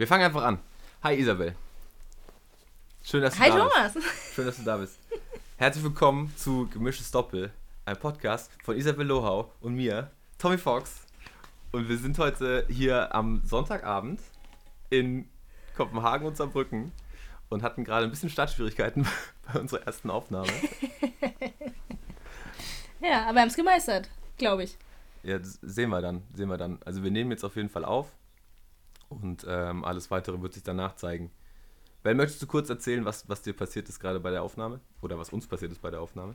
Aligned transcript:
Wir 0.00 0.06
fangen 0.06 0.24
einfach 0.24 0.44
an. 0.44 0.58
Hi 1.02 1.14
Isabel. 1.14 1.54
Schön, 3.02 3.20
dass 3.20 3.34
du 3.34 3.40
Hi 3.40 3.50
da 3.50 3.68
Thomas. 3.68 3.92
bist. 3.92 4.06
Schön, 4.34 4.46
dass 4.46 4.56
du 4.56 4.62
da 4.62 4.78
bist. 4.78 4.98
Herzlich 5.58 5.84
willkommen 5.84 6.34
zu 6.38 6.66
Gemischtes 6.72 7.10
Doppel, 7.10 7.52
ein 7.84 7.98
Podcast 7.98 8.50
von 8.64 8.78
Isabel 8.78 9.06
Lohau 9.06 9.52
und 9.60 9.74
mir, 9.74 10.10
Tommy 10.38 10.56
Fox. 10.56 11.02
Und 11.72 11.90
wir 11.90 11.98
sind 11.98 12.18
heute 12.18 12.64
hier 12.70 13.14
am 13.14 13.42
Sonntagabend 13.44 14.22
in 14.88 15.28
Kopenhagen 15.76 16.26
und 16.26 16.34
Saarbrücken 16.34 16.92
und 17.50 17.62
hatten 17.62 17.84
gerade 17.84 18.04
ein 18.04 18.10
bisschen 18.10 18.30
Startschwierigkeiten 18.30 19.06
bei 19.52 19.60
unserer 19.60 19.82
ersten 19.82 20.08
Aufnahme. 20.08 20.48
Ja, 23.02 23.24
aber 23.24 23.34
wir 23.34 23.40
haben 23.42 23.48
es 23.48 23.56
gemeistert, 23.56 24.08
glaube 24.38 24.64
ich. 24.64 24.78
Ja, 25.22 25.38
das 25.38 25.58
sehen 25.60 25.90
wir 25.90 26.00
dann, 26.00 26.22
sehen 26.34 26.48
wir 26.48 26.56
dann. 26.56 26.78
Also 26.86 27.02
wir 27.02 27.10
nehmen 27.10 27.30
jetzt 27.30 27.44
auf 27.44 27.56
jeden 27.56 27.68
Fall 27.68 27.84
auf 27.84 28.06
und 29.10 29.44
ähm, 29.46 29.84
alles 29.84 30.10
weitere 30.10 30.40
wird 30.40 30.54
sich 30.54 30.62
danach 30.62 30.96
zeigen. 30.96 31.30
Ben, 32.02 32.16
möchtest 32.16 32.40
du 32.40 32.46
kurz 32.46 32.70
erzählen, 32.70 33.04
was, 33.04 33.28
was 33.28 33.42
dir 33.42 33.52
passiert 33.52 33.88
ist 33.90 34.00
gerade 34.00 34.20
bei 34.20 34.30
der 34.30 34.42
Aufnahme? 34.42 34.80
Oder 35.02 35.18
was 35.18 35.30
uns 35.30 35.46
passiert 35.46 35.72
ist 35.72 35.82
bei 35.82 35.90
der 35.90 36.00
Aufnahme? 36.00 36.34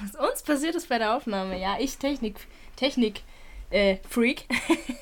Was 0.00 0.16
uns 0.16 0.42
passiert 0.42 0.74
ist 0.74 0.88
bei 0.88 0.98
der 0.98 1.14
Aufnahme, 1.14 1.60
ja, 1.60 1.76
ich 1.78 1.98
Technik, 1.98 2.46
Technik, 2.76 3.22
äh, 3.70 3.98
Freak, 4.08 4.46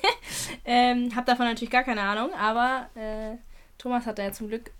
ähm, 0.65 1.15
hab 1.15 1.25
davon 1.25 1.45
natürlich 1.45 1.71
gar 1.71 1.83
keine 1.83 2.01
Ahnung, 2.01 2.33
aber 2.33 2.89
äh, 2.95 3.37
Thomas 3.77 4.05
hat 4.05 4.19
da 4.19 4.23
ja 4.23 4.31
zum 4.31 4.47
Glück, 4.47 4.71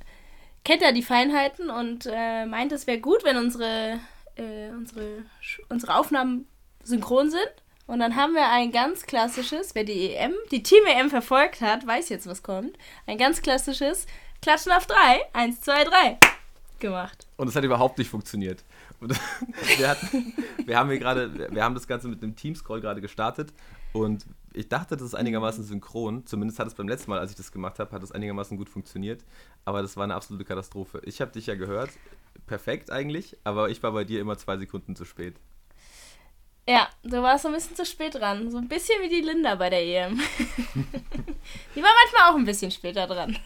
kennt 0.64 0.82
er 0.82 0.92
die 0.92 1.04
Feinheiten 1.04 1.70
und 1.70 2.08
äh, 2.12 2.46
meint, 2.46 2.72
es 2.72 2.88
wäre 2.88 3.00
gut, 3.00 3.24
wenn 3.24 3.38
unsere, 3.38 4.00
äh, 4.36 4.70
unsere, 4.70 5.24
unsere 5.70 5.96
Aufnahmen 5.96 6.48
synchron 6.84 7.30
sind. 7.30 7.54
Und 7.88 8.00
dann 8.00 8.18
haben 8.18 8.34
wir 8.34 8.50
ein 8.50 8.72
ganz 8.72 9.06
klassisches, 9.06 9.74
wer 9.74 9.86
die 9.86 10.14
EM, 10.14 10.34
die 10.52 10.62
Team-EM 10.62 11.10
verfolgt 11.10 11.62
hat, 11.62 11.88
weiß 11.88 12.10
jetzt, 12.10 12.28
was 12.28 12.44
kommt. 12.44 12.78
Ein 13.06 13.18
ganz 13.18 13.42
klassisches 13.42 14.06
Klatschen 14.42 14.74
auf 14.74 14.86
drei, 14.86 15.22
eins, 15.34 15.62
zwei, 15.62 15.86
drei 15.86 16.20
gemacht. 16.80 17.26
Und 17.38 17.48
es 17.48 17.56
hat 17.56 17.64
überhaupt 17.64 17.98
nicht 17.98 18.10
funktioniert. 18.10 18.64
Wir, 19.78 19.90
hatten, 19.90 20.34
wir 20.66 20.76
haben 20.76 20.90
hier 20.90 20.98
gerade, 20.98 21.52
wir 21.52 21.64
haben 21.64 21.76
das 21.76 21.88
Ganze 21.88 22.08
mit 22.08 22.24
einem 22.24 22.36
Teamscroll 22.36 22.82
gerade 22.82 23.00
gestartet 23.00 23.54
und 23.94 24.26
ich 24.54 24.70
dachte, 24.70 24.98
das 24.98 25.06
ist 25.06 25.14
einigermaßen 25.14 25.64
synchron. 25.64 26.26
Zumindest 26.26 26.58
hat 26.58 26.66
es 26.66 26.74
beim 26.74 26.88
letzten 26.88 27.12
Mal, 27.12 27.20
als 27.20 27.30
ich 27.30 27.38
das 27.38 27.52
gemacht 27.52 27.78
habe, 27.78 27.92
hat 27.92 28.02
es 28.02 28.12
einigermaßen 28.12 28.58
gut 28.58 28.70
funktioniert. 28.70 29.24
Aber 29.66 29.84
das 29.84 29.98
war 29.98 30.04
eine 30.04 30.16
absolute 30.16 30.46
Katastrophe. 30.46 31.00
Ich 31.06 31.22
habe 31.22 31.32
dich 31.32 31.46
ja 31.46 31.54
gehört, 31.54 31.92
perfekt 32.48 32.90
eigentlich, 32.90 33.38
aber 33.44 33.70
ich 33.70 33.84
war 33.84 33.92
bei 33.92 34.04
dir 34.04 34.20
immer 34.20 34.36
zwei 34.40 34.58
Sekunden 34.58 34.96
zu 34.96 35.06
spät. 35.06 35.36
Ja, 36.68 36.90
du 37.04 37.22
warst 37.22 37.44
so 37.44 37.48
ein 37.50 37.54
bisschen 37.54 37.76
zu 37.76 37.86
spät 37.86 38.16
dran. 38.16 38.52
So 38.52 38.58
ein 38.58 38.68
bisschen 38.68 39.02
wie 39.02 39.10
die 39.10 39.22
Linda 39.22 39.56
bei 39.56 39.70
der 39.70 39.82
EM. 39.86 40.18
die 41.76 41.82
war 41.82 41.90
manchmal 42.04 42.32
auch 42.32 42.36
ein 42.36 42.46
bisschen 42.46 42.72
später 42.72 43.08
dran. 43.08 43.38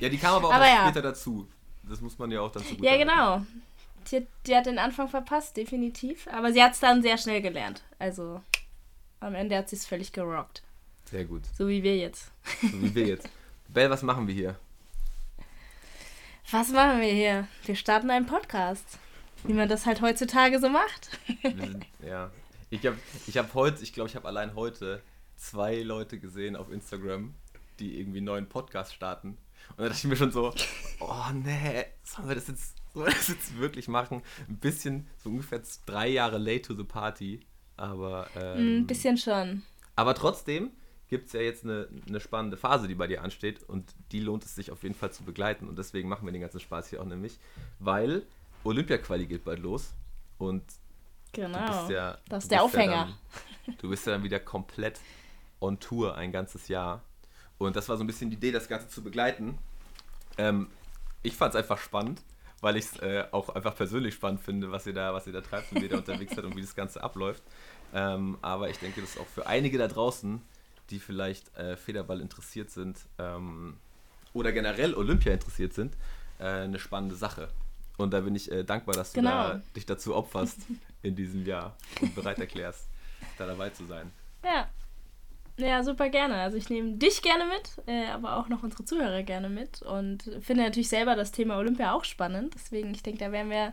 Ja, 0.00 0.08
die 0.08 0.18
kam 0.18 0.34
aber 0.34 0.48
auch 0.48 0.52
Aber 0.54 0.66
ja. 0.66 0.82
später 0.84 1.02
dazu. 1.02 1.48
Das 1.84 2.00
muss 2.00 2.18
man 2.18 2.30
ja 2.30 2.40
auch 2.40 2.50
dann 2.52 2.64
zugute 2.64 2.84
Ja, 2.84 2.96
genau. 2.96 3.46
Die, 4.10 4.16
hat- 4.16 4.26
die 4.46 4.56
hat 4.56 4.66
den 4.66 4.78
Anfang 4.78 5.08
verpasst, 5.08 5.56
definitiv. 5.56 6.26
Aber 6.32 6.52
sie 6.52 6.62
hat 6.62 6.72
es 6.72 6.80
dann 6.80 7.00
sehr 7.02 7.16
schnell 7.16 7.40
gelernt. 7.42 7.82
Also 7.98 8.42
am 9.20 9.34
Ende 9.34 9.56
hat 9.56 9.68
sie 9.68 9.76
es 9.76 9.86
völlig 9.86 10.12
gerockt. 10.12 10.62
Sehr 11.04 11.24
gut. 11.24 11.42
So 11.56 11.68
wie 11.68 11.82
wir 11.82 11.96
jetzt. 11.96 12.30
So 12.60 12.82
wie 12.82 12.94
wir 12.94 13.06
jetzt. 13.06 13.28
Bell, 13.68 13.88
was 13.88 14.02
machen 14.02 14.26
wir 14.26 14.34
hier? 14.34 14.56
Was 16.50 16.70
machen 16.70 17.00
wir 17.00 17.12
hier? 17.12 17.46
Wir 17.64 17.76
starten 17.76 18.10
einen 18.10 18.26
Podcast. 18.26 18.98
Wie 19.44 19.52
man 19.52 19.68
das 19.68 19.86
halt 19.86 20.00
heutzutage 20.00 20.58
so 20.58 20.68
macht. 20.68 21.10
Wir 21.42 21.50
sind, 21.50 21.86
ja. 22.04 22.30
Ich 22.70 22.84
habe 22.86 22.96
ich 23.26 23.38
hab 23.38 23.54
heute, 23.54 23.82
ich 23.82 23.92
glaube, 23.92 24.10
ich 24.10 24.16
habe 24.16 24.28
allein 24.28 24.54
heute 24.54 25.00
zwei 25.36 25.82
Leute 25.82 26.18
gesehen 26.18 26.56
auf 26.56 26.70
Instagram, 26.70 27.34
die 27.78 27.98
irgendwie 27.98 28.18
einen 28.18 28.26
neuen 28.26 28.48
Podcast 28.48 28.92
starten. 28.94 29.38
Und 29.70 29.78
da 29.78 29.84
dachte 29.84 29.98
ich 29.98 30.04
mir 30.04 30.16
schon 30.16 30.32
so, 30.32 30.52
oh 31.00 31.24
nee, 31.32 31.86
sollen 32.02 32.28
wir 32.28 32.34
das 32.34 32.48
jetzt, 32.48 32.76
sollen 32.92 33.06
wir 33.06 33.14
das 33.14 33.28
jetzt 33.28 33.58
wirklich 33.58 33.88
machen? 33.88 34.22
Ein 34.48 34.56
bisschen, 34.56 35.06
so 35.22 35.30
ungefähr 35.30 35.62
drei 35.86 36.08
Jahre 36.08 36.38
late 36.38 36.62
to 36.62 36.74
the 36.74 36.84
party. 36.84 37.40
Aber, 37.76 38.28
ähm, 38.36 38.80
Ein 38.80 38.86
bisschen 38.86 39.16
schon. 39.16 39.62
aber 39.94 40.14
trotzdem 40.14 40.70
gibt 41.08 41.28
es 41.28 41.32
ja 41.32 41.40
jetzt 41.40 41.64
eine, 41.64 41.88
eine 42.06 42.20
spannende 42.20 42.56
Phase, 42.56 42.86
die 42.86 42.94
bei 42.96 43.06
dir 43.06 43.22
ansteht 43.22 43.62
und 43.62 43.94
die 44.12 44.20
lohnt 44.20 44.44
es 44.44 44.54
sich 44.54 44.70
auf 44.70 44.82
jeden 44.82 44.94
Fall 44.94 45.12
zu 45.12 45.22
begleiten 45.22 45.68
und 45.68 45.78
deswegen 45.78 46.08
machen 46.08 46.26
wir 46.26 46.32
den 46.32 46.42
ganzen 46.42 46.60
Spaß 46.60 46.90
hier 46.90 47.00
auch 47.00 47.06
nämlich, 47.06 47.38
weil 47.78 48.26
Olympia-Quali 48.64 49.26
geht 49.26 49.44
bald 49.44 49.60
los 49.60 49.94
und 50.36 50.64
Genau. 51.46 51.66
bist 51.66 51.90
ja, 51.90 52.18
das 52.28 52.44
ist 52.44 52.50
der 52.52 52.62
bist 52.62 52.74
ja 52.74 52.80
Aufhänger. 52.80 53.08
dann, 53.66 53.76
du 53.78 53.88
bist 53.90 54.06
ja 54.06 54.12
dann 54.12 54.22
wieder 54.22 54.40
komplett 54.40 55.00
on 55.60 55.78
Tour 55.80 56.14
ein 56.16 56.32
ganzes 56.32 56.68
Jahr 56.68 57.02
und 57.58 57.76
das 57.76 57.88
war 57.88 57.96
so 57.96 58.04
ein 58.04 58.06
bisschen 58.06 58.30
die 58.30 58.36
Idee, 58.36 58.52
das 58.52 58.68
Ganze 58.68 58.88
zu 58.88 59.02
begleiten. 59.02 59.58
Ähm, 60.36 60.68
ich 61.22 61.34
fand 61.36 61.54
es 61.54 61.58
einfach 61.60 61.78
spannend, 61.78 62.22
weil 62.60 62.76
ich 62.76 62.84
es 62.86 62.98
äh, 63.00 63.24
auch 63.32 63.48
einfach 63.50 63.74
persönlich 63.76 64.14
spannend 64.14 64.40
finde, 64.40 64.70
was 64.70 64.86
ihr 64.86 64.94
da, 64.94 65.12
was 65.14 65.26
ihr 65.26 65.32
da 65.32 65.40
treibt 65.40 65.72
und 65.72 65.80
wie 65.80 65.84
ihr 65.86 65.90
da 65.90 65.96
unterwegs 66.04 66.34
seid 66.34 66.44
und 66.44 66.56
wie 66.56 66.60
das 66.62 66.74
Ganze 66.76 67.02
abläuft. 67.02 67.42
Ähm, 67.92 68.38
aber 68.42 68.68
ich 68.70 68.78
denke, 68.78 69.00
das 69.00 69.10
ist 69.10 69.20
auch 69.20 69.26
für 69.26 69.46
einige 69.46 69.78
da 69.78 69.88
draußen, 69.88 70.40
die 70.90 71.00
vielleicht 71.00 71.54
äh, 71.56 71.76
Federball 71.76 72.20
interessiert 72.20 72.70
sind 72.70 72.98
ähm, 73.18 73.76
oder 74.32 74.52
generell 74.52 74.94
Olympia 74.94 75.32
interessiert 75.32 75.72
sind, 75.74 75.96
äh, 76.38 76.44
eine 76.44 76.78
spannende 76.78 77.16
Sache. 77.16 77.48
Und 77.96 78.12
da 78.12 78.20
bin 78.20 78.36
ich 78.36 78.50
äh, 78.52 78.62
dankbar, 78.62 78.94
dass 78.94 79.12
du 79.12 79.20
Genau. 79.20 79.30
da, 79.30 79.62
dich 79.74 79.84
dazu 79.86 80.14
opferst 80.14 80.58
in 81.02 81.14
diesem 81.14 81.44
Jahr 81.44 81.76
und 82.00 82.14
bereit 82.14 82.38
erklärst, 82.38 82.88
da 83.38 83.46
dabei 83.46 83.70
zu 83.70 83.86
sein. 83.86 84.10
Ja. 84.44 84.68
Ja, 85.58 85.82
super 85.82 86.08
gerne. 86.08 86.36
Also 86.36 86.56
ich 86.56 86.70
nehme 86.70 86.92
dich 86.92 87.20
gerne 87.20 87.44
mit, 87.46 87.84
äh, 87.88 88.06
aber 88.06 88.36
auch 88.36 88.48
noch 88.48 88.62
unsere 88.62 88.84
Zuhörer 88.84 89.24
gerne 89.24 89.48
mit 89.48 89.82
und 89.82 90.22
finde 90.40 90.62
natürlich 90.62 90.88
selber 90.88 91.16
das 91.16 91.32
Thema 91.32 91.58
Olympia 91.58 91.94
auch 91.94 92.04
spannend. 92.04 92.54
Deswegen, 92.54 92.92
ich 92.92 93.02
denke, 93.02 93.18
da 93.18 93.32
werden 93.32 93.50
wir 93.50 93.72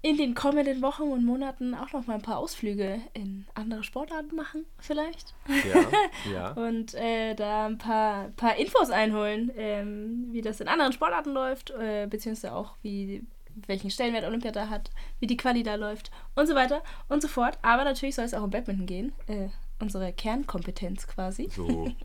in 0.00 0.16
den 0.16 0.34
kommenden 0.34 0.80
Wochen 0.80 1.02
und 1.02 1.24
Monaten 1.24 1.74
auch 1.74 1.92
noch 1.92 2.06
mal 2.06 2.14
ein 2.14 2.22
paar 2.22 2.38
Ausflüge 2.38 3.00
in 3.14 3.46
andere 3.54 3.82
Sportarten 3.82 4.36
machen, 4.36 4.64
vielleicht. 4.78 5.34
Ja, 5.48 6.32
ja. 6.32 6.50
Und 6.52 6.94
äh, 6.94 7.34
da 7.34 7.66
ein 7.66 7.78
paar, 7.78 8.28
paar 8.36 8.56
Infos 8.56 8.90
einholen, 8.90 9.50
ähm, 9.56 10.28
wie 10.30 10.40
das 10.40 10.60
in 10.60 10.68
anderen 10.68 10.92
Sportarten 10.92 11.32
läuft, 11.32 11.70
äh, 11.70 12.06
beziehungsweise 12.08 12.54
auch 12.54 12.76
wie 12.82 13.24
welchen 13.66 13.90
Stellenwert 13.90 14.24
Olympia 14.24 14.50
da 14.52 14.68
hat, 14.68 14.90
wie 15.20 15.26
die 15.26 15.36
Quali 15.36 15.62
da 15.62 15.74
läuft 15.74 16.10
und 16.34 16.46
so 16.46 16.54
weiter 16.54 16.82
und 17.08 17.22
so 17.22 17.28
fort. 17.28 17.58
Aber 17.62 17.84
natürlich 17.84 18.14
soll 18.14 18.24
es 18.24 18.34
auch 18.34 18.42
um 18.42 18.50
Badminton 18.50 18.86
gehen, 18.86 19.12
äh, 19.26 19.48
unsere 19.80 20.12
Kernkompetenz 20.12 21.06
quasi. 21.06 21.48
So. 21.54 21.90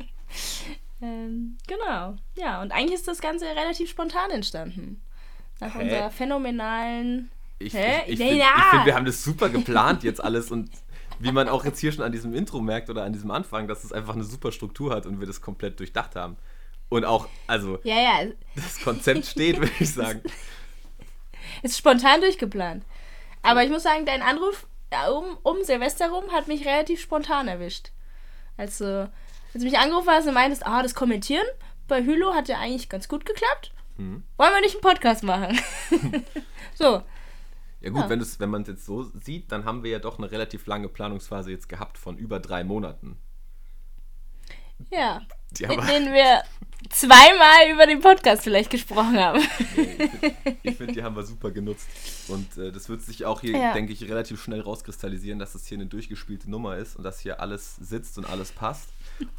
Ähm, 1.02 1.58
genau, 1.68 2.16
ja, 2.38 2.62
und 2.62 2.72
eigentlich 2.72 2.94
ist 2.96 3.08
das 3.10 3.20
Ganze 3.20 3.46
relativ 3.46 3.90
spontan 3.90 4.32
entstanden. 4.32 5.02
Nach 5.60 5.76
Hä? 5.76 5.82
unserer 5.84 6.10
phänomenalen 6.12 7.30
Ich, 7.60 7.74
Hä? 7.74 8.04
ich, 8.08 8.14
ich 8.14 8.20
Ja, 8.20 8.26
finde, 8.26 8.40
ja. 8.40 8.68
find, 8.72 8.86
wir 8.86 8.96
haben 8.96 9.06
das 9.06 9.22
super 9.24 9.50
geplant 9.50 10.04
jetzt 10.04 10.24
alles 10.24 10.50
und 10.50 10.70
wie 11.20 11.32
man 11.34 11.50
auch 11.50 11.66
jetzt 11.66 11.80
hier 11.80 11.92
schon 11.92 12.04
an 12.06 12.12
diesem 12.14 12.34
Intro 12.34 12.62
merkt 12.62 12.90
oder 12.90 13.04
an 13.04 13.12
diesem 13.14 13.32
Anfang, 13.32 13.68
dass 13.68 13.84
es 13.84 13.92
einfach 13.92 14.14
eine 14.16 14.24
super 14.24 14.52
Struktur 14.54 14.96
hat 14.96 15.06
und 15.06 15.20
wir 15.20 15.28
das 15.28 15.42
komplett 15.42 15.78
durchdacht 15.80 16.16
haben. 16.16 16.38
Und 16.90 17.06
auch, 17.06 17.28
also, 17.48 17.80
Ja, 17.84 17.96
ja, 17.96 18.32
das 18.56 18.80
Konzept 18.82 19.26
steht, 19.26 19.58
würde 19.60 19.74
ich 19.80 19.94
sagen. 19.94 20.22
ist 21.62 21.78
spontan 21.78 22.22
durchgeplant. 22.22 22.84
Aber 23.42 23.64
ich 23.64 23.70
muss 23.70 23.84
sagen, 23.84 24.06
dein 24.06 24.22
Anruf 24.22 24.68
ja, 24.92 25.10
um, 25.10 25.38
um 25.42 25.64
Silvester 25.64 26.10
rum 26.10 26.32
hat 26.32 26.48
mich 26.48 26.66
relativ 26.66 27.02
spontan 27.02 27.48
erwischt. 27.48 27.92
Also, 28.58 28.86
als 28.86 29.10
du 29.54 29.60
mich 29.64 29.80
angerufen 29.80 30.10
hast 30.10 30.28
und 30.28 30.36
meintest, 30.36 30.66
ah, 30.66 30.84
das 30.84 30.94
Kommentieren 30.94 31.46
bei 31.88 32.04
Hülo 32.04 32.34
hat 32.34 32.48
ja 32.48 32.60
eigentlich 32.60 32.90
ganz 32.90 33.08
gut 33.08 33.26
geklappt. 33.26 33.74
Mhm. 33.98 34.24
Wollen 34.38 34.54
wir 34.54 34.62
nicht 34.62 34.76
einen 34.76 34.82
Podcast 34.82 35.24
machen? 35.24 35.60
so, 36.76 37.02
Ja 37.82 37.90
gut, 37.90 38.02
Ja. 38.04 38.10
wenn, 38.10 38.22
wenn 38.40 38.50
man 38.50 38.62
es 38.62 38.68
jetzt 38.68 38.86
so 38.86 39.04
sieht, 39.04 39.52
dann 39.52 39.66
haben 39.66 39.84
wir 39.84 39.92
ja 39.92 40.00
doch 40.00 40.18
eine 40.18 40.32
relativ 40.32 40.66
lange 40.68 40.88
Planungsphase 40.90 41.52
jetzt 41.52 41.70
gehabt 41.70 41.98
von 41.98 42.18
über 42.18 42.40
drei 42.40 42.64
Monaten. 42.64 43.18
Ja. 44.92 45.22
Die 45.52 45.64
In 45.64 45.82
denen 45.82 46.14
wir 46.14 46.44
zweimal 46.90 47.72
über 47.72 47.86
den 47.86 48.00
Podcast 48.02 48.44
vielleicht 48.44 48.70
gesprochen 48.70 49.18
haben. 49.18 49.42
ich 50.64 50.76
finde, 50.76 50.94
die 50.94 51.04
haben 51.04 51.16
wir 51.16 51.24
super 51.24 51.52
genutzt. 51.52 51.88
Und 52.28 52.58
äh, 52.58 52.72
das 52.72 52.90
wird 52.90 53.02
sich 53.02 53.26
auch 53.26 53.42
hier, 53.42 53.58
Ja. 53.58 53.74
denke 53.74 53.94
ich, 53.94 54.04
relativ 54.04 54.42
schnell 54.42 54.62
rauskristallisieren, 54.62 55.40
dass 55.40 55.54
das 55.54 55.66
hier 55.66 55.78
eine 55.78 55.86
durchgespielte 55.86 56.50
Nummer 56.50 56.78
ist 56.78 56.96
und 56.96 57.04
dass 57.04 57.20
hier 57.20 57.40
alles 57.40 57.76
sitzt 57.78 58.18
und 58.18 58.26
alles 58.26 58.52
passt. 58.52 58.90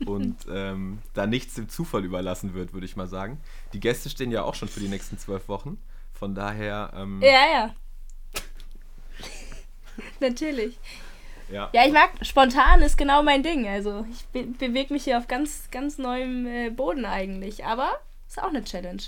Und 0.06 0.36
ähm, 0.50 1.00
da 1.14 1.26
nichts 1.26 1.54
dem 1.54 1.68
Zufall 1.68 2.04
überlassen 2.04 2.54
wird, 2.54 2.72
würde 2.72 2.86
ich 2.86 2.96
mal 2.96 3.08
sagen. 3.08 3.38
Die 3.72 3.80
Gäste 3.80 4.08
stehen 4.08 4.30
ja 4.30 4.42
auch 4.42 4.54
schon 4.54 4.68
für 4.68 4.80
die 4.80 4.88
nächsten 4.88 5.18
zwölf 5.18 5.48
Wochen. 5.48 5.78
Von 6.12 6.34
daher, 6.34 6.92
ähm, 6.96 7.20
Ja, 7.22 7.28
ja. 7.52 7.74
Natürlich. 10.20 10.78
Ja. 11.50 11.70
Ja, 11.72 11.86
ich 11.86 11.92
mag, 11.92 12.10
spontan 12.22 12.82
ist 12.82 12.96
genau 12.96 13.22
mein 13.22 13.42
Ding. 13.42 13.66
Also 13.68 14.06
ich 14.10 14.24
be 14.26 14.44
bewege 14.44 14.92
mich 14.92 15.04
hier 15.04 15.18
auf 15.18 15.28
ganz, 15.28 15.68
ganz 15.70 15.98
neuem 15.98 16.46
äh, 16.46 16.70
Boden 16.70 17.04
eigentlich. 17.04 17.64
Aber 17.64 18.00
ist 18.26 18.42
auch 18.42 18.48
eine 18.48 18.64
Challenge. 18.64 19.02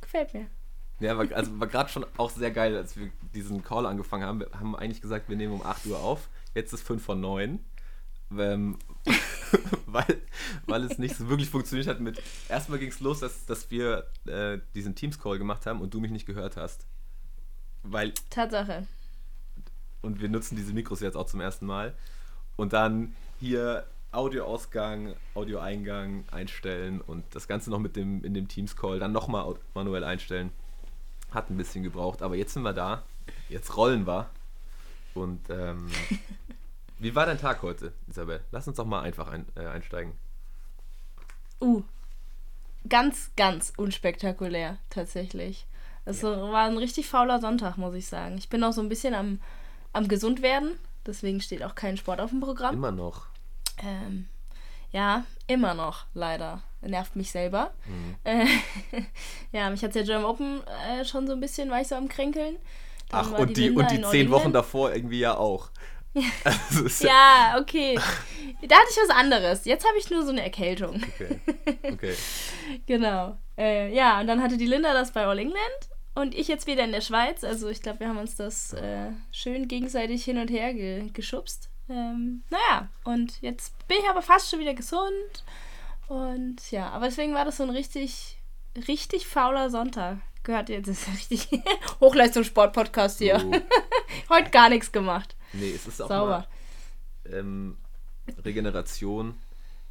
Gefällt 0.00 0.34
mir. 0.34 0.46
Ja, 1.00 1.18
war, 1.18 1.26
also 1.32 1.58
war 1.58 1.66
gerade 1.66 1.90
schon 1.90 2.06
auch 2.16 2.30
sehr 2.30 2.50
geil, 2.50 2.76
als 2.76 2.96
wir 2.96 3.10
diesen 3.34 3.62
Call 3.62 3.86
angefangen 3.86 4.24
haben. 4.24 4.40
Wir 4.40 4.50
haben 4.58 4.76
eigentlich 4.76 5.02
gesagt, 5.02 5.28
wir 5.28 5.36
nehmen 5.36 5.54
um 5.54 5.66
8 5.66 5.86
Uhr 5.86 5.98
auf. 5.98 6.28
Jetzt 6.54 6.72
ist 6.72 6.86
5 6.86 7.04
vor 7.04 7.16
9. 7.16 7.64
Ähm, 8.36 8.78
weil, 9.86 10.22
weil 10.66 10.84
es 10.84 10.98
nicht 10.98 11.16
so 11.16 11.28
wirklich 11.28 11.50
funktioniert 11.50 11.88
hat 11.88 12.00
mit. 12.00 12.22
Erstmal 12.48 12.78
ging 12.78 12.88
es 12.88 13.00
los, 13.00 13.20
dass, 13.20 13.44
dass 13.46 13.70
wir 13.70 14.06
äh, 14.26 14.58
diesen 14.74 14.94
Teams-Call 14.94 15.38
gemacht 15.38 15.66
haben 15.66 15.80
und 15.80 15.92
du 15.92 16.00
mich 16.00 16.10
nicht 16.10 16.26
gehört 16.26 16.56
hast. 16.56 16.86
Weil. 17.82 18.12
Tatsache. 18.30 18.86
Und 20.04 20.20
wir 20.20 20.28
nutzen 20.28 20.54
diese 20.54 20.74
Mikros 20.74 21.00
jetzt 21.00 21.16
auch 21.16 21.26
zum 21.26 21.40
ersten 21.40 21.64
Mal. 21.64 21.94
Und 22.56 22.74
dann 22.74 23.14
hier 23.40 23.86
Audioausgang, 24.12 25.16
Audioeingang 25.34 26.24
einstellen 26.30 27.00
und 27.00 27.24
das 27.34 27.48
Ganze 27.48 27.70
noch 27.70 27.78
mit 27.78 27.96
dem 27.96 28.22
in 28.22 28.34
dem 28.34 28.46
Teams-Call 28.46 28.98
dann 28.98 29.12
nochmal 29.12 29.54
manuell 29.74 30.04
einstellen. 30.04 30.52
Hat 31.30 31.50
ein 31.50 31.56
bisschen 31.56 31.82
gebraucht, 31.82 32.22
aber 32.22 32.36
jetzt 32.36 32.52
sind 32.52 32.62
wir 32.62 32.74
da. 32.74 33.02
Jetzt 33.48 33.76
rollen 33.76 34.06
wir. 34.06 34.28
Und 35.14 35.48
ähm, 35.48 35.88
wie 36.98 37.14
war 37.14 37.26
dein 37.26 37.38
Tag 37.38 37.62
heute, 37.62 37.92
Isabel? 38.06 38.40
Lass 38.52 38.68
uns 38.68 38.76
doch 38.76 38.86
mal 38.86 39.00
einfach 39.00 39.28
ein, 39.28 39.46
äh, 39.56 39.66
einsteigen. 39.66 40.12
Uh, 41.60 41.82
ganz, 42.88 43.30
ganz 43.36 43.72
unspektakulär, 43.76 44.76
tatsächlich. 44.90 45.66
Es 46.04 46.20
ja. 46.20 46.28
war 46.52 46.66
ein 46.66 46.76
richtig 46.76 47.08
fauler 47.08 47.40
Sonntag, 47.40 47.78
muss 47.78 47.94
ich 47.94 48.06
sagen. 48.06 48.36
Ich 48.36 48.50
bin 48.50 48.62
auch 48.62 48.72
so 48.72 48.82
ein 48.82 48.88
bisschen 48.88 49.14
am, 49.14 49.40
am 49.94 50.08
gesund 50.08 50.42
werden, 50.42 50.78
deswegen 51.06 51.40
steht 51.40 51.62
auch 51.62 51.74
kein 51.74 51.96
Sport 51.96 52.20
auf 52.20 52.30
dem 52.30 52.40
Programm. 52.40 52.74
Immer 52.74 52.92
noch. 52.92 53.26
Ähm, 53.82 54.28
ja, 54.92 55.24
immer 55.46 55.74
noch, 55.74 56.06
leider. 56.14 56.62
Nervt 56.82 57.16
mich 57.16 57.30
selber. 57.30 57.72
Mhm. 57.86 58.14
Äh, 58.24 58.46
ja, 59.52 59.70
mich 59.70 59.82
hat 59.82 59.94
der 59.94 60.04
German 60.04 60.26
Open 60.26 60.60
äh, 60.66 61.04
schon 61.04 61.26
so 61.26 61.32
ein 61.32 61.40
bisschen, 61.40 61.70
war 61.70 61.80
ich 61.80 61.88
so 61.88 61.94
am 61.94 62.08
Kränkeln. 62.08 62.56
Dann 63.08 63.26
Ach, 63.34 63.38
und 63.38 63.56
die, 63.56 63.70
und 63.70 63.90
die 63.90 64.02
zehn 64.02 64.30
Wochen 64.30 64.52
davor 64.52 64.92
irgendwie 64.92 65.20
ja 65.20 65.36
auch. 65.36 65.70
Ja, 67.00 67.56
okay. 67.58 67.98
Da 68.62 68.76
hatte 68.76 68.88
ich 68.90 68.96
was 68.96 69.16
anderes. 69.16 69.64
Jetzt 69.64 69.86
habe 69.86 69.98
ich 69.98 70.10
nur 70.10 70.22
so 70.24 70.30
eine 70.30 70.42
Erkältung. 70.42 71.02
Okay. 71.14 71.40
okay. 71.92 72.14
genau. 72.86 73.36
Äh, 73.56 73.94
ja, 73.94 74.20
und 74.20 74.26
dann 74.26 74.42
hatte 74.42 74.56
die 74.56 74.66
Linda 74.66 74.92
das 74.92 75.12
bei 75.12 75.26
All 75.26 75.38
England 75.38 75.88
und 76.14 76.34
ich 76.34 76.48
jetzt 76.48 76.66
wieder 76.66 76.84
in 76.84 76.92
der 76.92 77.00
Schweiz. 77.00 77.44
Also 77.44 77.68
ich 77.68 77.82
glaube, 77.82 78.00
wir 78.00 78.08
haben 78.08 78.18
uns 78.18 78.36
das 78.36 78.72
äh, 78.72 79.10
schön 79.32 79.68
gegenseitig 79.68 80.24
hin 80.24 80.38
und 80.38 80.50
her 80.50 80.72
ge 80.74 81.10
geschubst. 81.12 81.70
Ähm, 81.88 82.42
naja, 82.50 82.88
und 83.04 83.40
jetzt 83.42 83.86
bin 83.88 83.98
ich 84.00 84.08
aber 84.08 84.22
fast 84.22 84.50
schon 84.50 84.60
wieder 84.60 84.74
gesund. 84.74 85.44
Und 86.08 86.70
ja, 86.70 86.90
aber 86.90 87.06
deswegen 87.06 87.34
war 87.34 87.44
das 87.44 87.56
so 87.58 87.62
ein 87.62 87.70
richtig, 87.70 88.38
richtig 88.88 89.26
fauler 89.26 89.70
Sonntag. 89.70 90.18
Gehört 90.42 90.68
jetzt, 90.68 90.88
das 90.88 91.08
ist 91.08 91.08
richtig 91.08 91.62
Hochleistungssport-Podcast 92.00 93.18
hier. 93.18 93.42
Oh. 93.44 93.54
Heute 94.28 94.50
gar 94.50 94.68
nichts 94.68 94.92
gemacht. 94.92 95.36
Nee, 95.52 95.72
es 95.74 95.86
ist 95.86 96.02
auch 96.02 96.08
Sauber. 96.08 96.46
Mal, 97.24 97.38
ähm, 97.38 97.78
Regeneration 98.44 99.34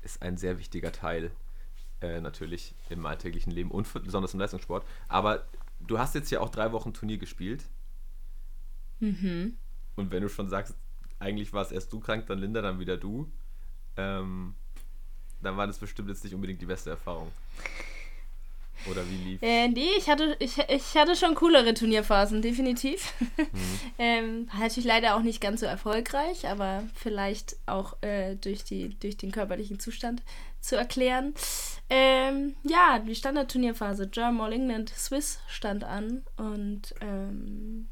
ist 0.04 0.22
ein 0.22 0.38
sehr 0.38 0.60
wichtiger 0.60 0.92
Teil 0.92 1.32
äh, 2.02 2.22
natürlich 2.22 2.76
im 2.90 3.06
alltäglichen 3.06 3.52
Leben 3.52 3.72
und 3.72 3.92
besonders 4.04 4.34
im 4.34 4.40
Leistungssport. 4.40 4.86
Aber 5.08 5.46
du 5.88 6.00
hast 6.00 6.16
jetzt 6.16 6.32
ja 6.32 6.40
auch 6.40 6.50
drei 6.50 6.72
Wochen 6.72 6.94
Turnier 6.94 7.18
gespielt. 7.18 7.66
Mhm. 9.00 9.58
Und 9.96 10.12
wenn 10.12 10.24
du 10.24 10.30
schon 10.30 10.50
sagst, 10.50 10.76
eigentlich 11.20 11.54
war 11.54 11.62
es 11.62 11.72
erst 11.72 11.92
du 11.94 12.00
krank, 12.00 12.28
dann 12.28 12.40
Linda, 12.40 12.62
dann 12.62 12.80
wieder 12.80 12.98
du, 12.98 13.32
ähm, 13.98 14.56
dann 15.42 15.58
war 15.58 15.68
das 15.68 15.78
bestimmt 15.78 16.10
jetzt 16.10 16.24
nicht 16.24 16.34
unbedingt 16.34 16.62
die 16.62 16.66
beste 16.66 16.90
Erfahrung. 16.90 17.32
Oder 18.90 19.10
wie 19.10 19.16
lief? 19.16 19.42
Äh, 19.42 19.70
nee, 19.70 19.90
ich 19.98 20.10
hatte, 20.10 20.36
ich, 20.40 20.58
ich 20.58 20.96
hatte 20.96 21.16
schon 21.16 21.36
coolere 21.36 21.74
Turnierphasen, 21.74 22.42
definitiv. 22.42 23.14
Mhm. 23.38 23.48
ähm, 23.98 24.50
natürlich 24.60 24.86
leider 24.86 25.16
auch 25.16 25.22
nicht 25.22 25.40
ganz 25.40 25.62
so 25.62 25.66
erfolgreich, 25.66 26.48
aber 26.48 26.84
vielleicht 26.96 27.56
auch 27.66 28.02
äh, 28.02 28.36
durch, 28.36 28.64
die, 28.64 28.90
durch 29.00 29.16
den 29.16 29.32
körperlichen 29.32 29.80
Zustand 29.80 30.22
zu 30.60 30.76
erklären. 30.76 31.34
Ähm, 31.90 32.56
ja, 32.64 33.00
die 33.00 33.16
Standard-Turnierphase 33.16 34.08
German 34.08 34.42
All 34.42 34.54
England 34.54 34.90
Swiss 34.90 35.40
stand 35.48 35.84
an 35.84 36.24
und 36.38 36.96
ähm, 37.02 37.88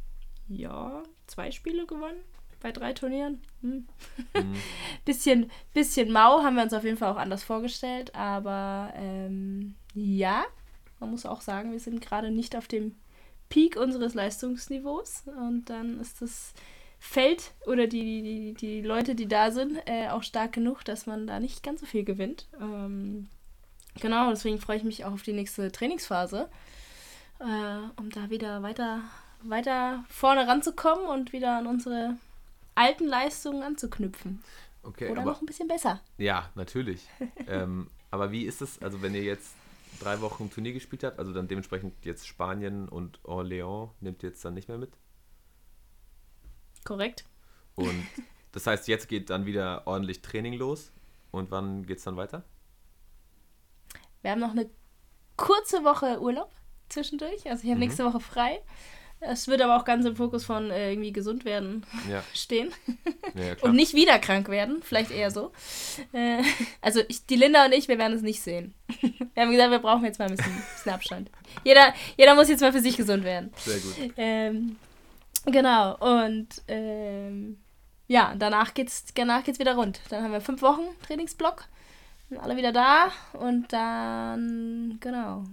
ja, 0.47 1.03
zwei 1.27 1.51
Spiele 1.51 1.85
gewonnen 1.85 2.21
bei 2.61 2.71
drei 2.71 2.93
Turnieren. 2.93 3.41
Hm. 3.61 3.87
Mhm. 4.35 4.55
bisschen, 5.05 5.51
bisschen 5.73 6.11
mau 6.11 6.41
haben 6.43 6.55
wir 6.55 6.63
uns 6.63 6.73
auf 6.73 6.83
jeden 6.83 6.97
Fall 6.97 7.11
auch 7.11 7.17
anders 7.17 7.43
vorgestellt, 7.43 8.15
aber 8.15 8.93
ähm, 8.95 9.75
ja, 9.93 10.45
man 10.99 11.11
muss 11.11 11.25
auch 11.25 11.41
sagen, 11.41 11.71
wir 11.71 11.79
sind 11.79 12.01
gerade 12.01 12.31
nicht 12.31 12.55
auf 12.55 12.67
dem 12.67 12.95
Peak 13.49 13.75
unseres 13.75 14.13
Leistungsniveaus 14.13 15.23
und 15.25 15.69
dann 15.69 15.99
ist 15.99 16.21
das 16.21 16.53
Feld 16.99 17.51
oder 17.65 17.87
die, 17.87 18.21
die, 18.21 18.53
die 18.53 18.81
Leute, 18.81 19.15
die 19.15 19.27
da 19.27 19.51
sind, 19.51 19.77
äh, 19.85 20.09
auch 20.09 20.23
stark 20.23 20.53
genug, 20.53 20.85
dass 20.85 21.07
man 21.07 21.27
da 21.27 21.39
nicht 21.39 21.63
ganz 21.63 21.81
so 21.81 21.87
viel 21.87 22.05
gewinnt. 22.05 22.47
Ähm, 22.61 23.27
genau, 23.99 24.29
deswegen 24.29 24.59
freue 24.59 24.77
ich 24.77 24.83
mich 24.83 25.05
auch 25.05 25.13
auf 25.13 25.23
die 25.23 25.33
nächste 25.33 25.71
Trainingsphase, 25.71 26.49
äh, 27.39 27.99
um 27.99 28.09
da 28.09 28.29
wieder 28.29 28.63
weiter, 28.63 29.01
weiter 29.43 30.03
vorne 30.09 30.47
ranzukommen 30.47 31.05
und 31.05 31.33
wieder 31.33 31.57
an 31.57 31.67
unsere 31.67 32.17
alten 32.75 33.05
Leistungen 33.05 33.63
anzuknüpfen. 33.63 34.43
Okay, 34.83 35.09
Oder 35.09 35.21
aber, 35.21 35.31
noch 35.31 35.41
ein 35.41 35.45
bisschen 35.45 35.67
besser. 35.67 36.01
Ja, 36.17 36.49
natürlich. 36.55 37.07
ähm, 37.47 37.87
aber 38.09 38.31
wie 38.31 38.43
ist 38.43 38.61
es, 38.61 38.81
also 38.81 39.01
wenn 39.01 39.13
ihr 39.13 39.23
jetzt 39.23 39.53
drei 39.99 40.21
Wochen 40.21 40.49
Turnier 40.49 40.73
gespielt 40.73 41.03
habt, 41.03 41.19
also 41.19 41.33
dann 41.33 41.47
dementsprechend 41.47 41.93
jetzt 42.03 42.27
Spanien 42.27 42.89
und 42.89 43.19
Orléans 43.23 43.89
nimmt 43.99 44.23
ihr 44.23 44.29
jetzt 44.29 44.43
dann 44.43 44.53
nicht 44.53 44.67
mehr 44.67 44.77
mit? 44.77 44.91
Korrekt. 46.83 47.25
Und 47.75 48.05
das 48.51 48.65
heißt, 48.65 48.87
jetzt 48.87 49.07
geht 49.07 49.29
dann 49.29 49.45
wieder 49.45 49.85
ordentlich 49.85 50.21
Training 50.21 50.53
los. 50.53 50.91
Und 51.31 51.51
wann 51.51 51.85
geht 51.85 51.99
es 51.99 52.03
dann 52.03 52.17
weiter? 52.17 52.43
Wir 54.21 54.31
haben 54.31 54.39
noch 54.39 54.51
eine 54.51 54.69
kurze 55.37 55.83
Woche 55.83 56.21
Urlaub 56.21 56.51
zwischendurch. 56.89 57.49
Also 57.49 57.63
ich 57.63 57.69
habe 57.69 57.75
mhm. 57.75 57.79
nächste 57.79 58.05
Woche 58.05 58.19
frei. 58.19 58.61
Es 59.23 59.47
wird 59.47 59.61
aber 59.61 59.77
auch 59.77 59.85
ganz 59.85 60.03
im 60.05 60.15
Fokus 60.15 60.45
von 60.45 60.71
äh, 60.71 60.91
irgendwie 60.91 61.13
gesund 61.13 61.45
werden 61.45 61.85
ja. 62.09 62.23
stehen. 62.33 62.73
Ja, 63.35 63.55
und 63.61 63.75
nicht 63.75 63.93
wieder 63.93 64.17
krank 64.17 64.49
werden, 64.49 64.81
vielleicht 64.81 65.11
eher 65.11 65.29
so. 65.29 65.51
Äh, 66.11 66.41
also 66.81 67.01
ich, 67.07 67.27
die 67.27 67.35
Linda 67.35 67.65
und 67.65 67.71
ich, 67.71 67.87
wir 67.87 67.99
werden 67.99 68.17
es 68.17 68.23
nicht 68.23 68.41
sehen. 68.41 68.73
wir 69.01 69.43
haben 69.43 69.51
gesagt, 69.51 69.69
wir 69.69 69.79
brauchen 69.79 70.05
jetzt 70.05 70.17
mal 70.17 70.25
ein 70.27 70.35
bisschen, 70.35 70.63
bisschen 70.73 70.91
Abstand. 70.91 71.29
Jeder, 71.63 71.93
jeder 72.17 72.33
muss 72.33 72.49
jetzt 72.49 72.61
mal 72.61 72.71
für 72.71 72.81
sich 72.81 72.97
gesund 72.97 73.23
werden. 73.23 73.53
Sehr 73.57 73.77
gut. 73.77 74.13
Ähm, 74.17 74.77
genau, 75.45 75.97
und 75.97 76.47
ähm, 76.67 77.59
ja, 78.07 78.33
danach 78.35 78.73
geht's, 78.73 79.05
danach 79.13 79.43
geht's 79.43 79.59
wieder 79.59 79.75
rund. 79.75 80.01
Dann 80.09 80.23
haben 80.23 80.33
wir 80.33 80.41
fünf 80.41 80.63
Wochen 80.63 80.81
Trainingsblock, 81.05 81.65
sind 82.31 82.39
alle 82.39 82.55
wieder 82.55 82.71
da 82.71 83.11
und 83.33 83.73
dann, 83.73 84.97
genau, 85.01 85.43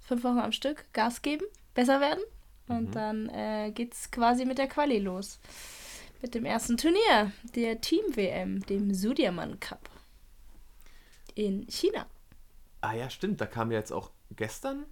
fünf 0.00 0.24
Wochen 0.24 0.40
am 0.40 0.50
Stück 0.50 0.92
Gas 0.92 1.22
geben, 1.22 1.44
besser 1.72 2.00
werden 2.00 2.22
und 2.66 2.88
mhm. 2.88 2.92
dann 2.92 3.28
äh, 3.28 3.70
geht's 3.72 4.10
quasi 4.10 4.44
mit 4.44 4.58
der 4.58 4.66
Quali 4.66 4.98
los. 4.98 5.38
Mit 6.20 6.34
dem 6.34 6.46
ersten 6.46 6.76
Turnier, 6.76 7.30
der 7.54 7.80
Team-WM, 7.80 8.66
dem 8.66 8.92
Sudirman 8.92 9.60
Cup. 9.60 9.88
In 11.36 11.64
China. 11.68 12.06
Ah 12.80 12.94
ja, 12.94 13.08
stimmt. 13.08 13.40
Da 13.40 13.46
kam 13.46 13.70
ja 13.70 13.78
jetzt 13.78 13.92
auch 13.92 14.10
gestern 14.34 14.86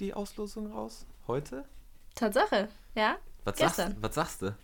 die 0.00 0.12
Auslosung 0.12 0.70
raus. 0.70 1.06
Heute? 1.28 1.64
Tatsache, 2.14 2.68
ja. 2.94 3.16
Was, 3.44 3.56
gestern. 3.56 3.92
Sagst, 3.92 4.02
was 4.02 4.14
sagst 4.14 4.42
du? 4.42 4.54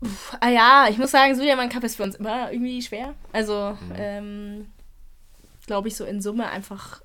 Uff, 0.00 0.36
ah 0.40 0.48
ja, 0.48 0.86
ich 0.88 0.98
muss 0.98 1.10
sagen, 1.10 1.34
Sudirman 1.34 1.68
Cup 1.68 1.84
ist 1.84 1.96
für 1.96 2.02
uns 2.02 2.16
immer 2.16 2.52
irgendwie 2.52 2.82
schwer. 2.82 3.14
Also, 3.32 3.76
mhm. 3.80 3.94
ähm, 3.96 4.72
glaube 5.66 5.88
ich, 5.88 5.96
so 5.96 6.04
in 6.04 6.20
Summe 6.20 6.48
einfach 6.48 7.02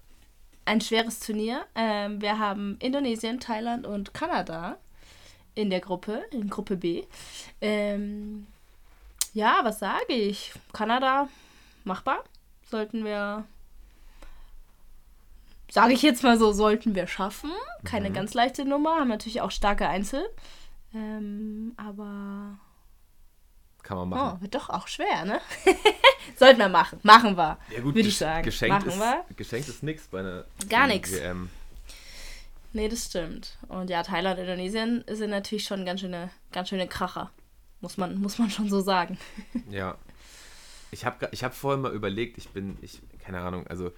ein 0.65 0.81
schweres 0.81 1.19
Turnier. 1.19 1.65
Ähm, 1.75 2.21
wir 2.21 2.37
haben 2.37 2.77
Indonesien, 2.79 3.39
Thailand 3.39 3.87
und 3.87 4.13
Kanada 4.13 4.77
in 5.55 5.69
der 5.69 5.79
Gruppe, 5.79 6.23
in 6.31 6.49
Gruppe 6.49 6.77
B. 6.77 7.05
Ähm, 7.59 8.47
ja, 9.33 9.59
was 9.63 9.79
sage 9.79 10.13
ich? 10.13 10.53
Kanada 10.73 11.27
machbar. 11.83 12.23
Sollten 12.69 13.03
wir, 13.03 13.45
sage 15.71 15.93
ich 15.93 16.01
jetzt 16.01 16.23
mal 16.23 16.37
so, 16.37 16.51
sollten 16.51 16.93
wir 16.95 17.07
schaffen. 17.07 17.51
Keine 17.83 18.09
mhm. 18.09 18.13
ganz 18.13 18.33
leichte 18.33 18.63
Nummer, 18.65 18.97
haben 18.99 19.09
natürlich 19.09 19.41
auch 19.41 19.51
starke 19.51 19.87
Einzel. 19.87 20.23
Ähm, 20.93 21.73
aber 21.77 22.59
kann 23.89 23.97
man 23.97 24.09
machen. 24.09 24.37
Oh, 24.37 24.41
wird 24.43 24.53
doch 24.53 24.69
auch 24.69 24.87
schwer, 24.87 25.25
ne? 25.25 25.41
Sollten 26.35 26.59
wir 26.59 26.69
machen. 26.69 26.99
Machen 27.01 27.35
wir. 27.35 27.57
Ja, 27.71 27.81
gut, 27.81 27.95
würde 27.95 28.07
ich 28.07 28.17
sagen. 28.17 28.43
Geschenkt 28.43 28.85
machen 28.85 28.89
ist, 28.89 28.99
wir. 28.99 29.25
Geschenkt 29.35 29.67
ist 29.67 29.81
nichts 29.81 30.07
bei 30.09 30.19
einer 30.19 30.45
Gar 30.69 30.85
nichts. 30.85 31.11
Nee, 32.71 32.87
das 32.87 33.05
stimmt. 33.05 33.57
Und 33.67 33.89
ja, 33.89 34.03
Thailand 34.03 34.37
und 34.37 34.45
Indonesien 34.45 35.03
sind 35.09 35.31
natürlich 35.31 35.63
schon 35.63 35.85
ganz 35.85 36.01
schöne, 36.01 36.29
ganz 36.51 36.69
schöne 36.69 36.87
Kracher. 36.87 37.31
Muss 37.81 37.97
man, 37.97 38.21
muss 38.21 38.37
man 38.37 38.51
schon 38.51 38.69
so 38.69 38.79
sagen. 38.79 39.17
Ja. 39.71 39.97
Ich 40.91 41.05
habe 41.05 41.27
ich 41.31 41.43
hab 41.43 41.55
vorhin 41.55 41.81
mal 41.81 41.91
überlegt, 41.91 42.37
ich 42.37 42.49
bin, 42.49 42.77
ich, 42.81 43.01
keine 43.23 43.39
Ahnung, 43.41 43.65
also 43.67 43.91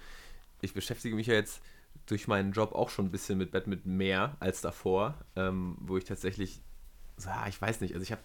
ich 0.62 0.72
beschäftige 0.72 1.16
mich 1.16 1.26
ja 1.26 1.34
jetzt 1.34 1.62
durch 2.06 2.28
meinen 2.28 2.52
Job 2.52 2.74
auch 2.74 2.88
schon 2.88 3.06
ein 3.06 3.10
bisschen 3.10 3.36
mit 3.36 3.50
Badminton 3.50 3.96
mehr 3.96 4.36
als 4.40 4.62
davor, 4.62 5.18
ähm, 5.36 5.76
wo 5.80 5.98
ich 5.98 6.04
tatsächlich, 6.04 6.60
ja, 7.22 7.46
ich 7.46 7.60
weiß 7.60 7.80
nicht, 7.82 7.94
also 7.94 8.02
ich 8.02 8.12
habe 8.12 8.22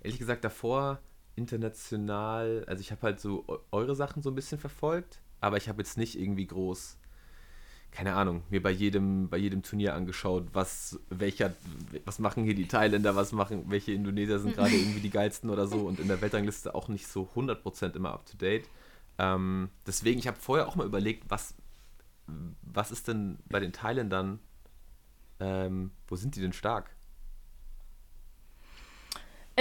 ehrlich 0.00 0.18
gesagt 0.18 0.44
davor 0.44 1.00
international, 1.36 2.64
also 2.66 2.80
ich 2.80 2.90
habe 2.90 3.02
halt 3.02 3.20
so 3.20 3.44
eure 3.70 3.94
Sachen 3.94 4.22
so 4.22 4.30
ein 4.30 4.34
bisschen 4.34 4.58
verfolgt, 4.58 5.20
aber 5.40 5.56
ich 5.56 5.68
habe 5.68 5.80
jetzt 5.80 5.96
nicht 5.96 6.18
irgendwie 6.18 6.46
groß, 6.46 6.98
keine 7.90 8.14
Ahnung, 8.14 8.42
mir 8.50 8.62
bei 8.62 8.70
jedem, 8.70 9.28
bei 9.28 9.36
jedem 9.36 9.62
Turnier 9.62 9.94
angeschaut, 9.94 10.48
was, 10.52 11.00
welcher, 11.08 11.52
was 12.04 12.18
machen 12.18 12.44
hier 12.44 12.54
die 12.54 12.68
Thailänder, 12.68 13.16
was 13.16 13.32
machen, 13.32 13.64
welche 13.68 13.92
Indonesier 13.92 14.38
sind 14.38 14.54
gerade 14.54 14.70
irgendwie 14.74 15.00
die 15.00 15.10
geilsten 15.10 15.50
oder 15.50 15.66
so 15.66 15.80
und 15.80 15.98
in 15.98 16.08
der 16.08 16.20
Weltrangliste 16.20 16.74
auch 16.74 16.88
nicht 16.88 17.06
so 17.06 17.28
100% 17.34 17.96
immer 17.96 18.12
up 18.12 18.26
to 18.26 18.36
date. 18.36 18.68
Ähm, 19.18 19.70
deswegen, 19.86 20.18
ich 20.18 20.28
habe 20.28 20.38
vorher 20.38 20.68
auch 20.68 20.76
mal 20.76 20.86
überlegt, 20.86 21.24
was, 21.28 21.54
was 22.62 22.90
ist 22.90 23.08
denn 23.08 23.38
bei 23.48 23.60
den 23.60 23.72
Thailändern, 23.72 24.38
ähm, 25.40 25.90
wo 26.06 26.16
sind 26.16 26.36
die 26.36 26.40
denn 26.40 26.52
stark? 26.52 26.94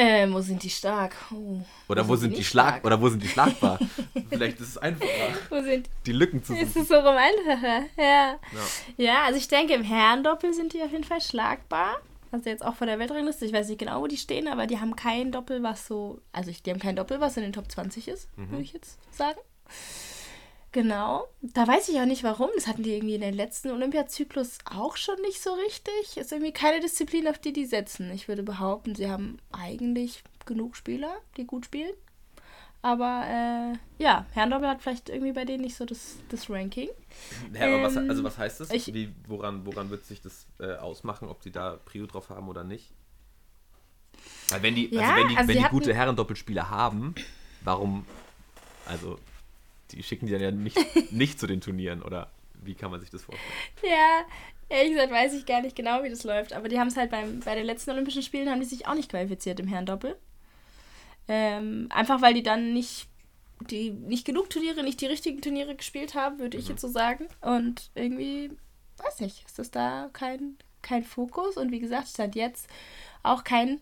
Ähm, 0.01 0.33
wo 0.33 0.39
sind 0.39 0.63
die 0.63 0.69
stark? 0.69 1.13
Oh. 1.33 1.59
Oder 1.89 2.05
wo, 2.05 2.09
wo 2.09 2.15
sind, 2.15 2.29
sind 2.29 2.37
die 2.37 2.43
schlag 2.45 2.69
stark? 2.69 2.85
oder 2.85 3.01
wo 3.01 3.09
sind 3.09 3.21
die 3.21 3.27
schlagbar? 3.27 3.79
Vielleicht 4.29 4.59
ist 4.61 4.69
es 4.69 4.77
einfacher. 4.77 5.09
wo 5.49 5.61
sind 5.61 5.89
die 6.05 6.13
Lücken 6.13 6.41
zu 6.41 6.53
suchen. 6.53 6.65
Ist 6.65 6.77
es 6.77 6.87
so 6.87 6.95
rum 6.95 7.17
einfacher? 7.17 7.83
Ja. 7.97 8.39
ja. 8.39 8.39
Ja, 8.97 9.23
also 9.25 9.37
ich 9.37 9.49
denke 9.49 9.73
im 9.73 9.83
Herrendoppel 9.83 10.53
sind 10.53 10.71
die 10.71 10.81
auf 10.81 10.91
jeden 10.91 11.03
Fall 11.03 11.19
schlagbar. 11.19 11.97
Also 12.31 12.49
jetzt 12.49 12.63
auch 12.63 12.75
von 12.75 12.87
der 12.87 12.97
Weltrangliste. 12.97 13.45
Ich 13.45 13.51
weiß 13.51 13.67
nicht 13.67 13.79
genau, 13.79 14.01
wo 14.01 14.07
die 14.07 14.15
stehen, 14.15 14.47
aber 14.47 14.67
die 14.67 14.79
haben 14.79 14.95
kein 14.95 15.33
Doppel, 15.33 15.63
was 15.63 15.85
so, 15.85 16.21
also 16.31 16.49
die 16.49 16.69
haben 16.69 16.79
kein 16.79 16.95
Doppel, 16.95 17.19
was 17.19 17.35
in 17.35 17.43
den 17.43 17.53
Top 17.53 17.69
20 17.69 18.07
ist, 18.07 18.29
mhm. 18.37 18.51
würde 18.51 18.63
ich 18.63 18.71
jetzt 18.71 18.99
sagen. 19.13 19.39
Genau. 20.71 21.27
Da 21.41 21.67
weiß 21.67 21.89
ich 21.89 21.99
auch 21.99 22.05
nicht 22.05 22.23
warum. 22.23 22.49
Das 22.55 22.67
hatten 22.67 22.83
die 22.83 22.93
irgendwie 22.93 23.15
in 23.15 23.21
den 23.21 23.33
letzten 23.33 23.71
Olympiazyklus 23.71 24.59
auch 24.65 24.97
schon 24.97 25.19
nicht 25.21 25.41
so 25.41 25.53
richtig. 25.53 26.17
Ist 26.17 26.31
irgendwie 26.31 26.53
keine 26.53 26.79
Disziplin, 26.79 27.27
auf 27.27 27.39
die 27.39 27.53
die 27.53 27.65
setzen. 27.65 28.11
Ich 28.11 28.27
würde 28.27 28.43
behaupten, 28.43 28.93
sie 28.95 29.09
haben 29.09 29.37
eigentlich 29.51 30.23
genug 30.45 30.75
Spieler, 30.75 31.17
die 31.37 31.45
gut 31.45 31.65
spielen. 31.65 31.93
Aber 32.81 33.25
äh, 33.27 34.01
ja, 34.01 34.25
Herrendoppel 34.31 34.69
hat 34.69 34.81
vielleicht 34.81 35.09
irgendwie 35.09 35.33
bei 35.33 35.43
denen 35.43 35.63
nicht 35.63 35.75
so 35.75 35.85
das, 35.85 36.15
das 36.29 36.49
Ranking. 36.49 36.89
Ja, 37.53 37.65
aber 37.65 37.75
ähm, 37.75 37.83
was, 37.83 37.97
also 37.97 38.23
was 38.23 38.37
heißt 38.37 38.61
das? 38.61 38.71
Ich, 38.71 38.93
Wie, 38.93 39.13
woran, 39.27 39.65
woran 39.65 39.89
wird 39.89 40.05
sich 40.05 40.21
das 40.21 40.47
äh, 40.59 40.75
ausmachen, 40.75 41.27
ob 41.27 41.43
sie 41.43 41.51
da 41.51 41.77
Prio 41.83 42.05
drauf 42.05 42.29
haben 42.29 42.47
oder 42.47 42.63
nicht? 42.63 42.93
Weil 44.49 44.63
wenn 44.63 44.75
die, 44.75 44.87
also 44.87 44.99
ja, 44.99 45.09
also 45.09 45.21
wenn 45.21 45.27
die, 45.27 45.37
also 45.37 45.47
wenn 45.49 45.57
die 45.63 45.69
gute 45.69 45.93
Herrendoppelspieler 45.93 46.69
haben, 46.69 47.15
warum, 47.61 48.05
also 48.85 49.19
die 49.91 50.03
schicken 50.03 50.27
die 50.27 50.31
dann 50.31 50.41
ja 50.41 50.51
nicht, 50.51 50.77
nicht 51.11 51.39
zu 51.39 51.47
den 51.47 51.61
Turnieren, 51.61 52.01
oder 52.01 52.31
wie 52.61 52.75
kann 52.75 52.91
man 52.91 52.99
sich 52.99 53.09
das 53.09 53.23
vorstellen? 53.23 53.53
Ja, 53.83 54.25
ehrlich 54.69 54.93
gesagt 54.93 55.11
weiß 55.11 55.33
ich 55.33 55.45
gar 55.45 55.61
nicht 55.61 55.75
genau, 55.75 56.03
wie 56.03 56.09
das 56.09 56.23
läuft. 56.23 56.53
Aber 56.53 56.69
die 56.69 56.79
haben 56.79 56.87
es 56.87 56.97
halt 56.97 57.11
beim, 57.11 57.39
bei 57.39 57.55
den 57.55 57.65
letzten 57.65 57.91
Olympischen 57.91 58.23
Spielen 58.23 58.49
haben 58.49 58.59
die 58.59 58.65
sich 58.65 58.87
auch 58.87 58.95
nicht 58.95 59.09
qualifiziert 59.09 59.59
im 59.59 59.67
Herrendoppel. 59.67 60.17
Ähm, 61.27 61.87
einfach 61.91 62.21
weil 62.21 62.33
die 62.33 62.43
dann 62.43 62.73
nicht, 62.73 63.07
die, 63.69 63.91
nicht 63.91 64.25
genug 64.25 64.49
Turniere, 64.49 64.83
nicht 64.83 65.01
die 65.01 65.05
richtigen 65.05 65.41
Turniere 65.41 65.75
gespielt 65.75 66.15
haben, 66.15 66.39
würde 66.39 66.57
mhm. 66.57 66.63
ich 66.63 66.69
jetzt 66.69 66.81
so 66.81 66.87
sagen. 66.87 67.27
Und 67.41 67.91
irgendwie, 67.95 68.51
weiß 68.97 69.19
nicht, 69.19 69.45
ist 69.45 69.59
das 69.59 69.71
da 69.71 70.09
kein, 70.13 70.57
kein 70.81 71.03
Fokus. 71.03 71.57
Und 71.57 71.71
wie 71.71 71.79
gesagt, 71.79 72.07
stand 72.07 72.35
jetzt 72.35 72.67
auch 73.23 73.43
kein 73.43 73.79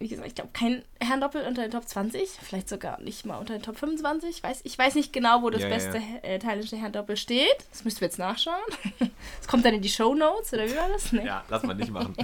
wie 0.00 0.08
gesagt, 0.08 0.26
ich 0.26 0.34
glaube, 0.34 0.50
kein 0.54 0.82
Herrendoppel 0.98 1.46
unter 1.46 1.60
den 1.60 1.70
Top 1.70 1.86
20, 1.86 2.30
vielleicht 2.42 2.70
sogar 2.70 2.98
nicht 3.02 3.26
mal 3.26 3.36
unter 3.36 3.52
den 3.52 3.62
Top 3.62 3.76
25. 3.76 4.30
Ich 4.30 4.42
weiß, 4.42 4.62
ich 4.64 4.78
weiß 4.78 4.94
nicht 4.94 5.12
genau, 5.12 5.42
wo 5.42 5.50
das 5.50 5.60
ja, 5.60 5.68
beste 5.68 5.98
ja. 5.98 6.18
Äh, 6.22 6.38
thailändische 6.38 6.78
Herrendoppel 6.78 7.18
steht. 7.18 7.66
Das 7.70 7.84
müssen 7.84 8.00
wir 8.00 8.08
jetzt 8.08 8.18
nachschauen. 8.18 8.56
Das 9.38 9.48
kommt 9.48 9.64
dann 9.64 9.74
in 9.74 9.82
die 9.82 9.88
Show 9.88 10.14
Notes, 10.14 10.52
oder 10.54 10.66
wie 10.66 10.76
war 10.76 10.88
das? 10.88 11.12
Nee. 11.12 11.26
Ja, 11.26 11.44
lass 11.48 11.62
mal 11.62 11.74
nicht 11.74 11.90
machen. 11.90 12.14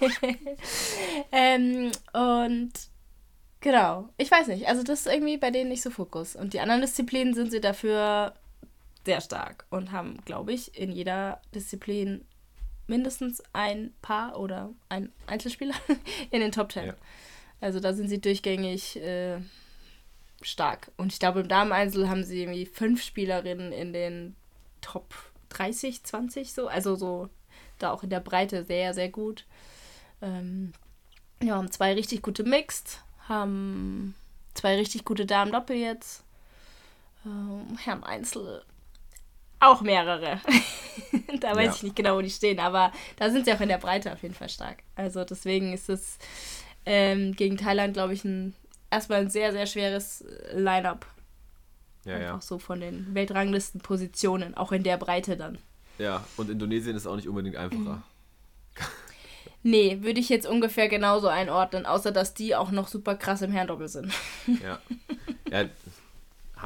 ähm, 1.32 1.92
und 2.12 2.72
genau, 3.60 4.08
ich 4.16 4.30
weiß 4.30 4.48
nicht. 4.48 4.66
Also, 4.66 4.82
das 4.82 5.00
ist 5.00 5.12
irgendwie 5.12 5.36
bei 5.36 5.50
denen 5.50 5.68
nicht 5.68 5.82
so 5.82 5.90
Fokus. 5.90 6.34
Und 6.34 6.54
die 6.54 6.60
anderen 6.60 6.80
Disziplinen 6.80 7.34
sind 7.34 7.50
sie 7.50 7.60
dafür 7.60 8.34
sehr 9.04 9.20
stark 9.20 9.66
und 9.70 9.92
haben, 9.92 10.18
glaube 10.24 10.52
ich, 10.52 10.76
in 10.76 10.90
jeder 10.90 11.40
Disziplin 11.54 12.24
mindestens 12.86 13.42
ein 13.52 13.92
Paar 14.02 14.38
oder 14.38 14.72
ein 14.88 15.12
Einzelspieler 15.26 15.74
in 16.30 16.40
den 16.40 16.52
Top 16.52 16.70
Ten. 16.70 16.86
Ja. 16.86 16.94
Also 17.60 17.80
da 17.80 17.92
sind 17.92 18.08
sie 18.08 18.20
durchgängig 18.20 18.96
äh, 18.96 19.38
stark. 20.42 20.90
Und 20.96 21.12
ich 21.12 21.18
glaube, 21.18 21.40
im 21.40 21.48
Damen-Einzel 21.48 22.08
haben 22.08 22.24
sie 22.24 22.42
irgendwie 22.42 22.66
fünf 22.66 23.02
Spielerinnen 23.02 23.72
in 23.72 23.92
den 23.92 24.36
Top 24.80 25.14
30, 25.50 26.04
20 26.04 26.52
so. 26.52 26.68
Also 26.68 26.96
so 26.96 27.28
da 27.78 27.92
auch 27.92 28.02
in 28.02 28.10
der 28.10 28.20
Breite 28.20 28.64
sehr, 28.64 28.94
sehr 28.94 29.08
gut. 29.08 29.44
Ähm, 30.22 30.72
ja, 31.42 31.56
haben 31.56 31.70
zwei 31.70 31.92
richtig 31.94 32.22
gute 32.22 32.44
Mixed, 32.44 33.02
haben 33.28 34.14
zwei 34.54 34.76
richtig 34.76 35.04
gute 35.04 35.26
Damen-Doppel 35.26 35.76
jetzt. 35.76 36.24
Ähm, 37.24 37.76
Herren 37.78 38.04
Einzel 38.04 38.64
auch 39.60 39.80
mehrere. 39.80 40.40
da 41.40 41.54
weiß 41.54 41.66
ja. 41.66 41.74
ich 41.74 41.82
nicht 41.82 41.96
genau, 41.96 42.16
wo 42.16 42.20
die 42.20 42.30
stehen, 42.30 42.60
aber 42.60 42.92
da 43.16 43.30
sind 43.30 43.44
sie 43.44 43.52
auch 43.52 43.60
in 43.60 43.68
der 43.68 43.78
Breite 43.78 44.12
auf 44.12 44.22
jeden 44.22 44.34
Fall 44.34 44.48
stark. 44.48 44.78
Also 44.94 45.24
deswegen 45.24 45.72
ist 45.72 45.88
es 45.88 46.18
ähm, 46.84 47.34
gegen 47.34 47.56
Thailand, 47.56 47.94
glaube 47.94 48.14
ich, 48.14 48.24
ein, 48.24 48.54
erstmal 48.90 49.20
ein 49.20 49.30
sehr, 49.30 49.52
sehr 49.52 49.66
schweres 49.66 50.24
Line-up. 50.52 51.06
Ja, 52.04 52.14
Einfach 52.14 52.34
ja. 52.34 52.40
so 52.40 52.58
von 52.58 52.80
den 52.80 53.14
Weltranglistenpositionen, 53.14 54.56
auch 54.56 54.70
in 54.70 54.84
der 54.84 54.96
Breite 54.96 55.36
dann. 55.36 55.58
Ja, 55.98 56.24
und 56.36 56.50
Indonesien 56.50 56.96
ist 56.96 57.06
auch 57.06 57.16
nicht 57.16 57.26
unbedingt 57.26 57.56
einfacher. 57.56 57.96
Mhm. 57.96 58.02
nee, 59.64 59.98
würde 60.02 60.20
ich 60.20 60.28
jetzt 60.28 60.46
ungefähr 60.46 60.88
genauso 60.88 61.26
einordnen, 61.26 61.84
außer 61.84 62.12
dass 62.12 62.34
die 62.34 62.54
auch 62.54 62.70
noch 62.70 62.86
super 62.86 63.16
krass 63.16 63.42
im 63.42 63.50
Herrendoppel 63.50 63.88
sind. 63.88 64.12
ja. 64.62 64.78
ja 65.50 65.68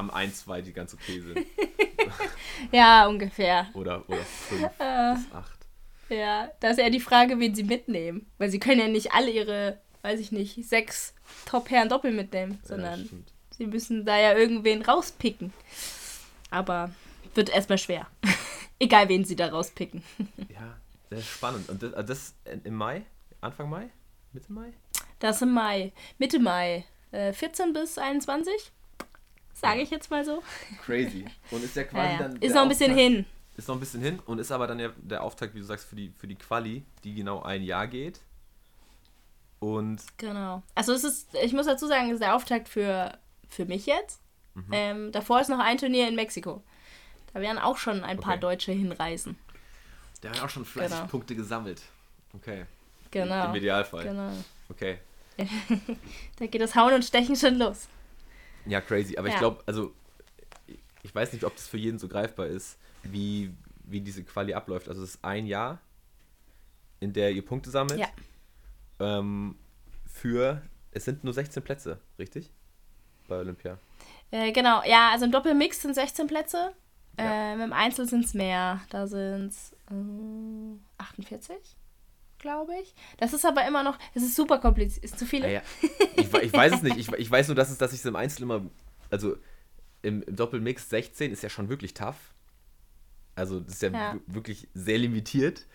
haben 0.01 0.11
ein, 0.11 0.33
zwei, 0.33 0.63
die 0.63 0.73
ganz 0.73 0.95
okay 0.95 1.21
sind. 1.21 1.47
ja, 2.73 3.07
ungefähr. 3.07 3.69
Oder, 3.75 4.09
oder 4.09 4.23
fünf 4.23 4.63
äh, 4.79 5.15
bis 5.15 5.33
acht. 5.33 5.59
Ja, 6.09 6.51
da 6.59 6.71
ist 6.71 6.79
ja 6.79 6.91
die 6.91 7.01
Frage, 7.01 7.39
wen 7.39 7.55
sie 7.55 7.65
mitnehmen. 7.65 8.27
Weil 8.39 8.51
sie 8.51 8.59
können 8.59 8.81
ja 8.81 8.89
nicht 8.89 9.13
alle 9.13 9.31
ihre, 9.31 9.79
weiß 10.03 10.19
ich 10.19 10.33
nicht, 10.33 10.65
sechs 10.67 11.15
Top-Herren 11.47 11.89
doppel 11.89 12.13
mitnehmen, 12.13 12.59
sondern 12.65 13.03
ja, 13.03 13.09
sie 13.57 13.67
müssen 13.67 14.05
da 14.05 14.19
ja 14.19 14.37
irgendwen 14.37 14.83
rauspicken. 14.83 15.53
Aber 16.51 16.91
wird 17.35 17.51
erstmal 17.51 17.79
schwer. 17.79 18.07
Egal, 18.81 19.09
wen 19.09 19.25
sie 19.25 19.37
da 19.37 19.49
rauspicken. 19.49 20.03
ja, 20.49 20.77
sehr 21.11 21.21
spannend. 21.21 21.69
Und 21.69 21.83
das, 21.83 22.07
das 22.07 22.35
im 22.65 22.75
Mai? 22.75 23.03
Anfang 23.43 23.69
Mai? 23.69 23.91
Mitte 24.33 24.53
Mai? 24.53 24.73
Das 25.19 25.43
im 25.43 25.53
Mai. 25.53 25.93
Mitte 26.19 26.39
Mai. 26.39 26.87
Äh, 27.13 27.33
14 27.33 27.73
bis 27.73 27.99
21? 27.99 28.73
Sage 29.61 29.83
ich 29.83 29.91
jetzt 29.91 30.11
mal 30.11 30.25
so. 30.25 30.43
Crazy. 30.85 31.25
Und 31.51 31.63
ist 31.63 31.77
ja 31.77 31.85
quasi 31.85 32.07
ja, 32.07 32.13
ja. 32.13 32.19
dann. 32.19 32.37
Ist 32.37 32.55
noch 32.55 32.63
ein 32.63 32.69
bisschen 32.69 32.93
Auftakt, 32.93 33.09
hin. 33.09 33.27
Ist 33.57 33.69
noch 33.69 33.77
ein 33.77 33.81
bisschen 33.81 34.01
hin 34.01 34.19
und 34.27 34.39
ist 34.39 34.51
aber 34.51 34.67
dann 34.67 34.79
ja 34.79 34.91
der 34.97 35.23
Auftakt, 35.23 35.55
wie 35.55 35.59
du 35.59 35.65
sagst, 35.65 35.87
für 35.87 35.97
die, 35.97 36.13
für 36.17 36.27
die 36.27 36.37
Quali, 36.37 36.85
die 37.05 37.15
genau 37.15 37.43
ein 37.43 37.63
Jahr 37.63 37.87
geht. 37.87 38.21
Und. 39.59 40.03
Genau. 40.17 40.63
Also 40.75 40.93
es 40.93 41.05
ist, 41.05 41.29
ich 41.43 41.53
muss 41.53 41.67
dazu 41.67 41.87
sagen, 41.87 42.07
es 42.09 42.15
ist 42.15 42.23
der 42.23 42.35
Auftakt 42.35 42.69
für, 42.69 43.19
für 43.49 43.67
mich 43.67 43.87
jetzt. 43.87 44.21
Mhm. 44.55 44.67
Ähm, 44.73 45.13
davor 45.13 45.41
ist 45.41 45.49
noch 45.49 45.59
ein 45.59 45.79
Turnier 45.79 46.09
in 46.09 46.15
Mexiko. 46.15 46.63
Da 47.33 47.41
werden 47.41 47.59
auch 47.59 47.77
schon 47.77 48.03
ein 48.03 48.19
okay. 48.19 48.27
paar 48.27 48.37
Deutsche 48.39 48.73
hinreisen. 48.73 49.39
Der 50.23 50.31
hat 50.31 50.43
auch 50.43 50.51
schon 50.51 50.65
fleißig 50.65 50.97
genau. 50.97 51.11
Punkte 51.11 51.35
gesammelt. 51.35 51.83
Okay. 52.35 52.65
Genau. 53.11 53.47
Im 53.47 53.55
Idealfall. 53.55 54.05
Genau. 54.05 54.33
Okay. 54.69 54.99
da 56.39 56.47
geht 56.47 56.61
das 56.61 56.75
Hauen 56.75 56.95
und 56.95 57.05
Stechen 57.05 57.37
schon 57.37 57.57
los. 57.57 57.89
Ja, 58.67 58.81
crazy. 58.81 59.17
Aber 59.17 59.29
ja. 59.29 59.35
ich 59.35 59.41
glaube, 59.41 59.63
also 59.67 59.93
ich 61.03 61.15
weiß 61.15 61.33
nicht, 61.33 61.45
ob 61.45 61.55
das 61.57 61.67
für 61.67 61.79
jeden 61.79 61.99
so 61.99 62.09
greifbar 62.09 62.47
ist, 62.47 62.79
wie, 63.03 63.55
wie 63.85 64.01
diese 64.01 64.23
Quali 64.23 64.55
abläuft. 64.55 64.89
Also 64.89 65.03
es 65.03 65.15
ist 65.15 65.25
ein 65.25 65.47
Jahr, 65.47 65.81
in 67.01 67.13
der 67.13 67.33
ihr 67.33 67.45
Punkte 67.45 67.71
sammelt. 67.71 67.99
Ja. 67.99 68.09
Ähm, 68.99 69.57
für, 70.07 70.63
es 70.91 71.05
sind 71.05 71.25
nur 71.25 71.33
16 71.33 71.63
Plätze, 71.63 71.99
richtig? 72.19 72.51
Bei 73.29 73.39
Olympia. 73.39 73.79
Äh, 74.31 74.53
genau, 74.53 74.83
ja, 74.85 75.11
also 75.11 75.25
im 75.25 75.33
Doppelmix 75.33 75.81
sind 75.83 75.95
16 75.95 76.27
Plätze. 76.27 76.73
Ja. 77.19 77.53
Ähm, 77.53 77.61
Im 77.61 77.73
Einzel 77.73 78.09
sind 78.09 78.25
es 78.25 78.35
mehr. 78.35 78.81
Da 78.91 79.07
sind 79.07 79.49
es 79.49 79.73
äh, 79.91 80.79
48 80.99 81.57
glaube 82.41 82.73
ich. 82.83 82.95
Das 83.19 83.33
ist 83.33 83.45
aber 83.45 83.67
immer 83.67 83.83
noch, 83.83 83.99
es 84.15 84.23
ist 84.23 84.35
super 84.35 84.59
kompliziert. 84.59 85.05
Ist 85.05 85.19
zu 85.19 85.27
viele. 85.27 85.47
Ja, 85.47 85.61
ja. 85.61 85.63
Ich, 86.17 86.33
ich, 86.33 86.53
weiß 86.53 86.75
es 86.75 86.83
nicht. 86.83 86.97
Ich, 86.97 87.13
ich 87.13 87.31
weiß 87.31 87.49
nur, 87.49 87.55
dass, 87.55 87.71
es, 87.71 87.79
dass 87.79 87.93
ich 87.93 88.01
es 88.01 88.07
im 88.07 88.17
Einzel 88.17 88.43
immer, 88.43 88.63
also 89.11 89.37
im, 90.03 90.23
im 90.23 90.37
Doppelmix 90.37 90.89
16 90.91 91.33
ist 91.33 91.43
ja 91.43 91.49
schon 91.49 91.69
wirklich 91.69 91.95
tough. 91.95 92.35
Also 93.35 93.61
das 93.61 93.75
ist 93.75 93.83
ja, 93.83 93.91
ja. 93.91 94.17
wirklich 94.27 94.69
sehr 94.75 94.99
limitiert. 94.99 95.67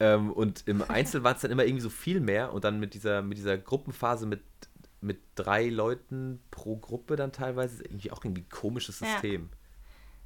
Ähm, 0.00 0.32
und 0.32 0.66
im 0.66 0.82
Einzel 0.88 1.22
war 1.22 1.34
es 1.34 1.42
dann 1.42 1.50
immer 1.50 1.64
irgendwie 1.64 1.82
so 1.82 1.90
viel 1.90 2.20
mehr 2.20 2.52
und 2.52 2.64
dann 2.64 2.80
mit 2.80 2.94
dieser, 2.94 3.22
mit 3.22 3.38
dieser 3.38 3.56
Gruppenphase 3.56 4.26
mit, 4.26 4.42
mit 5.00 5.20
drei 5.34 5.68
Leuten 5.68 6.40
pro 6.50 6.76
Gruppe 6.76 7.16
dann 7.16 7.32
teilweise 7.32 7.76
ist 7.76 7.86
irgendwie 7.86 8.10
auch 8.10 8.24
irgendwie 8.24 8.42
ein 8.42 8.48
komisches 8.48 8.98
System. 8.98 9.42
Ja. 9.50 9.58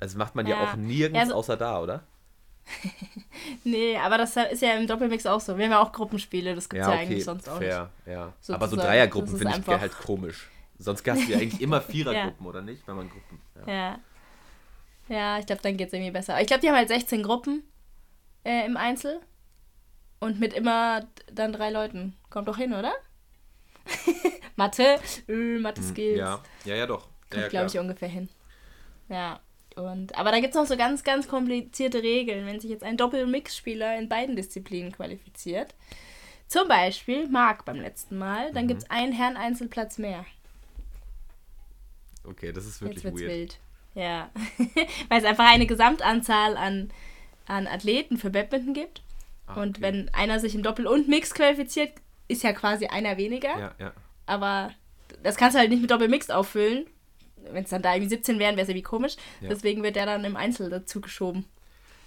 Also 0.00 0.18
macht 0.18 0.34
man 0.34 0.46
ja, 0.46 0.56
ja 0.56 0.70
auch 0.70 0.76
nirgends 0.76 1.20
also, 1.20 1.34
außer 1.34 1.56
da, 1.56 1.82
oder? 1.82 2.06
nee, 3.64 3.96
aber 3.96 4.18
das 4.18 4.36
ist 4.36 4.62
ja 4.62 4.74
im 4.74 4.86
Doppelmix 4.86 5.26
auch 5.26 5.40
so. 5.40 5.56
Wir 5.56 5.64
haben 5.64 5.72
ja 5.72 5.80
auch 5.80 5.92
Gruppenspiele, 5.92 6.54
das 6.54 6.68
gibt 6.68 6.82
es 6.82 6.86
ja, 6.86 6.94
ja, 6.94 7.00
eigentlich 7.00 7.24
sonst 7.24 7.48
auch 7.48 7.58
fair, 7.58 7.90
nicht. 8.04 8.14
Ja. 8.14 8.32
Aber 8.48 8.68
so 8.68 8.76
Dreiergruppen 8.76 9.36
finde 9.36 9.58
ich 9.58 9.66
halt 9.66 9.98
komisch. 9.98 10.48
Sonst 10.78 11.06
hast 11.08 11.26
du 11.26 11.32
ja 11.32 11.38
eigentlich 11.38 11.60
immer 11.60 11.80
Vierergruppen, 11.82 12.44
ja. 12.44 12.48
oder 12.48 12.62
nicht? 12.62 12.86
Wenn 12.86 12.96
man 12.96 13.10
Gruppen. 13.10 13.40
Ja. 13.66 13.72
Ja, 13.72 13.98
ja 15.08 15.38
ich 15.38 15.46
glaube, 15.46 15.62
dann 15.62 15.76
geht 15.76 15.88
es 15.88 15.92
irgendwie 15.92 16.12
besser. 16.12 16.34
Aber 16.34 16.42
ich 16.42 16.46
glaube, 16.46 16.60
die 16.60 16.68
haben 16.68 16.76
halt 16.76 16.88
16 16.88 17.22
Gruppen 17.22 17.64
äh, 18.44 18.64
im 18.64 18.76
Einzel. 18.76 19.20
Und 20.20 20.40
mit 20.40 20.52
immer 20.52 21.06
dann 21.32 21.52
drei 21.52 21.70
Leuten. 21.70 22.16
Kommt 22.30 22.48
doch 22.48 22.56
hin, 22.56 22.72
oder? 22.72 22.92
Mathe, 24.56 24.98
äh, 25.28 25.58
Mathe-Skills. 25.58 26.18
Ja, 26.18 26.42
ja, 26.64 26.74
ja, 26.74 26.86
doch. 26.86 27.08
Kommt, 27.30 27.50
glaube 27.50 27.66
ich, 27.66 27.78
ungefähr 27.78 28.08
hin. 28.08 28.28
Ja. 29.08 29.40
Und, 29.78 30.16
aber 30.18 30.32
da 30.32 30.40
gibt 30.40 30.54
es 30.54 30.60
noch 30.60 30.66
so 30.66 30.76
ganz, 30.76 31.04
ganz 31.04 31.28
komplizierte 31.28 32.02
Regeln, 32.02 32.46
wenn 32.46 32.58
sich 32.58 32.70
jetzt 32.70 32.82
ein 32.82 32.96
Doppelmix-Spieler 32.96 33.96
in 33.96 34.08
beiden 34.08 34.34
Disziplinen 34.34 34.92
qualifiziert. 34.92 35.74
Zum 36.48 36.66
Beispiel 36.66 37.28
Marc 37.28 37.64
beim 37.64 37.80
letzten 37.80 38.18
Mal, 38.18 38.52
dann 38.52 38.64
mhm. 38.64 38.68
gibt 38.68 38.82
es 38.82 38.90
einen 38.90 39.12
Herren-Einzelplatz 39.12 39.98
mehr. 39.98 40.24
Okay, 42.24 42.52
das 42.52 42.66
ist 42.66 42.80
wirklich 42.80 43.04
jetzt 43.04 43.14
wird's 43.14 43.20
weird. 43.20 43.32
wild. 43.32 43.58
Ja. 43.94 44.30
Weil 45.08 45.18
es 45.18 45.24
einfach 45.24 45.48
eine 45.48 45.66
Gesamtanzahl 45.66 46.56
an, 46.56 46.90
an 47.46 47.66
Athleten 47.66 48.16
für 48.16 48.30
Badminton 48.30 48.74
gibt. 48.74 49.02
Ah, 49.46 49.62
und 49.62 49.80
wenn 49.80 50.08
einer 50.12 50.40
sich 50.40 50.54
im 50.54 50.62
Doppel 50.62 50.86
und 50.86 51.08
Mix 51.08 51.34
qualifiziert, 51.34 51.92
ist 52.26 52.42
ja 52.42 52.52
quasi 52.52 52.86
einer 52.86 53.16
weniger. 53.16 53.58
Ja, 53.58 53.74
ja. 53.78 53.92
Aber 54.26 54.72
das 55.22 55.36
kannst 55.36 55.54
du 55.54 55.60
halt 55.60 55.70
nicht 55.70 55.80
mit 55.80 55.90
Doppelmix 55.90 56.30
auffüllen. 56.30 56.86
Wenn 57.52 57.64
es 57.64 57.70
dann 57.70 57.82
da 57.82 57.94
irgendwie 57.94 58.10
17 58.10 58.38
wären, 58.38 58.56
wäre 58.56 58.62
es 58.62 58.68
irgendwie 58.68 58.82
komisch. 58.82 59.16
Ja. 59.40 59.48
Deswegen 59.48 59.82
wird 59.82 59.96
der 59.96 60.06
dann 60.06 60.24
im 60.24 60.36
Einzel 60.36 60.70
dazu 60.70 61.00
geschoben. 61.00 61.44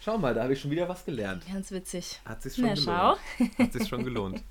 Schau 0.04 0.18
mal, 0.18 0.34
da 0.34 0.44
habe 0.44 0.54
ich 0.54 0.62
schon 0.62 0.72
wieder 0.72 0.90
was 0.90 1.06
gelernt. 1.06 1.44
Ganz 1.52 1.72
witzig. 1.72 2.20
Hat 2.26 2.42
sich 2.42 2.56
schon 2.56 2.66
Na, 2.66 2.74
gelohnt. 2.74 3.20
Schau. 3.38 3.64
Hat 3.64 3.74
sich 3.74 3.88
schon 3.88 4.04
gelohnt. 4.04 4.44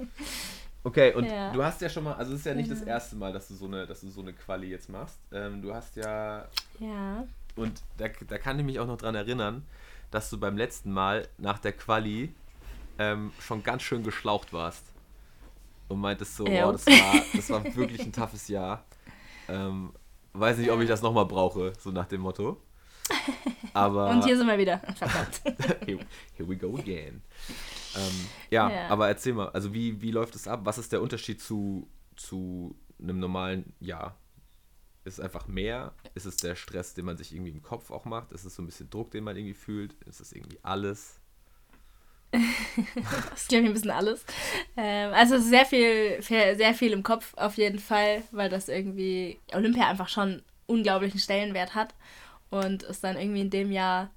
Okay, 0.82 1.12
und 1.12 1.26
ja. 1.26 1.52
du 1.52 1.62
hast 1.62 1.80
ja 1.82 1.90
schon 1.90 2.04
mal, 2.04 2.14
also 2.14 2.32
es 2.32 2.40
ist 2.40 2.46
ja 2.46 2.54
nicht 2.54 2.68
ja. 2.68 2.74
das 2.74 2.84
erste 2.84 3.16
Mal, 3.16 3.32
dass 3.32 3.48
du 3.48 3.54
so 3.54 3.66
eine, 3.66 3.86
dass 3.86 4.00
du 4.00 4.08
so 4.08 4.22
eine 4.22 4.32
Quali 4.32 4.68
jetzt 4.68 4.88
machst. 4.88 5.18
Ähm, 5.32 5.60
du 5.60 5.74
hast 5.74 5.96
ja. 5.96 6.46
Ja. 6.78 7.26
Und 7.56 7.82
da, 7.98 8.08
da 8.08 8.38
kann 8.38 8.58
ich 8.58 8.64
mich 8.64 8.78
auch 8.78 8.86
noch 8.86 8.96
dran 8.96 9.14
erinnern, 9.14 9.66
dass 10.10 10.30
du 10.30 10.38
beim 10.38 10.56
letzten 10.56 10.90
Mal 10.92 11.28
nach 11.36 11.58
der 11.58 11.72
Quali 11.72 12.32
ähm, 12.98 13.32
schon 13.40 13.62
ganz 13.62 13.82
schön 13.82 14.02
geschlaucht 14.02 14.52
warst. 14.52 14.84
Und 15.88 15.98
meintest 15.98 16.36
so, 16.36 16.46
wow, 16.46 16.72
das 16.72 16.86
war, 16.86 17.22
das 17.34 17.50
war 17.50 17.76
wirklich 17.76 18.00
ein 18.02 18.12
toughes 18.14 18.48
Jahr. 18.48 18.84
Ähm, 19.48 19.92
weiß 20.32 20.58
nicht, 20.58 20.70
ob 20.70 20.80
ich 20.80 20.88
das 20.88 21.02
nochmal 21.02 21.26
brauche, 21.26 21.72
so 21.78 21.90
nach 21.90 22.06
dem 22.06 22.20
Motto. 22.22 22.60
Aber, 23.72 24.10
Und 24.10 24.24
hier 24.24 24.36
sind 24.36 24.46
wir 24.46 24.58
wieder. 24.58 24.78
here, 25.86 25.98
here 26.34 26.48
we 26.48 26.56
go 26.56 26.76
again. 26.76 27.22
Ähm, 27.96 28.26
ja, 28.50 28.70
ja, 28.70 28.88
aber 28.88 29.08
erzähl 29.08 29.32
mal, 29.32 29.48
also 29.48 29.74
wie, 29.74 30.00
wie 30.00 30.12
läuft 30.12 30.36
es 30.36 30.46
ab? 30.46 30.60
Was 30.64 30.78
ist 30.78 30.92
der 30.92 31.02
Unterschied 31.02 31.40
zu, 31.40 31.88
zu 32.16 32.76
einem 33.00 33.18
normalen 33.18 33.72
Jahr? 33.80 34.16
Ist 35.04 35.14
es 35.14 35.20
einfach 35.20 35.48
mehr? 35.48 35.92
Ist 36.14 36.26
es 36.26 36.36
der 36.36 36.54
Stress, 36.54 36.94
den 36.94 37.04
man 37.04 37.16
sich 37.16 37.34
irgendwie 37.34 37.50
im 37.50 37.62
Kopf 37.62 37.90
auch 37.90 38.04
macht? 38.04 38.32
Ist 38.32 38.44
es 38.44 38.54
so 38.54 38.62
ein 38.62 38.66
bisschen 38.66 38.90
Druck, 38.90 39.10
den 39.10 39.24
man 39.24 39.36
irgendwie 39.36 39.54
fühlt? 39.54 39.94
Ist 40.04 40.20
es 40.20 40.32
irgendwie 40.32 40.58
alles? 40.62 41.19
das 42.32 43.42
ist, 43.42 43.48
glaube 43.48 43.64
ich, 43.64 43.70
ein 43.70 43.74
bisschen 43.74 43.90
alles. 43.90 44.24
Ähm, 44.76 45.12
also 45.12 45.38
sehr 45.38 45.66
viel, 45.66 46.22
sehr 46.22 46.74
viel 46.74 46.92
im 46.92 47.02
Kopf 47.02 47.34
auf 47.36 47.56
jeden 47.56 47.78
Fall, 47.78 48.22
weil 48.30 48.48
das 48.48 48.68
irgendwie 48.68 49.40
Olympia 49.52 49.88
einfach 49.88 50.08
schon 50.08 50.42
unglaublichen 50.66 51.18
Stellenwert 51.18 51.74
hat 51.74 51.94
und 52.50 52.82
es 52.84 53.00
dann 53.00 53.18
irgendwie 53.18 53.40
in 53.40 53.50
dem 53.50 53.72
Jahr 53.72 54.10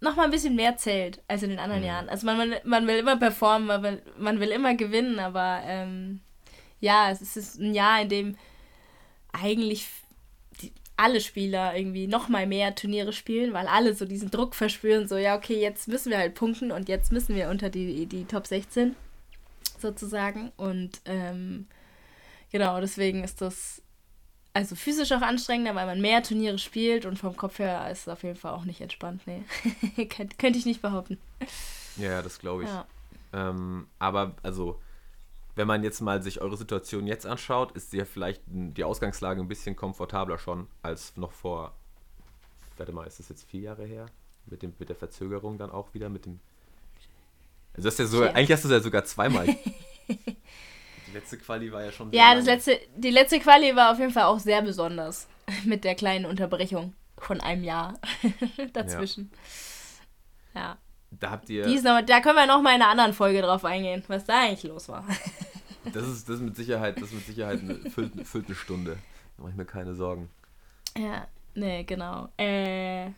noch 0.00 0.16
mal 0.16 0.24
ein 0.24 0.30
bisschen 0.30 0.56
mehr 0.56 0.76
zählt 0.76 1.22
als 1.28 1.42
in 1.42 1.50
den 1.50 1.58
anderen 1.58 1.82
mhm. 1.82 1.88
Jahren. 1.88 2.08
Also 2.08 2.26
man, 2.26 2.36
man, 2.36 2.58
man 2.64 2.86
will 2.86 2.98
immer 2.98 3.16
performen, 3.16 3.66
man 3.68 3.82
will, 3.82 4.02
man 4.18 4.40
will 4.40 4.50
immer 4.50 4.74
gewinnen, 4.74 5.18
aber 5.18 5.60
ähm, 5.64 6.20
ja, 6.80 7.10
es 7.10 7.36
ist 7.36 7.58
ein 7.58 7.74
Jahr, 7.74 8.02
in 8.02 8.08
dem 8.08 8.36
eigentlich 9.32 9.88
alle 10.96 11.20
Spieler 11.20 11.76
irgendwie 11.76 12.06
noch 12.06 12.28
mal 12.28 12.46
mehr 12.46 12.74
Turniere 12.74 13.12
spielen, 13.12 13.52
weil 13.52 13.66
alle 13.66 13.94
so 13.94 14.04
diesen 14.04 14.30
Druck 14.30 14.54
verspüren, 14.54 15.08
so 15.08 15.16
ja, 15.16 15.36
okay, 15.36 15.60
jetzt 15.60 15.88
müssen 15.88 16.10
wir 16.10 16.18
halt 16.18 16.34
punkten 16.34 16.70
und 16.70 16.88
jetzt 16.88 17.12
müssen 17.12 17.34
wir 17.34 17.48
unter 17.48 17.70
die, 17.70 18.06
die 18.06 18.24
Top 18.24 18.46
16 18.46 18.94
sozusagen 19.78 20.52
und 20.56 21.00
ähm, 21.04 21.66
genau, 22.52 22.80
deswegen 22.80 23.24
ist 23.24 23.40
das 23.40 23.82
also 24.54 24.76
physisch 24.76 25.10
auch 25.10 25.20
anstrengender, 25.20 25.74
weil 25.74 25.86
man 25.86 26.00
mehr 26.00 26.22
Turniere 26.22 26.58
spielt 26.58 27.06
und 27.06 27.18
vom 27.18 27.36
Kopf 27.36 27.58
her 27.58 27.90
ist 27.90 28.02
es 28.02 28.08
auf 28.08 28.22
jeden 28.22 28.36
Fall 28.36 28.52
auch 28.52 28.64
nicht 28.64 28.80
entspannt. 28.80 29.22
Nee, 29.26 29.42
Könnt, 30.06 30.38
könnte 30.38 30.58
ich 30.58 30.64
nicht 30.64 30.80
behaupten. 30.80 31.18
Ja, 31.96 32.22
das 32.22 32.38
glaube 32.38 32.62
ich. 32.62 32.68
Ja. 32.68 32.86
Ähm, 33.32 33.88
aber 33.98 34.36
also, 34.44 34.80
wenn 35.56 35.66
man 35.66 35.84
jetzt 35.84 36.00
mal 36.00 36.22
sich 36.22 36.40
eure 36.40 36.56
Situation 36.56 37.06
jetzt 37.06 37.26
anschaut, 37.26 37.72
ist 37.72 37.92
ja 37.92 38.04
vielleicht 38.04 38.42
die 38.46 38.84
Ausgangslage 38.84 39.40
ein 39.40 39.48
bisschen 39.48 39.76
komfortabler 39.76 40.38
schon 40.38 40.66
als 40.82 41.16
noch 41.16 41.32
vor, 41.32 41.74
warte 42.76 42.92
mal, 42.92 43.06
ist 43.06 43.18
das 43.18 43.28
jetzt 43.28 43.48
vier 43.48 43.60
Jahre 43.60 43.84
her? 43.84 44.06
Mit, 44.46 44.62
dem, 44.62 44.74
mit 44.78 44.88
der 44.88 44.96
Verzögerung 44.96 45.56
dann 45.56 45.70
auch 45.70 45.94
wieder, 45.94 46.08
mit 46.10 46.26
dem. 46.26 46.38
Also 47.72 47.86
das 47.86 47.94
ist 47.94 48.00
ja 48.00 48.06
so, 48.06 48.24
ja. 48.24 48.32
eigentlich 48.32 48.52
hast 48.52 48.64
du 48.64 48.68
es 48.68 48.72
ja 48.72 48.80
sogar 48.80 49.04
zweimal. 49.04 49.46
letzte 51.14 51.38
Quali 51.38 51.72
war 51.72 51.82
ja 51.82 51.92
schon. 51.92 52.12
Ja, 52.12 52.34
das 52.34 52.44
letzte, 52.44 52.78
die 52.96 53.10
letzte 53.10 53.38
Quali 53.40 53.74
war 53.74 53.92
auf 53.92 53.98
jeden 53.98 54.12
Fall 54.12 54.24
auch 54.24 54.38
sehr 54.38 54.60
besonders. 54.60 55.28
Mit 55.64 55.84
der 55.84 55.94
kleinen 55.94 56.26
Unterbrechung 56.26 56.94
von 57.16 57.40
einem 57.40 57.64
Jahr 57.64 57.98
dazwischen. 58.72 59.30
Ja. 60.54 60.60
ja. 60.60 60.78
Da 61.20 61.30
habt 61.30 61.48
ihr. 61.50 61.66
Noch, 61.82 62.02
da 62.02 62.20
können 62.20 62.36
wir 62.36 62.46
noch 62.46 62.62
mal 62.62 62.74
in 62.74 62.82
einer 62.82 62.90
anderen 62.90 63.12
Folge 63.12 63.42
drauf 63.42 63.64
eingehen, 63.64 64.02
was 64.08 64.24
da 64.24 64.42
eigentlich 64.42 64.64
los 64.64 64.88
war. 64.88 65.06
das, 65.92 66.06
ist, 66.08 66.28
das 66.28 66.36
ist 66.36 66.42
mit 66.42 66.56
Sicherheit, 66.56 66.96
das 66.96 67.04
ist 67.08 67.14
mit 67.14 67.26
Sicherheit 67.26 67.60
eine 67.60 67.90
füllte, 67.90 68.24
füllte 68.24 68.54
Stunde. 68.54 68.96
Da 69.36 69.42
mache 69.42 69.52
ich 69.52 69.56
mir 69.56 69.64
keine 69.64 69.94
Sorgen. 69.94 70.30
Ja, 70.96 71.26
nee, 71.54 71.84
genau. 71.84 72.28
Äh, 72.38 73.10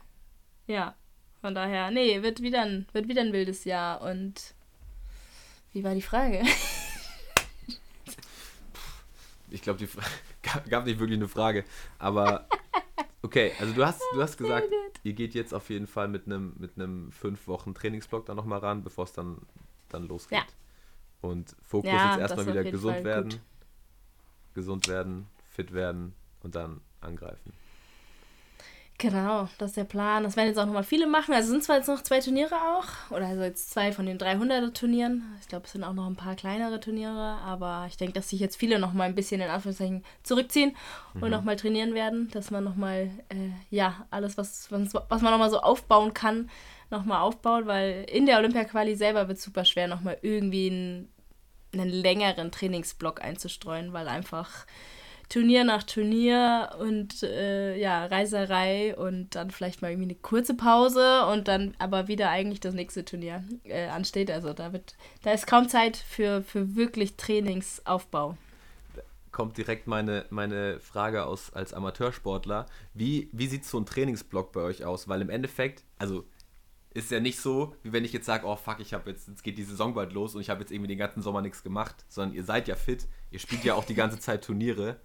ja, 0.67 0.95
von 1.41 1.55
daher, 1.55 1.91
nee, 1.91 2.23
wird 2.23 2.43
wieder 2.43 2.63
ein, 2.63 2.87
wird 2.93 3.09
wieder 3.09 3.23
ein 3.23 3.33
wildes 3.33 3.65
Jahr 3.65 4.01
und 4.03 4.55
wie 5.73 5.85
war 5.85 5.95
die 5.95 6.03
Frage? 6.03 6.43
ich 9.51 9.63
glaube, 9.63 9.79
die 9.79 9.89
gab 10.71 10.87
nicht 10.87 10.99
wirklich 10.99 11.19
eine 11.19 11.29
Frage. 11.29 11.65
Aber 11.99 12.49
okay, 13.27 13.53
also 13.59 13.73
du 13.73 13.85
hast, 13.85 14.01
du 14.15 14.23
hast 14.23 14.37
gesagt, 14.37 14.69
ihr 15.03 15.13
geht 15.13 15.35
jetzt 15.35 15.53
auf 15.53 15.69
jeden 15.69 15.87
Fall 15.87 16.09
mit 16.09 16.27
einem 16.27 16.55
mit 16.59 16.73
fünf 17.13 17.49
Wochen 17.49 17.75
Trainingsblock 17.75 18.25
da 18.27 18.35
nochmal 18.35 18.61
ran, 18.61 18.83
bevor 18.83 19.05
es 19.05 19.13
dann, 19.13 19.39
dann 19.89 20.07
losgeht. 20.07 20.39
Ja. 20.39 20.47
Und 21.21 21.57
Fokus 21.63 21.91
ja, 21.91 22.13
jetzt 22.13 22.21
erstmal 22.21 22.47
wieder 22.47 22.65
gesund 22.65 23.05
werden. 23.05 23.31
Gut. 23.31 23.41
Gesund 24.55 24.89
werden, 24.89 25.27
fit 25.45 25.73
werden 25.73 26.15
und 26.43 26.55
dann 26.55 26.81
angreifen. 27.01 27.53
Genau, 28.99 29.49
das 29.59 29.71
ist 29.71 29.77
der 29.77 29.85
Plan. 29.85 30.23
Das 30.23 30.37
werden 30.37 30.49
jetzt 30.49 30.59
auch 30.59 30.65
nochmal 30.65 30.83
viele 30.83 31.07
machen. 31.07 31.35
Also 31.35 31.51
sind 31.51 31.63
zwar 31.63 31.77
jetzt 31.77 31.89
noch 31.89 32.03
zwei 32.03 32.21
Turniere 32.21 32.55
auch, 32.55 33.11
oder 33.15 33.27
also 33.27 33.43
jetzt 33.43 33.71
zwei 33.71 33.93
von 33.93 34.07
den 34.07 34.19
300er 34.19 34.73
Turnieren. 34.73 35.23
Ich 35.41 35.49
glaube, 35.49 35.67
es 35.67 35.73
sind 35.73 35.85
auch 35.85 35.93
noch 35.93 36.07
ein 36.07 36.17
paar 36.17 36.35
kleinere 36.35 36.81
Turniere, 36.81 37.37
aber 37.45 37.85
ich 37.89 37.99
denke, 37.99 38.15
dass 38.15 38.31
sich 38.31 38.41
jetzt 38.41 38.57
viele 38.57 38.79
nochmal 38.79 39.09
ein 39.09 39.15
bisschen 39.15 39.43
in 39.43 39.51
Anführungszeichen 39.51 40.03
zurückziehen 40.23 40.75
mhm. 41.13 41.23
und 41.25 41.31
nochmal 41.31 41.57
trainieren 41.57 41.93
werden, 41.93 42.31
dass 42.31 42.51
man 42.51 42.65
nochmal, 42.65 43.11
äh, 43.29 43.51
ja, 43.69 44.07
alles, 44.11 44.39
was, 44.39 44.73
was, 44.73 44.95
was 44.95 45.21
man 45.21 45.33
nochmal 45.33 45.51
so 45.51 45.61
aufbauen 45.61 46.15
kann, 46.15 46.49
nochmal 46.91 47.21
aufbaut, 47.21 47.67
weil 47.67 48.07
in 48.09 48.25
der 48.25 48.39
Olympia-Quali 48.39 48.97
selber 48.97 49.29
wird 49.29 49.37
es 49.37 49.45
super 49.45 49.67
schwer, 49.67 49.89
nochmal 49.89 50.17
irgendwie 50.23 50.71
einen, 50.71 51.13
einen 51.75 51.91
längeren 51.91 52.51
Trainingsblock 52.51 53.21
einzustreuen, 53.21 53.93
weil 53.93 54.09
einfach 54.09 54.65
Turnier 55.29 55.65
nach 55.65 55.83
Turnier 55.83 56.71
und 56.79 57.23
äh, 57.23 57.77
ja, 57.77 58.07
Reiserei 58.07 58.97
und 58.97 59.35
dann 59.35 59.51
vielleicht 59.51 59.83
mal 59.83 59.91
irgendwie 59.91 60.11
eine 60.11 60.15
kurze 60.15 60.55
Pause 60.55 61.27
und 61.27 61.49
dann 61.49 61.75
aber 61.79 62.07
wieder 62.07 62.31
eigentlich 62.31 62.61
das 62.61 62.75
nächste 62.75 63.05
Turnier 63.05 63.43
äh, 63.65 63.89
ansteht. 63.89 64.31
Also 64.31 64.53
da 64.53 64.73
wird, 64.73 64.95
da 65.23 65.33
ist 65.33 65.47
kaum 65.47 65.69
Zeit 65.69 65.97
für, 65.97 66.43
für 66.43 66.77
wirklich 66.77 67.17
Trainingsaufbau. 67.17 68.37
Kommt 69.33 69.59
direkt 69.59 69.87
meine, 69.87 70.27
meine 70.31 70.79
Frage 70.81 71.27
aus 71.27 71.53
als 71.53 71.75
Amateursportler. 71.75 72.67
Wie, 72.95 73.29
wie 73.33 73.49
sieht 73.49 73.65
so 73.65 73.79
ein 73.79 73.87
Trainingsblock 73.87 74.53
bei 74.53 74.61
euch 74.61 74.85
aus? 74.85 75.09
Weil 75.09 75.21
im 75.21 75.29
Endeffekt, 75.29 75.83
also 75.99 76.25
ist 76.97 77.11
ja 77.11 77.21
nicht 77.21 77.41
so, 77.41 77.77
wie 77.83 77.93
wenn 77.93 78.05
ich 78.05 78.13
jetzt 78.15 78.25
sage, 78.25 78.47
oh 78.47 78.57
fuck, 78.57 78.81
ich 78.81 78.95
habe 78.95 79.11
jetzt, 79.11 79.29
jetzt 79.29 79.43
geht 79.43 79.59
die 79.59 79.65
Saison 79.65 79.93
bald 79.93 80.15
los 80.15 80.35
und 80.35 80.41
ich 80.41 80.49
habe 80.49 80.61
jetzt 80.61 80.73
irgendwie 80.73 80.89
den 80.89 80.99
ganzen 80.99 81.21
Sommer 81.21 81.43
nichts 81.43 81.63
gemacht, 81.63 82.07
sondern 82.09 82.35
ihr 82.35 82.45
seid 82.45 82.69
ja 82.69 82.75
fit, 82.75 83.07
ihr 83.31 83.39
spielt 83.39 83.65
ja 83.65 83.75
auch 83.75 83.85
die 83.85 83.95
ganze 83.95 84.19
Zeit 84.19 84.45
Turniere. 84.45 84.97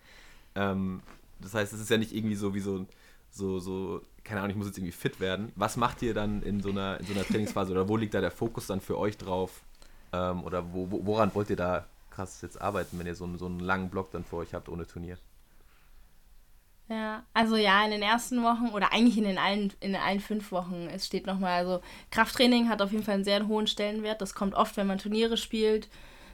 Ähm, 0.56 1.02
das 1.40 1.54
heißt, 1.54 1.74
es 1.74 1.82
ist 1.82 1.90
ja 1.90 1.98
nicht 1.98 2.14
irgendwie 2.14 2.36
so 2.36 2.54
wie 2.54 2.60
so, 2.60 2.86
so, 3.32 3.60
so, 3.60 4.02
keine 4.24 4.42
Ahnung, 4.42 4.52
ich 4.52 4.58
muss 4.58 4.68
jetzt 4.68 4.78
irgendwie 4.78 4.92
fit 4.92 5.20
werden. 5.20 5.52
Was 5.56 5.78
macht 5.78 6.02
ihr 6.02 6.14
dann 6.14 6.44
in 6.44 6.62
so 6.62 6.70
einer, 6.70 7.00
in 7.00 7.06
so 7.06 7.14
einer 7.14 7.24
Trainingsphase 7.24 7.72
oder 7.72 7.90
wo 7.90 7.98
liegt 7.98 8.14
da 8.14 8.22
der 8.22 8.32
Fokus 8.32 8.68
dann 8.68 8.82
für 8.82 8.98
euch 8.98 9.18
drauf? 9.18 9.62
Ähm, 10.14 10.44
oder 10.44 10.74
wo, 10.74 10.92
wo, 10.92 11.06
woran 11.06 11.34
wollt 11.34 11.50
ihr 11.50 11.56
da 11.56 11.86
krass 12.10 12.42
jetzt 12.42 12.62
arbeiten, 12.62 13.00
wenn 13.00 13.08
ihr 13.08 13.16
so 13.16 13.24
einen, 13.24 13.38
so 13.38 13.46
einen 13.46 13.60
langen 13.60 13.90
Block 13.90 14.12
dann 14.12 14.26
vor 14.26 14.40
euch 14.40 14.54
habt 14.54 14.70
ohne 14.70 14.86
Turnier? 14.86 15.18
Ja, 16.90 17.24
also 17.34 17.56
ja, 17.56 17.86
in 17.86 17.92
den 17.92 18.02
ersten 18.02 18.44
Wochen 18.44 18.68
oder 18.74 18.92
eigentlich 18.92 19.18
in 19.18 19.24
den 19.24 19.38
allen, 19.38 19.72
in 19.80 19.96
allen 19.96 20.20
fünf 20.20 20.52
Wochen, 20.52 20.90
es 20.94 21.06
steht 21.06 21.26
nochmal, 21.26 21.54
also 21.54 21.82
Krafttraining 22.10 22.68
hat 22.68 22.82
auf 22.82 22.92
jeden 22.92 23.06
Fall 23.06 23.16
einen 23.16 23.24
sehr 23.24 23.48
hohen 23.48 23.66
Stellenwert. 23.66 24.22
Das 24.22 24.36
kommt 24.36 24.56
oft, 24.56 24.76
wenn 24.76 24.88
man 24.88 24.98
Turniere 24.98 25.38
spielt, 25.38 25.88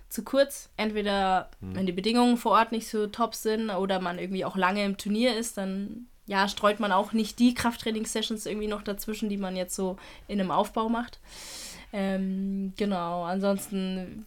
zu 0.10 0.24
kurz. 0.24 0.70
Entweder, 0.78 1.50
hm. 1.60 1.76
wenn 1.76 1.86
die 1.86 1.92
Bedingungen 1.92 2.38
vor 2.38 2.54
Ort 2.54 2.72
nicht 2.72 2.88
so 2.88 3.08
top 3.08 3.36
sind 3.36 3.70
oder 3.70 4.00
man 4.00 4.20
irgendwie 4.20 4.46
auch 4.46 4.56
lange 4.56 4.86
im 4.86 4.98
Turnier 4.98 5.36
ist, 5.36 5.58
dann 5.58 6.08
ja, 6.28 6.48
streut 6.50 6.80
man 6.80 6.92
auch 6.92 7.14
nicht 7.14 7.40
die 7.40 7.54
Krafttrainingssessions 7.54 8.46
irgendwie 8.46 8.68
noch 8.68 8.82
dazwischen, 8.82 9.30
die 9.30 9.38
man 9.38 9.56
jetzt 9.56 9.76
so 9.76 9.98
in 10.28 10.40
einem 10.40 10.52
Aufbau 10.52 10.90
macht. 10.90 11.20
Ähm, 11.94 12.74
genau, 12.78 13.24
ansonsten 13.24 14.26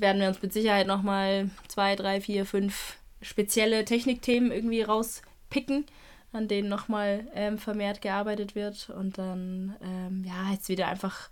werden 0.00 0.20
wir 0.22 0.28
uns 0.28 0.40
mit 0.40 0.54
Sicherheit 0.54 0.86
nochmal 0.86 1.50
zwei, 1.68 1.94
drei, 1.94 2.22
vier, 2.22 2.46
fünf 2.46 2.96
spezielle 3.20 3.84
Technikthemen 3.84 4.50
irgendwie 4.50 4.80
rauspicken, 4.80 5.84
an 6.32 6.48
denen 6.48 6.70
nochmal 6.70 7.26
ähm, 7.34 7.58
vermehrt 7.58 8.00
gearbeitet 8.00 8.54
wird 8.54 8.88
und 8.88 9.18
dann, 9.18 9.76
ähm, 9.82 10.24
ja, 10.26 10.52
jetzt 10.52 10.70
wieder 10.70 10.88
einfach 10.88 11.28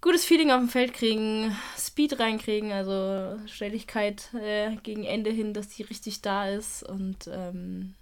gutes 0.00 0.24
Feeling 0.24 0.50
auf 0.50 0.60
dem 0.60 0.68
Feld 0.68 0.92
kriegen, 0.92 1.56
Speed 1.78 2.18
reinkriegen, 2.18 2.72
also 2.72 3.38
Schnelligkeit 3.46 4.32
äh, 4.34 4.76
gegen 4.82 5.04
Ende 5.04 5.30
hin, 5.30 5.54
dass 5.54 5.68
die 5.68 5.82
richtig 5.82 6.22
da 6.22 6.48
ist 6.48 6.82
und 6.82 7.28
ähm, 7.32 7.94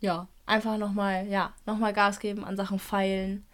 ja, 0.00 0.28
einfach 0.46 0.76
nochmal, 0.76 1.26
ja, 1.28 1.54
nochmal 1.66 1.92
Gas 1.92 2.18
geben, 2.18 2.44
an 2.44 2.56
Sachen 2.56 2.78
feilen 2.78 3.46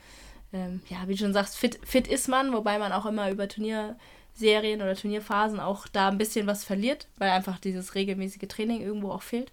ähm, 0.52 0.80
ja, 0.88 1.06
wie 1.06 1.12
du 1.12 1.18
schon 1.18 1.32
sagst, 1.32 1.56
fit, 1.56 1.78
fit 1.84 2.08
ist 2.08 2.28
man, 2.28 2.52
wobei 2.52 2.78
man 2.78 2.92
auch 2.92 3.06
immer 3.06 3.30
über 3.30 3.46
Turnierserien 3.48 4.82
oder 4.82 4.96
Turnierphasen 4.96 5.60
auch 5.60 5.86
da 5.86 6.08
ein 6.08 6.18
bisschen 6.18 6.46
was 6.46 6.64
verliert, 6.64 7.08
weil 7.18 7.30
einfach 7.30 7.58
dieses 7.58 7.94
regelmäßige 7.94 8.48
Training 8.48 8.80
irgendwo 8.80 9.10
auch 9.12 9.22
fehlt. 9.22 9.52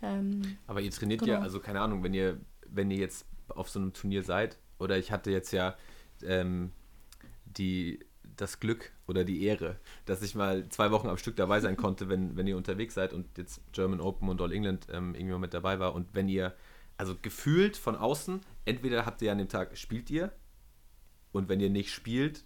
Ähm, 0.00 0.58
Aber 0.66 0.80
ihr 0.80 0.90
trainiert 0.90 1.20
genau. 1.20 1.34
ja, 1.34 1.40
also 1.40 1.58
keine 1.58 1.80
Ahnung, 1.80 2.02
wenn 2.04 2.14
ihr, 2.14 2.40
wenn 2.66 2.90
ihr 2.90 2.98
jetzt 2.98 3.26
auf 3.48 3.68
so 3.68 3.80
einem 3.80 3.92
Turnier 3.92 4.22
seid, 4.22 4.58
oder 4.78 4.96
ich 4.96 5.10
hatte 5.10 5.30
jetzt 5.30 5.52
ja 5.52 5.76
ähm, 6.26 6.72
die, 7.44 8.00
das 8.36 8.60
Glück 8.60 8.92
oder 9.06 9.24
die 9.24 9.44
Ehre, 9.44 9.76
dass 10.06 10.22
ich 10.22 10.34
mal 10.34 10.68
zwei 10.68 10.90
Wochen 10.90 11.08
am 11.08 11.18
Stück 11.18 11.36
dabei 11.36 11.60
sein 11.60 11.76
konnte, 11.76 12.08
wenn, 12.08 12.36
wenn 12.36 12.46
ihr 12.46 12.56
unterwegs 12.56 12.94
seid 12.94 13.12
und 13.12 13.26
jetzt 13.36 13.60
German 13.72 14.00
Open 14.00 14.28
und 14.28 14.40
All 14.40 14.52
England 14.52 14.86
ähm, 14.90 15.14
irgendwie 15.14 15.38
mit 15.38 15.54
dabei 15.54 15.78
war 15.78 15.94
und 15.94 16.14
wenn 16.14 16.28
ihr 16.28 16.54
also 16.96 17.16
gefühlt 17.20 17.76
von 17.76 17.96
außen, 17.96 18.40
entweder 18.64 19.06
habt 19.06 19.22
ihr 19.22 19.32
an 19.32 19.38
dem 19.38 19.48
Tag, 19.48 19.76
spielt 19.76 20.10
ihr 20.10 20.32
und 21.32 21.48
wenn 21.48 21.60
ihr 21.60 21.70
nicht 21.70 21.92
spielt, 21.92 22.44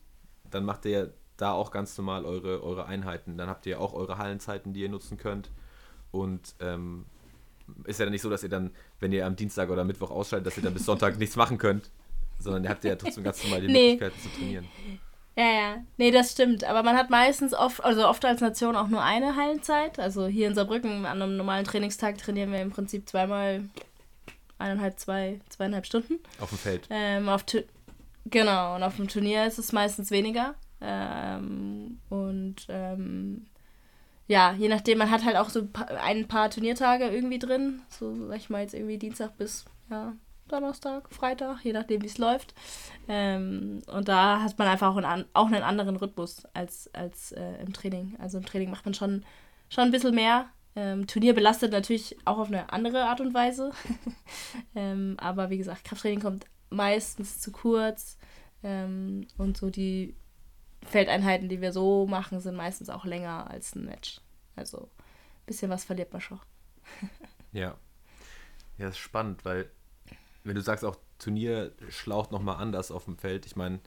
dann 0.51 0.65
macht 0.65 0.85
ihr 0.85 1.13
da 1.37 1.53
auch 1.53 1.71
ganz 1.71 1.97
normal 1.99 2.25
eure, 2.25 2.63
eure 2.63 2.87
Einheiten. 2.87 3.37
Dann 3.37 3.49
habt 3.49 3.67
ihr 3.67 3.81
auch 3.81 3.93
eure 3.93 4.19
Hallenzeiten, 4.19 4.73
die 4.73 4.81
ihr 4.81 4.89
nutzen 4.89 5.19
könnt. 5.19 5.51
Und 6.11 6.55
ähm, 6.61 7.05
ist 7.85 7.99
ja 7.99 8.07
dann 8.07 8.13
nicht 8.13 8.23
so, 8.23 8.31
dass 8.31 8.43
ihr 8.43 8.49
dann, 8.49 8.71
wenn 9.01 9.13
ihr 9.13 9.27
am 9.27 9.37
Dienstag 9.37 9.71
oder 9.71 9.85
Mittwoch 9.85 10.11
ausschaltet, 10.11 10.47
dass 10.47 10.57
ihr 10.57 10.63
dann 10.63 10.75
bis 10.75 10.87
Sonntag 10.87 11.19
nichts 11.19 11.37
machen 11.37 11.59
könnt, 11.59 11.91
sondern 12.39 12.65
ihr 12.65 12.71
habt 12.71 12.85
ja 12.85 12.97
trotzdem 12.97 13.25
ganz 13.25 13.43
normal 13.43 13.61
die 13.61 13.69
nee. 13.69 13.91
Möglichkeit 13.93 14.23
zu 14.23 14.29
trainieren. 14.31 14.67
Ja, 15.37 15.45
ja. 15.45 15.77
Nee, 15.99 16.11
das 16.11 16.33
stimmt. 16.33 16.65
Aber 16.65 16.83
man 16.83 16.97
hat 16.97 17.11
meistens 17.11 17.53
oft, 17.53 17.85
also 17.85 18.09
oft 18.09 18.25
als 18.25 18.41
Nation 18.41 18.75
auch 18.75 18.89
nur 18.89 19.03
eine 19.03 19.37
Hallenzeit. 19.37 19.99
Also 19.99 20.27
hier 20.27 20.47
in 20.47 20.55
Saarbrücken 20.55 21.05
an 21.05 21.21
einem 21.23 21.37
normalen 21.37 21.67
Trainingstag 21.67 22.17
trainieren 22.19 22.53
wir 22.53 22.61
im 22.61 22.71
Prinzip 22.71 23.09
zweimal 23.09 23.69
eineinhalb, 24.59 24.99
zwei, 24.99 25.41
zweieinhalb 25.51 25.85
Stunden. 25.85 26.19
Auf 26.41 26.49
dem 26.49 26.59
Feld. 26.59 26.87
Ähm, 26.89 27.29
auf 27.29 27.45
genau, 28.25 28.77
und 28.77 28.83
auf 28.83 28.97
dem 28.97 29.09
Turnier 29.09 29.47
ist 29.47 29.59
es 29.59 29.73
meistens 29.73 30.11
weniger. 30.11 30.55
Ähm, 30.81 32.01
und 32.09 32.67
ähm, 32.71 33.47
ja, 34.27 34.53
je 34.55 34.69
nachdem, 34.69 34.99
man 34.99 35.11
hat 35.11 35.25
halt 35.25 35.37
auch 35.37 35.51
so 35.51 35.69
ein 36.03 36.29
paar 36.29 36.51
Turniertage 36.51 37.05
irgendwie 37.05 37.39
drin. 37.39 37.83
So, 37.91 38.27
sag 38.27 38.39
ich 38.39 38.49
mal, 38.49 38.63
jetzt 38.63 38.75
irgendwie 38.75 38.99
Dienstag 38.99 39.37
bis 39.37 39.67
ja, 39.91 40.15
Donnerstag, 40.49 41.11
Freitag, 41.13 41.65
je 41.65 41.73
nachdem, 41.73 42.03
wie 42.03 42.07
es 42.07 42.19
läuft. 42.19 42.55
Ähm, 43.09 43.83
und 43.87 44.09
da 44.09 44.43
hat 44.43 44.59
man 44.59 44.69
einfach 44.69 44.93
auch 44.93 44.97
einen, 44.97 45.25
auch 45.33 45.47
einen 45.47 45.63
anderen 45.63 45.97
Rhythmus 45.97 46.45
als, 46.55 46.93
als 46.95 47.33
äh, 47.33 47.63
im 47.63 47.73
Training. 47.73 48.17
Also 48.19 48.39
im 48.39 48.47
Training 48.47 48.71
macht 48.71 48.85
man 48.85 48.95
schon, 48.95 49.25
schon 49.69 49.85
ein 49.85 49.91
bisschen 49.91 50.15
mehr. 50.15 50.47
Ähm, 50.77 51.07
Turnier 51.07 51.35
belastet 51.35 51.73
natürlich 51.73 52.17
auch 52.25 52.39
auf 52.39 52.49
eine 52.49 52.71
andere 52.73 53.05
Art 53.05 53.21
und 53.21 53.35
Weise. 53.35 53.73
ähm, 54.75 55.17
aber 55.19 55.51
wie 55.51 55.59
gesagt, 55.59 55.85
Krafttraining 55.85 56.21
kommt 56.21 56.47
meistens 56.71 57.41
zu 57.41 57.51
kurz. 57.51 58.19
Ähm, 58.63 59.27
und 59.39 59.57
so 59.57 59.71
die 59.71 60.15
Feldeinheiten, 60.85 61.49
die 61.49 61.61
wir 61.61 61.73
so 61.73 62.07
machen, 62.07 62.41
sind 62.41 62.57
meistens 62.57 62.91
auch 62.91 63.05
länger 63.05 63.51
als 63.51 63.75
ein 63.75 63.85
Match. 63.85 64.21
Also 64.55 64.83
ein 64.83 65.47
bisschen 65.47 65.71
was 65.71 65.85
verliert 65.85 66.13
man 66.13 66.21
schon. 66.21 66.41
ja. 67.53 67.77
Ja, 68.79 68.89
ist 68.89 68.99
spannend, 68.99 69.45
weil 69.45 69.71
wenn 70.47 70.55
du 70.55 70.63
sagst, 70.63 70.85
auch 70.85 70.97
Turnier 71.19 71.73
schlaucht 71.91 72.33
nochmal 72.33 72.57
anders 72.57 72.91
auf 72.91 73.05
dem 73.05 73.17
Feld. 73.17 73.47
Ich 73.47 73.57
meine, 73.57 73.81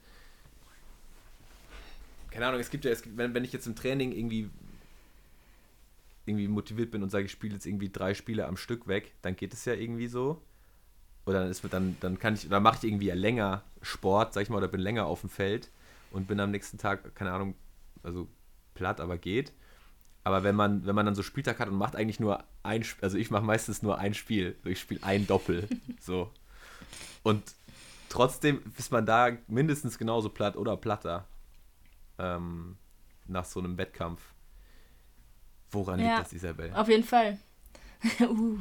keine 2.30 2.46
Ahnung, 2.46 2.60
es 2.60 2.70
gibt 2.70 2.84
ja, 2.84 2.90
es 2.90 3.02
gibt, 3.02 3.16
wenn, 3.16 3.34
wenn 3.34 3.44
ich 3.44 3.52
jetzt 3.52 3.66
im 3.66 3.74
Training 3.74 4.12
irgendwie 4.12 4.50
irgendwie 6.26 6.48
motiviert 6.48 6.90
bin 6.90 7.02
und 7.02 7.10
sage, 7.10 7.24
ich 7.24 7.32
spiele 7.32 7.54
jetzt 7.54 7.66
irgendwie 7.66 7.90
drei 7.90 8.14
Spiele 8.14 8.46
am 8.46 8.56
Stück 8.56 8.86
weg, 8.86 9.14
dann 9.22 9.36
geht 9.36 9.52
es 9.52 9.64
ja 9.64 9.74
irgendwie 9.74 10.06
so. 10.06 10.40
Oder 11.26 11.40
dann, 11.40 11.50
ist, 11.50 11.62
dann, 11.70 11.96
dann 12.00 12.18
kann 12.18 12.34
ich, 12.34 12.48
dann 12.48 12.62
mache 12.62 12.78
ich 12.78 12.84
irgendwie 12.84 13.10
länger 13.10 13.62
Sport, 13.82 14.34
sag 14.34 14.42
ich 14.42 14.50
mal, 14.50 14.58
oder 14.58 14.68
bin 14.68 14.80
länger 14.80 15.06
auf 15.06 15.20
dem 15.20 15.30
Feld 15.30 15.70
und 16.10 16.28
bin 16.28 16.40
am 16.40 16.50
nächsten 16.50 16.78
Tag, 16.78 17.14
keine 17.14 17.32
Ahnung, 17.32 17.54
also 18.02 18.28
platt, 18.74 19.00
aber 19.00 19.18
geht. 19.18 19.52
Aber 20.22 20.42
wenn 20.44 20.54
man, 20.54 20.86
wenn 20.86 20.94
man 20.94 21.06
dann 21.06 21.14
so 21.14 21.22
Spieltag 21.22 21.58
hat 21.58 21.68
und 21.68 21.76
macht 21.76 21.96
eigentlich 21.96 22.20
nur 22.20 22.44
ein 22.62 22.84
Spiel, 22.84 23.04
also 23.04 23.16
ich 23.16 23.30
mache 23.30 23.44
meistens 23.44 23.82
nur 23.82 23.98
ein 23.98 24.14
Spiel, 24.14 24.56
ich 24.64 24.80
spiele 24.80 25.02
ein 25.02 25.26
Doppel, 25.26 25.68
so. 26.00 26.30
Und 27.22 27.42
trotzdem 28.08 28.62
ist 28.76 28.92
man 28.92 29.06
da 29.06 29.30
mindestens 29.46 29.98
genauso 29.98 30.28
platt 30.28 30.56
oder 30.56 30.76
platter 30.76 31.26
ähm, 32.18 32.76
nach 33.26 33.44
so 33.44 33.60
einem 33.60 33.78
Wettkampf. 33.78 34.20
Woran 35.70 36.00
ja, 36.00 36.16
liegt 36.16 36.26
das, 36.26 36.32
Isabel? 36.32 36.72
Auf 36.74 36.88
jeden 36.88 37.04
Fall. 37.04 37.38
uh. 38.20 38.58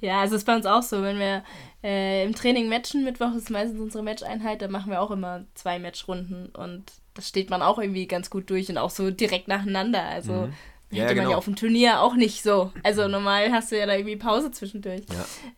ja, 0.00 0.20
also 0.20 0.36
es 0.36 0.42
ist 0.42 0.46
bei 0.46 0.54
uns 0.54 0.66
auch 0.66 0.82
so, 0.82 1.02
wenn 1.02 1.18
wir 1.18 1.42
äh, 1.82 2.24
im 2.24 2.34
Training 2.34 2.68
matchen, 2.68 3.04
Mittwoch 3.04 3.34
ist 3.34 3.50
meistens 3.50 3.80
unsere 3.80 4.04
Matcheinheit, 4.04 4.62
dann 4.62 4.70
machen 4.70 4.90
wir 4.90 5.00
auch 5.00 5.10
immer 5.10 5.44
zwei 5.54 5.78
Matchrunden 5.78 6.50
und 6.50 6.92
das 7.14 7.28
steht 7.28 7.50
man 7.50 7.62
auch 7.62 7.78
irgendwie 7.78 8.06
ganz 8.06 8.30
gut 8.30 8.50
durch 8.50 8.68
und 8.68 8.78
auch 8.78 8.90
so 8.90 9.10
direkt 9.10 9.48
nacheinander. 9.48 10.04
Also 10.04 10.32
mhm. 10.32 10.54
Ja, 10.96 11.04
hätte 11.04 11.14
man 11.14 11.24
genau. 11.24 11.30
ja 11.32 11.36
auf 11.36 11.44
dem 11.44 11.56
Turnier 11.56 12.00
auch 12.00 12.14
nicht 12.14 12.42
so. 12.42 12.72
Also 12.82 13.08
normal 13.08 13.52
hast 13.52 13.72
du 13.72 13.78
ja 13.78 13.86
da 13.86 13.94
irgendwie 13.94 14.16
Pause 14.16 14.50
zwischendurch. 14.50 15.02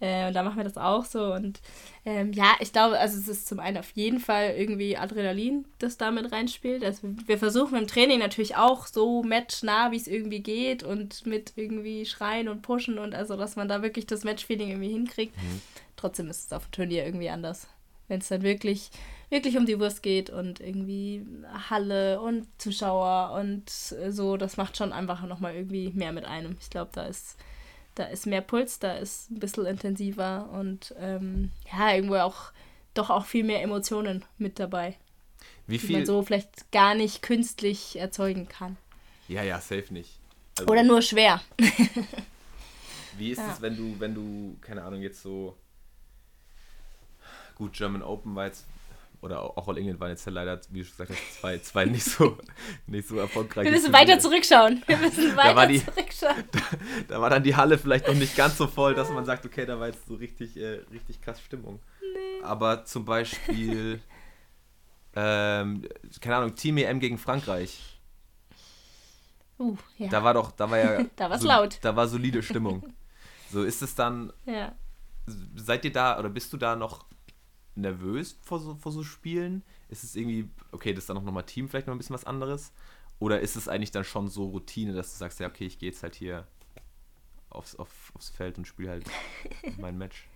Ja. 0.01 0.25
Äh, 0.25 0.29
und 0.29 0.35
da 0.35 0.43
machen 0.43 0.57
wir 0.57 0.65
das 0.65 0.77
auch 0.77 1.05
so. 1.05 1.33
Und 1.33 1.61
ähm, 2.05 2.33
ja, 2.33 2.55
ich 2.61 2.73
glaube, 2.73 2.99
also 2.99 3.19
es 3.19 3.29
ist 3.29 3.49
zum 3.49 3.59
einen 3.59 3.79
auf 3.79 3.91
jeden 3.93 4.21
Fall 4.21 4.55
irgendwie 4.57 4.97
Adrenalin, 4.97 5.67
das 5.79 5.97
damit 5.97 6.33
reinspielt. 6.33 6.85
Also 6.85 7.09
wir 7.27 7.39
versuchen 7.39 7.77
im 7.77 7.87
Training 7.87 8.19
natürlich 8.19 8.57
auch 8.57 8.87
so 8.87 9.23
matchnah, 9.23 9.91
wie 9.91 9.97
es 9.97 10.07
irgendwie 10.07 10.41
geht 10.41 10.83
und 10.83 11.27
mit 11.27 11.53
irgendwie 11.57 12.07
Schreien 12.07 12.49
und 12.49 12.63
Pushen 12.63 12.99
und 12.99 13.15
also, 13.15 13.37
dass 13.37 13.57
man 13.57 13.69
da 13.69 13.83
wirklich 13.83 14.07
das 14.07 14.25
Matchfeeling 14.25 14.69
irgendwie 14.69 14.93
hinkriegt. 14.93 15.37
Mhm. 15.37 15.61
Trotzdem 15.97 16.29
ist 16.29 16.47
es 16.47 16.53
auf 16.53 16.67
dem 16.67 16.73
Turnier 16.73 17.05
irgendwie 17.05 17.31
anders. 17.31 17.67
Wenn 18.09 18.21
es 18.21 18.29
dann 18.29 18.43
wirklich 18.43 18.91
wirklich 19.31 19.57
um 19.57 19.67
die 19.67 19.79
Wurst 19.79 20.03
geht 20.03 20.31
und 20.31 20.61
irgendwie 20.61 21.27
Halle 21.71 22.21
und 22.21 22.47
Zuschauer 22.59 23.33
und 23.39 23.69
so, 23.71 24.37
das 24.37 24.57
macht 24.57 24.77
schon 24.77 24.93
einfach 24.93 25.23
nochmal 25.27 25.55
irgendwie 25.55 25.91
mehr 25.91 26.13
mit 26.13 26.25
einem. 26.25 26.57
Ich 26.61 26.71
glaube, 26.71 26.91
da 26.95 27.07
ist, 27.07 27.37
da 27.95 28.05
ist 28.05 28.27
mehr 28.27 28.41
Puls, 28.41 28.79
da 28.79 28.95
ist 28.95 29.31
ein 29.31 29.41
bisschen 29.41 29.67
intensiver 29.67 30.49
und 30.53 30.95
ähm, 30.99 31.51
ja, 31.73 31.95
irgendwo 31.95 32.17
auch 32.17 32.53
doch 32.95 33.11
auch 33.11 33.27
viel 33.27 33.45
mehr 33.45 33.63
Emotionen 33.63 34.25
mit 34.39 34.59
dabei. 34.59 34.97
Wie 35.67 35.79
viel? 35.79 35.89
Die 35.89 35.97
man 35.97 36.07
so 36.07 36.23
vielleicht 36.23 36.71
gar 36.71 36.95
nicht 36.95 37.23
künstlich 37.23 37.99
erzeugen 37.99 38.49
kann. 38.49 38.77
Ja, 39.29 39.43
ja, 39.43 39.61
safe 39.61 39.93
nicht. 39.93 40.19
Also, 40.59 40.71
Oder 40.71 40.85
nur 40.85 41.03
schwer. 41.03 41.43
wie 43.19 43.33
ist 43.33 43.39
ja. 43.39 43.53
es, 43.53 43.61
wenn 43.61 43.77
du, 43.77 43.99
wenn 43.99 44.15
du, 44.15 44.57
keine 44.61 44.85
Ahnung, 44.85 45.03
jetzt 45.03 45.23
so 45.23 45.57
gut, 47.57 47.73
German 47.73 48.03
Open 48.03 48.35
war 48.35 48.47
jetzt 48.47 48.67
oder 49.27 49.43
auch 49.43 49.69
All 49.69 49.77
England 49.77 50.01
waren 50.01 50.11
jetzt 50.11 50.25
ja 50.25 50.33
leider, 50.33 50.61
wie 50.71 50.83
du 50.83 50.89
gesagt 50.89 51.11
hast, 51.11 51.41
zwei, 51.41 51.59
zwei 51.59 51.85
nicht, 51.85 52.05
so, 52.05 52.39
nicht 52.87 53.07
so 53.07 53.19
erfolgreich. 53.19 53.65
Wir 53.65 53.73
müssen 53.73 53.93
weiter 53.93 54.19
zurückschauen. 54.19 54.83
Wir 54.87 54.97
müssen 54.97 55.37
weiter 55.37 55.55
da 55.55 55.67
die, 55.67 55.85
zurückschauen. 55.85 56.45
Da, 56.53 56.61
da, 57.09 57.21
war 57.21 57.29
dann 57.29 57.43
die 57.43 57.55
Halle 57.55 57.77
vielleicht 57.77 58.09
noch 58.09 58.15
nicht 58.15 58.37
ganz 58.37 58.57
so 58.57 58.67
voll, 58.67 58.95
dass 58.95 59.11
man 59.11 59.25
sagt, 59.25 59.45
okay, 59.45 59.67
da 59.67 59.79
war 59.79 59.89
jetzt 59.89 60.07
so 60.07 60.15
richtig, 60.15 60.57
äh, 60.57 60.81
richtig 60.91 61.21
krass 61.21 61.41
Stimmung. 61.41 61.81
Nee. 62.01 62.45
Aber 62.45 62.85
zum 62.85 63.05
Beispiel, 63.05 64.01
ähm, 65.15 65.87
keine 66.21 66.37
Ahnung, 66.37 66.55
Team 66.55 66.79
EM 66.79 67.01
gegen 67.01 67.19
Frankreich. 67.19 68.01
Uh, 69.59 69.77
ja. 69.99 70.09
Da 70.09 70.23
war 70.23 70.35
doch, 70.35 70.53
da 70.53 70.71
war 70.71 70.79
ja. 70.79 71.05
da 71.17 71.31
war 71.31 71.39
so, 71.39 71.49
laut. 71.49 71.79
Da 71.83 71.97
war 71.97 72.09
solide 72.09 72.43
Stimmung. 72.43 72.95
So 73.51 73.63
ist 73.63 73.83
es 73.83 73.95
dann. 73.95 74.33
Ja. 74.45 74.75
Seid 75.57 75.85
ihr 75.85 75.93
da 75.93 76.19
oder 76.19 76.29
bist 76.29 76.53
du 76.53 76.57
da 76.57 76.77
noch 76.77 77.07
nervös 77.77 78.39
vor 78.43 78.61
so, 78.61 78.75
vor 78.75 78.93
so 78.93 79.03
Spielen? 79.03 79.63
Ist 79.89 80.05
es 80.05 80.17
irgendwie, 80.17 80.49
okay, 80.73 80.93
das 80.93 81.05
ist 81.05 81.11
dann 81.11 81.19
auch 81.19 81.23
nochmal 81.23 81.45
Team, 81.45 81.69
vielleicht 81.69 81.87
noch 81.87 81.95
ein 81.95 81.99
bisschen 81.99 82.15
was 82.15 82.25
anderes? 82.25 82.73
Oder 83.19 83.41
ist 83.41 83.57
es 83.57 83.69
eigentlich 83.69 83.93
dann 83.93 84.05
schon 84.05 84.29
so 84.29 84.47
Routine, 84.47 84.93
dass 84.93 85.13
du 85.13 85.19
sagst, 85.19 85.41
ja, 85.41 85.47
okay, 85.47 85.67
ich 85.67 85.79
gehe 85.79 85.91
jetzt 85.91 86.03
halt 86.03 86.15
hier 86.15 86.47
aufs, 87.51 87.77
auf, 87.77 88.13
aufs 88.15 88.31
Feld 88.31 88.59
und 88.59 88.67
spiele 88.67 88.91
halt 88.91 89.05
mein 89.79 89.97
Match. 89.97 90.29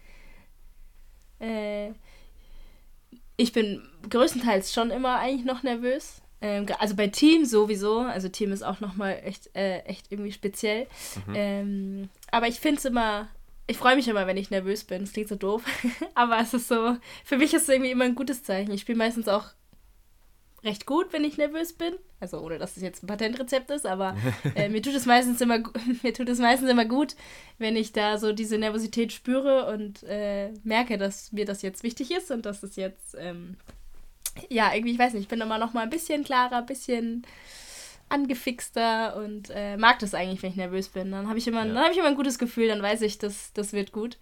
Äh, 1.38 1.92
ich 3.36 3.52
bin 3.52 3.82
größtenteils 4.08 4.72
schon 4.72 4.90
immer 4.90 5.18
eigentlich 5.18 5.44
noch 5.44 5.62
nervös. 5.62 6.22
Ähm, 6.42 6.66
also 6.78 6.96
bei 6.96 7.08
Team 7.08 7.44
sowieso. 7.44 8.00
Also 8.00 8.28
Team 8.28 8.52
ist 8.52 8.62
auch 8.62 8.80
nochmal 8.80 9.20
echt, 9.24 9.54
äh, 9.54 9.80
echt 9.80 10.10
irgendwie 10.10 10.32
speziell. 10.32 10.86
Mhm. 11.26 11.34
Ähm, 11.34 12.08
aber 12.30 12.48
ich 12.48 12.60
finde 12.60 12.78
es 12.78 12.84
immer, 12.84 13.28
ich 13.70 13.76
freue 13.76 13.94
mich 13.94 14.08
immer, 14.08 14.26
wenn 14.26 14.36
ich 14.36 14.50
nervös 14.50 14.84
bin. 14.84 15.04
Es 15.04 15.12
klingt 15.12 15.28
so 15.28 15.36
doof. 15.36 15.62
aber 16.14 16.40
es 16.40 16.52
ist 16.52 16.68
so, 16.68 16.96
für 17.24 17.38
mich 17.38 17.54
ist 17.54 17.62
es 17.62 17.68
irgendwie 17.68 17.92
immer 17.92 18.04
ein 18.04 18.16
gutes 18.16 18.42
Zeichen. 18.42 18.72
Ich 18.72 18.80
spiele 18.80 18.98
meistens 18.98 19.28
auch 19.28 19.46
recht 20.64 20.86
gut, 20.86 21.12
wenn 21.12 21.24
ich 21.24 21.38
nervös 21.38 21.72
bin. 21.72 21.94
Also 22.18 22.40
ohne 22.40 22.58
dass 22.58 22.76
es 22.76 22.82
jetzt 22.82 23.02
ein 23.02 23.06
Patentrezept 23.06 23.70
ist, 23.70 23.86
aber 23.86 24.16
äh, 24.54 24.68
mir 24.68 24.82
tut 24.82 24.94
es 24.94 25.06
meistens 25.06 25.40
immer 25.40 25.58
mir 26.02 26.12
tut 26.12 26.28
es 26.28 26.38
meistens 26.38 26.68
immer 26.68 26.84
gut, 26.84 27.14
wenn 27.58 27.76
ich 27.76 27.92
da 27.92 28.18
so 28.18 28.32
diese 28.32 28.58
Nervosität 28.58 29.12
spüre 29.12 29.72
und 29.72 30.02
äh, 30.02 30.50
merke, 30.64 30.98
dass 30.98 31.32
mir 31.32 31.46
das 31.46 31.62
jetzt 31.62 31.82
wichtig 31.82 32.10
ist 32.10 32.30
und 32.30 32.44
dass 32.44 32.62
es 32.62 32.76
jetzt 32.76 33.16
ähm, 33.18 33.56
ja 34.48 34.74
irgendwie 34.74 34.92
ich 34.92 34.98
weiß 34.98 35.14
nicht, 35.14 35.22
ich 35.22 35.28
bin 35.28 35.40
immer 35.40 35.58
noch 35.58 35.72
mal 35.72 35.82
ein 35.82 35.90
bisschen 35.90 36.24
klarer, 36.24 36.58
ein 36.58 36.66
bisschen 36.66 37.24
angefixter 38.10 39.16
und 39.16 39.50
äh, 39.50 39.76
mag 39.76 39.98
das 40.00 40.14
eigentlich, 40.14 40.42
wenn 40.42 40.50
ich 40.50 40.56
nervös 40.56 40.88
bin. 40.88 41.10
Dann 41.10 41.28
habe 41.28 41.38
ich 41.38 41.46
immer, 41.46 41.64
ja. 41.64 41.72
dann 41.72 41.82
habe 41.82 41.92
ich 41.92 41.98
immer 41.98 42.08
ein 42.08 42.16
gutes 42.16 42.38
Gefühl, 42.38 42.68
dann 42.68 42.82
weiß 42.82 43.02
ich, 43.02 43.18
dass 43.18 43.52
das 43.52 43.72
wird 43.72 43.92
gut. 43.92 44.18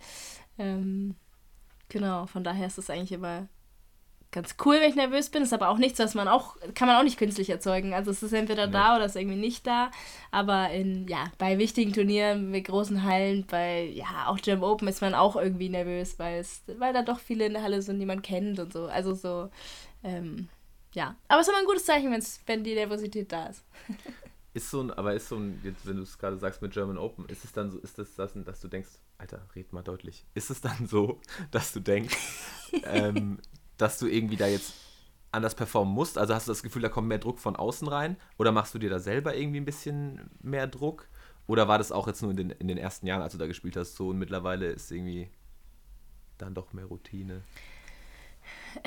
Ähm, 0.58 1.16
genau, 1.88 2.26
von 2.26 2.44
daher 2.44 2.66
ist 2.66 2.78
es 2.78 2.90
eigentlich 2.90 3.12
immer 3.12 3.48
ganz 4.30 4.56
cool, 4.64 4.76
wenn 4.80 4.90
ich 4.90 4.96
nervös 4.96 5.30
bin. 5.30 5.42
Ist 5.42 5.54
aber 5.54 5.68
auch 5.68 5.78
nichts, 5.78 5.98
was 5.98 6.14
man 6.14 6.28
auch, 6.28 6.56
kann 6.74 6.86
man 6.86 6.96
auch 6.96 7.02
nicht 7.02 7.18
künstlich 7.18 7.50
erzeugen. 7.50 7.94
Also 7.94 8.10
es 8.10 8.22
ist 8.22 8.32
entweder 8.32 8.66
nee. 8.66 8.72
da 8.72 8.96
oder 8.96 9.06
es 9.06 9.14
ist 9.14 9.20
irgendwie 9.20 9.38
nicht 9.38 9.66
da. 9.66 9.90
Aber 10.30 10.70
in, 10.70 11.08
ja, 11.08 11.24
bei 11.38 11.58
wichtigen 11.58 11.92
Turnieren, 11.92 12.50
mit 12.50 12.66
großen 12.66 13.04
Hallen, 13.04 13.46
bei, 13.46 13.84
ja, 13.84 14.26
auch 14.26 14.38
Gym 14.38 14.62
Open 14.62 14.88
ist 14.88 15.00
man 15.00 15.14
auch 15.14 15.36
irgendwie 15.36 15.70
nervös, 15.70 16.18
weil 16.18 16.40
es, 16.40 16.62
weil 16.78 16.92
da 16.92 17.02
doch 17.02 17.20
viele 17.20 17.46
in 17.46 17.54
der 17.54 17.62
Halle 17.62 17.82
sind, 17.82 18.00
die 18.00 18.06
man 18.06 18.22
kennt 18.22 18.58
und 18.58 18.72
so. 18.72 18.86
Also 18.86 19.14
so, 19.14 19.48
ähm, 20.04 20.48
ja. 20.94 21.16
Aber 21.28 21.40
es 21.40 21.46
ist 21.46 21.52
immer 21.52 21.60
ein 21.60 21.66
gutes 21.66 21.84
Zeichen, 21.84 22.10
wenn's, 22.10 22.40
wenn 22.46 22.64
die 22.64 22.74
Nervosität 22.74 23.30
da 23.32 23.46
ist. 23.46 23.64
Ist 24.54 24.70
so 24.70 24.80
ein, 24.80 24.90
aber 24.90 25.14
ist 25.14 25.28
so 25.28 25.36
ein, 25.36 25.60
jetzt, 25.62 25.86
wenn 25.86 25.98
du 25.98 26.02
es 26.02 26.18
gerade 26.18 26.36
sagst 26.38 26.62
mit 26.62 26.72
German 26.72 26.96
Open, 26.96 27.26
ist 27.26 27.44
es 27.44 27.52
dann 27.52 27.70
so, 27.70 27.78
ist 27.78 27.98
das, 27.98 28.14
das, 28.16 28.32
dass 28.34 28.60
du 28.60 28.66
denkst, 28.66 28.88
Alter, 29.18 29.46
red 29.54 29.72
mal 29.72 29.82
deutlich. 29.82 30.24
Ist 30.34 30.50
es 30.50 30.60
dann 30.60 30.86
so, 30.86 31.20
dass 31.50 31.72
du 31.72 31.80
denkst, 31.80 32.16
ähm, 32.84 33.38
dass 33.76 33.98
du 33.98 34.06
irgendwie 34.06 34.36
da 34.36 34.48
jetzt 34.48 34.74
anders 35.30 35.54
performen 35.54 35.94
musst? 35.94 36.16
Also 36.16 36.34
hast 36.34 36.48
du 36.48 36.52
das 36.52 36.62
Gefühl, 36.62 36.82
da 36.82 36.88
kommt 36.88 37.08
mehr 37.08 37.18
Druck 37.18 37.38
von 37.38 37.56
außen 37.56 37.86
rein? 37.86 38.16
Oder 38.38 38.50
machst 38.50 38.74
du 38.74 38.78
dir 38.78 38.90
da 38.90 38.98
selber 38.98 39.36
irgendwie 39.36 39.60
ein 39.60 39.66
bisschen 39.66 40.30
mehr 40.40 40.66
Druck? 40.66 41.08
Oder 41.46 41.68
war 41.68 41.78
das 41.78 41.92
auch 41.92 42.06
jetzt 42.06 42.22
nur 42.22 42.30
in 42.30 42.36
den, 42.36 42.50
in 42.50 42.68
den 42.68 42.78
ersten 42.78 43.06
Jahren, 43.06 43.22
als 43.22 43.32
du 43.32 43.38
da 43.38 43.46
gespielt 43.46 43.76
hast, 43.76 43.96
so 43.96 44.08
und 44.08 44.18
mittlerweile 44.18 44.66
ist 44.70 44.90
irgendwie 44.90 45.28
dann 46.38 46.54
doch 46.54 46.72
mehr 46.72 46.86
Routine? 46.86 47.42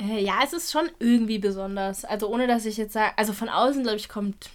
Äh, 0.00 0.22
ja, 0.22 0.40
es 0.44 0.52
ist 0.52 0.70
schon 0.70 0.90
irgendwie 0.98 1.38
besonders. 1.38 2.04
Also 2.04 2.28
ohne 2.28 2.46
dass 2.46 2.66
ich 2.66 2.76
jetzt 2.76 2.92
sage, 2.92 3.16
also 3.16 3.32
von 3.32 3.48
außen, 3.48 3.82
glaube 3.82 3.96
ich, 3.96 4.08
kommt, 4.08 4.50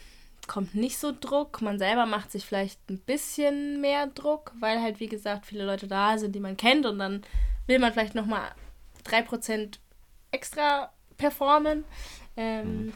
kommt 0.47 0.75
nicht 0.75 0.97
so 0.97 1.13
Druck. 1.17 1.61
Man 1.61 1.79
selber 1.79 2.05
macht 2.05 2.31
sich 2.31 2.45
vielleicht 2.45 2.79
ein 2.89 2.99
bisschen 2.99 3.81
mehr 3.81 4.07
Druck, 4.07 4.53
weil 4.59 4.81
halt, 4.81 4.99
wie 4.99 5.07
gesagt, 5.07 5.45
viele 5.45 5.65
Leute 5.65 5.87
da 5.87 6.17
sind, 6.17 6.33
die 6.33 6.39
man 6.39 6.57
kennt 6.57 6.85
und 6.85 6.99
dann 6.99 7.23
will 7.67 7.79
man 7.79 7.93
vielleicht 7.93 8.15
nochmal 8.15 8.51
3% 9.05 9.77
extra 10.31 10.91
performen. 11.17 11.83
Ähm, 12.35 12.85
mhm. 12.85 12.93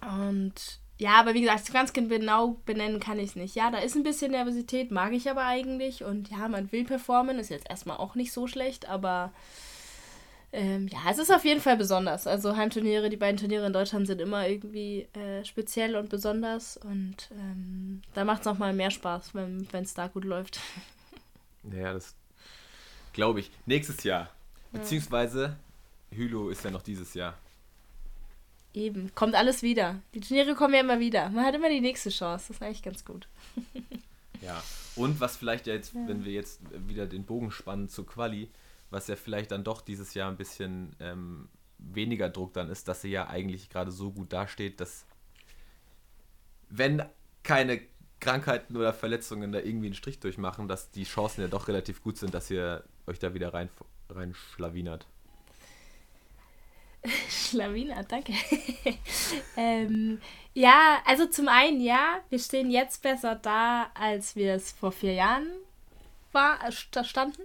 Und 0.00 0.80
ja, 0.98 1.14
aber 1.14 1.34
wie 1.34 1.40
gesagt, 1.40 1.72
ganz 1.72 1.92
genau 1.92 2.56
benennen 2.64 3.00
kann 3.00 3.18
ich 3.18 3.30
es 3.30 3.36
nicht. 3.36 3.56
Ja, 3.56 3.70
da 3.70 3.78
ist 3.78 3.96
ein 3.96 4.04
bisschen 4.04 4.30
Nervosität, 4.30 4.90
mag 4.90 5.12
ich 5.12 5.28
aber 5.28 5.44
eigentlich. 5.44 6.04
Und 6.04 6.30
ja, 6.30 6.48
man 6.48 6.70
will 6.70 6.84
performen, 6.84 7.38
ist 7.38 7.50
jetzt 7.50 7.68
erstmal 7.68 7.96
auch 7.96 8.14
nicht 8.14 8.32
so 8.32 8.46
schlecht, 8.46 8.88
aber 8.88 9.32
ähm, 10.54 10.88
ja, 10.88 10.98
es 11.10 11.18
ist 11.18 11.32
auf 11.32 11.44
jeden 11.44 11.62
Fall 11.62 11.78
besonders. 11.78 12.26
Also 12.26 12.56
Heimturniere, 12.56 13.08
die 13.08 13.16
beiden 13.16 13.38
Turniere 13.38 13.66
in 13.66 13.72
Deutschland 13.72 14.06
sind 14.06 14.20
immer 14.20 14.46
irgendwie 14.46 15.08
äh, 15.14 15.42
speziell 15.44 15.96
und 15.96 16.10
besonders. 16.10 16.76
Und 16.76 17.30
ähm, 17.32 18.02
da 18.12 18.24
macht 18.24 18.40
es 18.40 18.46
nochmal 18.46 18.74
mehr 18.74 18.90
Spaß, 18.90 19.34
wenn 19.34 19.66
es 19.72 19.94
da 19.94 20.08
gut 20.08 20.24
läuft. 20.24 20.60
Ja, 21.70 21.92
das 21.92 22.16
glaube 23.12 23.38
ich. 23.38 23.48
Nächstes 23.66 24.02
Jahr. 24.02 24.28
Beziehungsweise 24.72 25.56
Hülo 26.10 26.48
ist 26.48 26.64
ja 26.64 26.72
noch 26.72 26.82
dieses 26.82 27.14
Jahr. 27.14 27.38
Eben, 28.74 29.14
kommt 29.14 29.36
alles 29.36 29.62
wieder. 29.62 30.00
Die 30.12 30.20
Turniere 30.20 30.56
kommen 30.56 30.74
ja 30.74 30.80
immer 30.80 30.98
wieder. 30.98 31.28
Man 31.28 31.44
hat 31.44 31.54
immer 31.54 31.68
die 31.68 31.80
nächste 31.80 32.10
Chance. 32.10 32.46
Das 32.48 32.56
ist 32.56 32.62
eigentlich 32.64 32.82
ganz 32.82 33.04
gut. 33.04 33.28
ja, 34.40 34.60
und 34.96 35.20
was 35.20 35.36
vielleicht 35.36 35.68
ja 35.68 35.74
jetzt, 35.74 35.94
ja. 35.94 36.00
wenn 36.08 36.24
wir 36.24 36.32
jetzt 36.32 36.60
wieder 36.88 37.06
den 37.06 37.22
Bogen 37.22 37.52
spannen 37.52 37.88
zur 37.88 38.08
Quali, 38.08 38.48
was 38.92 39.08
ja 39.08 39.16
vielleicht 39.16 39.50
dann 39.50 39.64
doch 39.64 39.80
dieses 39.80 40.14
Jahr 40.14 40.30
ein 40.30 40.36
bisschen 40.36 40.94
ähm, 41.00 41.48
weniger 41.78 42.28
Druck 42.28 42.52
dann 42.52 42.70
ist, 42.70 42.88
dass 42.88 43.02
sie 43.02 43.10
ja 43.10 43.28
eigentlich 43.28 43.70
gerade 43.70 43.90
so 43.90 44.12
gut 44.12 44.32
dasteht, 44.32 44.80
dass 44.80 45.06
wenn 46.68 47.02
keine 47.42 47.80
Krankheiten 48.20 48.76
oder 48.76 48.92
Verletzungen 48.92 49.50
da 49.50 49.58
irgendwie 49.58 49.86
einen 49.86 49.94
Strich 49.94 50.20
durchmachen, 50.20 50.68
dass 50.68 50.90
die 50.90 51.04
Chancen 51.04 51.40
ja 51.40 51.48
doch 51.48 51.68
relativ 51.68 52.02
gut 52.02 52.18
sind, 52.18 52.34
dass 52.34 52.50
ihr 52.50 52.84
euch 53.06 53.18
da 53.18 53.34
wieder 53.34 53.52
rein, 53.52 53.68
rein 54.10 54.34
schlawinert. 54.34 55.06
Schlawiner, 57.28 58.04
danke. 58.04 58.32
ähm, 59.56 60.20
ja, 60.54 61.02
also 61.04 61.26
zum 61.26 61.48
einen 61.48 61.80
ja, 61.80 62.20
wir 62.28 62.38
stehen 62.38 62.70
jetzt 62.70 63.02
besser 63.02 63.34
da, 63.34 63.90
als 63.94 64.36
wir 64.36 64.54
es 64.54 64.70
vor 64.70 64.92
vier 64.92 65.14
Jahren 65.14 65.48
war, 66.30 66.60
äh, 66.64 66.70
standen, 66.70 67.42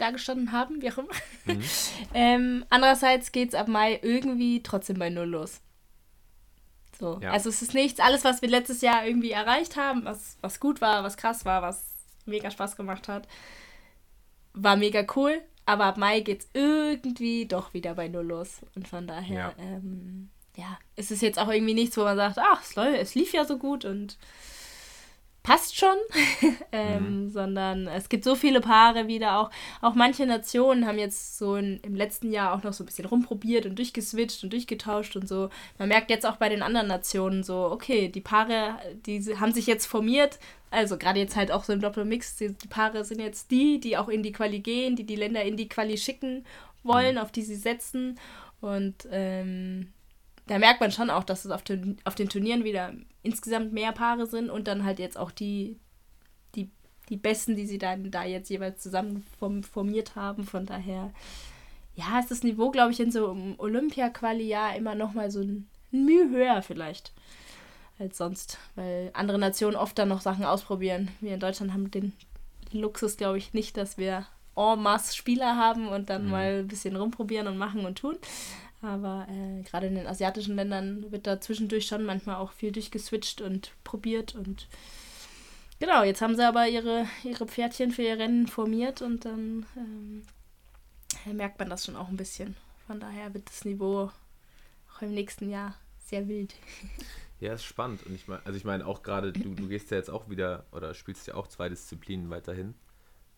da 0.00 0.10
gestanden 0.10 0.52
haben, 0.52 0.82
wie 0.82 0.90
auch 0.90 0.98
immer. 0.98 1.14
Mhm. 1.44 1.62
ähm, 2.14 2.64
andererseits 2.70 3.32
geht 3.32 3.50
es 3.50 3.54
ab 3.54 3.68
Mai 3.68 3.98
irgendwie 4.02 4.62
trotzdem 4.62 4.98
bei 4.98 5.10
Null 5.10 5.28
los. 5.28 5.60
So. 6.98 7.18
Ja. 7.22 7.32
Also 7.32 7.48
es 7.48 7.62
ist 7.62 7.74
nichts, 7.74 8.00
alles, 8.00 8.24
was 8.24 8.42
wir 8.42 8.48
letztes 8.48 8.82
Jahr 8.82 9.06
irgendwie 9.06 9.30
erreicht 9.30 9.76
haben, 9.76 10.04
was, 10.04 10.36
was 10.42 10.60
gut 10.60 10.80
war, 10.80 11.02
was 11.02 11.16
krass 11.16 11.44
war, 11.44 11.62
was 11.62 11.84
mega 12.26 12.50
Spaß 12.50 12.76
gemacht 12.76 13.08
hat, 13.08 13.26
war 14.52 14.76
mega 14.76 15.04
cool. 15.16 15.40
Aber 15.66 15.84
ab 15.84 15.96
Mai 15.96 16.20
geht 16.20 16.40
es 16.40 16.48
irgendwie 16.52 17.46
doch 17.46 17.74
wieder 17.74 17.94
bei 17.94 18.08
Null 18.08 18.26
los. 18.26 18.60
Und 18.74 18.88
von 18.88 19.06
daher, 19.06 19.54
ja. 19.56 19.64
Ähm, 19.64 20.30
ja, 20.56 20.78
ist 20.96 21.10
es 21.10 21.20
jetzt 21.20 21.38
auch 21.38 21.48
irgendwie 21.48 21.74
nichts, 21.74 21.96
wo 21.96 22.02
man 22.02 22.16
sagt, 22.16 22.38
ach, 22.38 22.62
es 22.76 23.14
lief 23.14 23.32
ja 23.32 23.44
so 23.44 23.56
gut 23.56 23.84
und 23.84 24.18
passt 25.42 25.76
schon, 25.76 25.96
ähm, 26.72 27.24
mhm. 27.24 27.30
sondern 27.30 27.86
es 27.86 28.08
gibt 28.08 28.24
so 28.24 28.34
viele 28.34 28.60
Paare 28.60 29.06
wieder 29.06 29.38
auch. 29.38 29.50
Auch 29.80 29.94
manche 29.94 30.26
Nationen 30.26 30.86
haben 30.86 30.98
jetzt 30.98 31.38
so 31.38 31.56
in, 31.56 31.80
im 31.80 31.94
letzten 31.94 32.30
Jahr 32.30 32.54
auch 32.54 32.62
noch 32.62 32.72
so 32.72 32.84
ein 32.84 32.86
bisschen 32.86 33.06
rumprobiert 33.06 33.66
und 33.66 33.78
durchgeswitcht 33.78 34.44
und 34.44 34.52
durchgetauscht 34.52 35.16
und 35.16 35.28
so. 35.28 35.48
Man 35.78 35.88
merkt 35.88 36.10
jetzt 36.10 36.26
auch 36.26 36.36
bei 36.36 36.48
den 36.48 36.62
anderen 36.62 36.88
Nationen 36.88 37.42
so, 37.42 37.70
okay, 37.70 38.08
die 38.08 38.20
Paare, 38.20 38.78
die 39.06 39.22
haben 39.38 39.52
sich 39.52 39.66
jetzt 39.66 39.86
formiert. 39.86 40.38
Also 40.70 40.98
gerade 40.98 41.18
jetzt 41.18 41.36
halt 41.36 41.50
auch 41.50 41.64
so 41.64 41.72
im 41.72 41.80
Doppelmix, 41.80 42.36
die, 42.36 42.52
die 42.52 42.68
Paare 42.68 43.04
sind 43.04 43.20
jetzt 43.20 43.50
die, 43.50 43.80
die 43.80 43.96
auch 43.96 44.08
in 44.08 44.22
die 44.22 44.32
Quali 44.32 44.60
gehen, 44.60 44.94
die 44.94 45.04
die 45.04 45.16
Länder 45.16 45.42
in 45.42 45.56
die 45.56 45.68
Quali 45.68 45.96
schicken 45.98 46.44
wollen, 46.82 47.16
mhm. 47.16 47.22
auf 47.22 47.32
die 47.32 47.42
sie 47.42 47.56
setzen. 47.56 48.18
Und 48.60 49.08
ähm, 49.10 49.92
da 50.50 50.58
merkt 50.58 50.80
man 50.80 50.90
schon 50.90 51.10
auch, 51.10 51.22
dass 51.22 51.44
es 51.44 51.52
auf 51.52 51.62
den, 51.62 51.98
auf 52.02 52.16
den 52.16 52.28
Turnieren 52.28 52.64
wieder 52.64 52.92
insgesamt 53.22 53.72
mehr 53.72 53.92
Paare 53.92 54.26
sind 54.26 54.50
und 54.50 54.66
dann 54.66 54.84
halt 54.84 54.98
jetzt 54.98 55.16
auch 55.16 55.30
die, 55.30 55.78
die, 56.56 56.68
die 57.08 57.16
Besten, 57.16 57.54
die 57.54 57.66
sie 57.66 57.78
dann 57.78 58.10
da 58.10 58.24
jetzt 58.24 58.50
jeweils 58.50 58.82
zusammen 58.82 59.24
formiert 59.38 60.16
haben. 60.16 60.42
Von 60.42 60.66
daher, 60.66 61.12
ja, 61.94 62.18
ist 62.18 62.32
das 62.32 62.42
Niveau, 62.42 62.72
glaube 62.72 62.90
ich, 62.90 62.98
in 62.98 63.12
so 63.12 63.30
einem 63.30 63.54
Olympia-Quali 63.58 64.42
ja 64.42 64.72
immer 64.72 64.96
noch 64.96 65.14
mal 65.14 65.30
so 65.30 65.38
ein, 65.38 65.68
ein 65.92 66.04
Mühe 66.04 66.28
höher 66.30 66.62
vielleicht 66.62 67.12
als 68.00 68.18
sonst, 68.18 68.58
weil 68.74 69.10
andere 69.12 69.38
Nationen 69.38 69.76
oft 69.76 69.96
dann 70.00 70.08
noch 70.08 70.20
Sachen 70.20 70.44
ausprobieren. 70.44 71.12
Wir 71.20 71.34
in 71.34 71.40
Deutschland 71.40 71.72
haben 71.72 71.92
den 71.92 72.12
Luxus, 72.72 73.16
glaube 73.16 73.38
ich, 73.38 73.54
nicht, 73.54 73.76
dass 73.76 73.98
wir 73.98 74.26
en 74.56 74.82
masse 74.82 75.14
Spieler 75.14 75.54
haben 75.54 75.86
und 75.86 76.10
dann 76.10 76.24
mhm. 76.24 76.30
mal 76.32 76.58
ein 76.58 76.66
bisschen 76.66 76.96
rumprobieren 76.96 77.46
und 77.46 77.56
machen 77.56 77.86
und 77.86 77.98
tun. 77.98 78.16
Aber 78.82 79.26
äh, 79.28 79.62
gerade 79.62 79.88
in 79.88 79.94
den 79.94 80.06
asiatischen 80.06 80.56
Ländern 80.56 81.10
wird 81.12 81.26
da 81.26 81.40
zwischendurch 81.40 81.86
schon 81.86 82.04
manchmal 82.04 82.36
auch 82.36 82.52
viel 82.52 82.72
durchgeswitcht 82.72 83.42
und 83.42 83.72
probiert. 83.84 84.34
Und 84.34 84.68
genau, 85.78 86.02
jetzt 86.02 86.22
haben 86.22 86.34
sie 86.34 86.46
aber 86.46 86.66
ihre, 86.68 87.06
ihre 87.24 87.46
Pferdchen 87.46 87.90
für 87.90 88.02
ihr 88.02 88.18
Rennen 88.18 88.46
formiert 88.46 89.02
und 89.02 89.26
dann 89.26 89.66
ähm, 89.76 90.22
merkt 91.36 91.58
man 91.58 91.68
das 91.68 91.84
schon 91.84 91.96
auch 91.96 92.08
ein 92.08 92.16
bisschen. 92.16 92.56
Von 92.86 93.00
daher 93.00 93.34
wird 93.34 93.48
das 93.48 93.64
Niveau 93.64 94.10
auch 94.94 95.02
im 95.02 95.12
nächsten 95.12 95.50
Jahr 95.50 95.76
sehr 95.98 96.26
wild. 96.26 96.54
Ja, 97.40 97.54
ist 97.54 97.64
spannend. 97.64 98.04
Und 98.04 98.14
ich 98.14 98.28
meine, 98.28 98.44
also 98.44 98.56
ich 98.56 98.64
meine 98.64 98.86
auch 98.86 99.02
gerade, 99.02 99.32
du, 99.32 99.54
du 99.54 99.68
gehst 99.68 99.90
ja 99.90 99.96
jetzt 99.96 100.10
auch 100.10 100.28
wieder 100.28 100.66
oder 100.72 100.92
spielst 100.92 101.26
ja 101.26 101.34
auch 101.34 101.46
zwei 101.46 101.70
Disziplinen 101.70 102.28
weiterhin. 102.28 102.74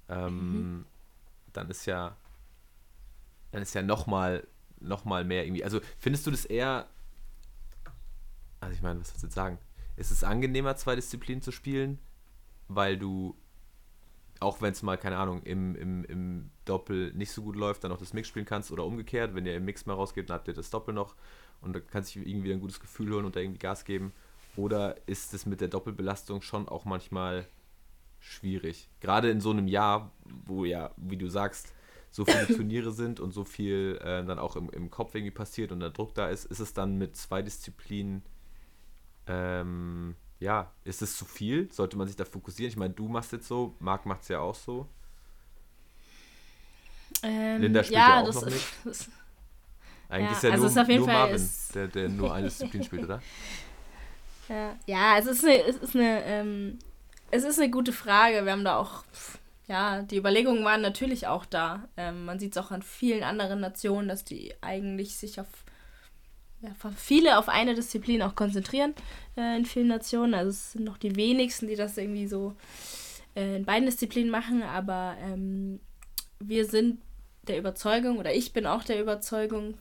Ähm, 0.09 0.53
mhm. 0.53 0.87
Dann 1.53 1.71
ist 1.71 1.87
ja, 1.87 2.17
dann 3.53 3.63
ist 3.63 3.75
ja 3.75 3.83
nochmal 3.83 4.45
noch 4.83 5.05
mal 5.05 5.25
mehr 5.25 5.45
irgendwie. 5.45 5.65
Also 5.65 5.81
findest 5.99 6.27
du 6.27 6.31
das 6.31 6.45
eher. 6.45 6.89
Also 8.61 8.75
ich 8.75 8.83
meine, 8.83 9.01
was 9.01 9.09
sollst 9.09 9.23
du 9.23 9.27
jetzt 9.27 9.35
sagen? 9.35 9.59
Ist 9.97 10.11
es 10.11 10.25
angenehmer, 10.25 10.77
zwei 10.77 10.95
Disziplinen 10.97 11.43
zu 11.43 11.53
spielen, 11.53 11.99
weil 12.69 12.97
du 12.97 13.37
auch 14.43 14.61
wenn 14.61 14.73
es 14.73 14.83
mal, 14.83 14.99
keine 14.99 15.17
Ahnung, 15.17 15.43
im, 15.45 15.75
im, 15.77 16.05
im 16.05 16.51
Doppel 16.65 17.13
nicht 17.15 17.31
so 17.31 17.43
gut 17.43 17.57
läuft, 17.57 17.85
dann 17.85 17.91
noch 17.91 17.99
das 17.99 18.13
Mix 18.13 18.29
spielen 18.29 18.45
kannst 18.45 18.73
oder 18.73 18.85
umgekehrt, 18.85 19.35
wenn 19.35 19.47
ihr 19.47 19.57
im 19.57 19.65
Mix 19.65 19.87
mal 19.87 19.95
rausgeht, 19.95 20.29
dann 20.29 20.35
habt 20.35 20.49
ihr 20.49 20.55
das 20.55 20.71
Doppel 20.71 20.93
noch 20.93 21.15
und 21.61 21.75
dann 21.75 21.87
kannst 21.87 22.15
du 22.15 22.21
irgendwie 22.21 22.53
ein 22.53 22.61
gutes 22.61 22.81
Gefühl 22.81 23.13
holen 23.15 23.25
und 23.25 23.37
da 23.37 23.41
irgendwie 23.41 23.61
Gas 23.61 23.85
geben. 23.85 24.13
Oder 24.57 24.97
ist 25.07 25.33
es 25.33 25.47
mit 25.47 25.61
der 25.61 25.69
Doppelbelastung 25.69 26.43
schon 26.43 26.69
auch 26.69 26.85
manchmal 26.85 27.47
schwierig? 28.21 28.89
Gerade 29.01 29.31
in 29.31 29.41
so 29.41 29.51
einem 29.51 29.69
Jahr, 29.69 30.11
wo 30.45 30.65
ja, 30.65 30.91
wie 30.97 31.17
du 31.17 31.29
sagst, 31.29 31.73
so 32.13 32.27
viele 32.27 32.47
Turniere 32.47 32.93
sind 32.93 33.19
und 33.19 33.33
so 33.33 33.43
viel 33.43 33.99
äh, 34.03 34.25
dann 34.25 34.39
auch 34.39 34.55
im, 34.55 34.71
im 34.71 34.91
Kopf 34.91 35.15
irgendwie 35.15 35.33
passiert 35.33 35.73
und 35.73 35.81
der 35.81 35.91
Druck 35.91 36.15
da 36.15 36.29
ist, 36.29 36.45
ist 36.45 36.61
es 36.61 36.75
dann 36.75 36.99
mit 36.99 37.17
zwei 37.17 37.43
Disziplinen, 37.43 38.23
ähm, 39.27 40.15
ja, 40.39 40.71
ist 40.85 41.01
es 41.01 41.17
zu 41.17 41.25
viel? 41.25 41.73
Sollte 41.73 41.97
man 41.97 42.07
sich 42.07 42.17
da 42.17 42.25
fokussieren? 42.25 42.69
Ich 42.69 42.77
meine, 42.77 42.93
du 42.93 43.09
machst 43.09 43.33
jetzt 43.33 43.49
so, 43.49 43.75
Marc 43.81 44.05
macht 44.05 44.23
es 44.23 44.29
ja 44.29 44.41
auch 44.41 44.55
so. 44.55 44.87
Ähm, 47.23 47.63
Linda 47.63 47.83
spielt 47.83 47.99
ja, 47.99 48.21
ja 48.21 48.29
auch 48.29 48.35
noch 48.35 48.45
nicht. 48.45 48.67
Eigentlich 50.09 50.31
ja, 50.31 50.37
ist 50.37 50.43
ja 50.43 50.51
also 50.51 50.63
nur, 50.65 50.71
ist 50.71 50.79
auf 50.79 50.89
jeden 50.89 51.01
nur 51.01 51.09
Fall 51.09 51.31
Marvin, 51.31 51.49
der, 51.75 51.89
der 51.89 52.09
nur 52.11 52.35
eine 52.35 52.49
Disziplin 52.49 52.85
spielt, 52.85 53.05
oder? 53.05 53.23
Ja, 54.49 54.77
ja 54.87 55.19
es 55.19 55.27
ist 55.27 55.45
eine, 55.45 55.65
es 55.65 55.77
ist 55.77 55.95
eine, 55.95 56.25
ähm, 56.25 56.79
es 57.31 57.45
ist 57.45 57.59
eine 57.59 57.71
gute 57.71 57.93
Frage. 57.93 58.45
Wir 58.45 58.53
haben 58.53 58.65
da 58.65 58.77
auch, 58.77 59.05
ja, 59.69 60.03
die 60.03 60.17
Überlegungen 60.17 60.65
waren 60.65 60.81
natürlich 60.81 61.27
auch 61.27 61.45
da. 61.45 61.89
Ähm, 61.97 62.25
man 62.25 62.39
sieht 62.39 62.57
es 62.57 62.63
auch 62.63 62.71
an 62.71 62.83
vielen 62.83 63.23
anderen 63.23 63.61
Nationen, 63.61 64.09
dass 64.09 64.25
die 64.25 64.55
eigentlich 64.61 65.17
sich 65.17 65.41
auf 65.41 65.47
ja, 66.61 66.71
viele 66.97 67.39
auf 67.39 67.49
eine 67.49 67.75
Disziplin 67.75 68.23
auch 68.23 68.35
konzentrieren 68.35 68.95
äh, 69.37 69.57
in 69.57 69.65
vielen 69.65 69.89
Nationen. 69.89 70.35
Also 70.35 70.51
es 70.51 70.73
sind 70.73 70.85
noch 70.85 70.99
die 70.99 71.17
wenigsten, 71.17 71.67
die 71.67 71.77
das 71.77 71.99
irgendwie 71.99 72.27
so 72.27 72.55
äh, 73.35 73.57
in 73.57 73.65
beiden 73.65 73.87
Disziplinen 73.87 74.31
machen, 74.31 74.63
aber 74.63 75.17
ähm, 75.21 75.81
wir 76.39 76.67
sind 76.67 77.01
der 77.49 77.59
Überzeugung, 77.59 78.19
oder 78.19 78.33
ich 78.33 78.53
bin 78.53 78.67
auch 78.67 78.85
der 78.85 79.01
Überzeugung, 79.01 79.77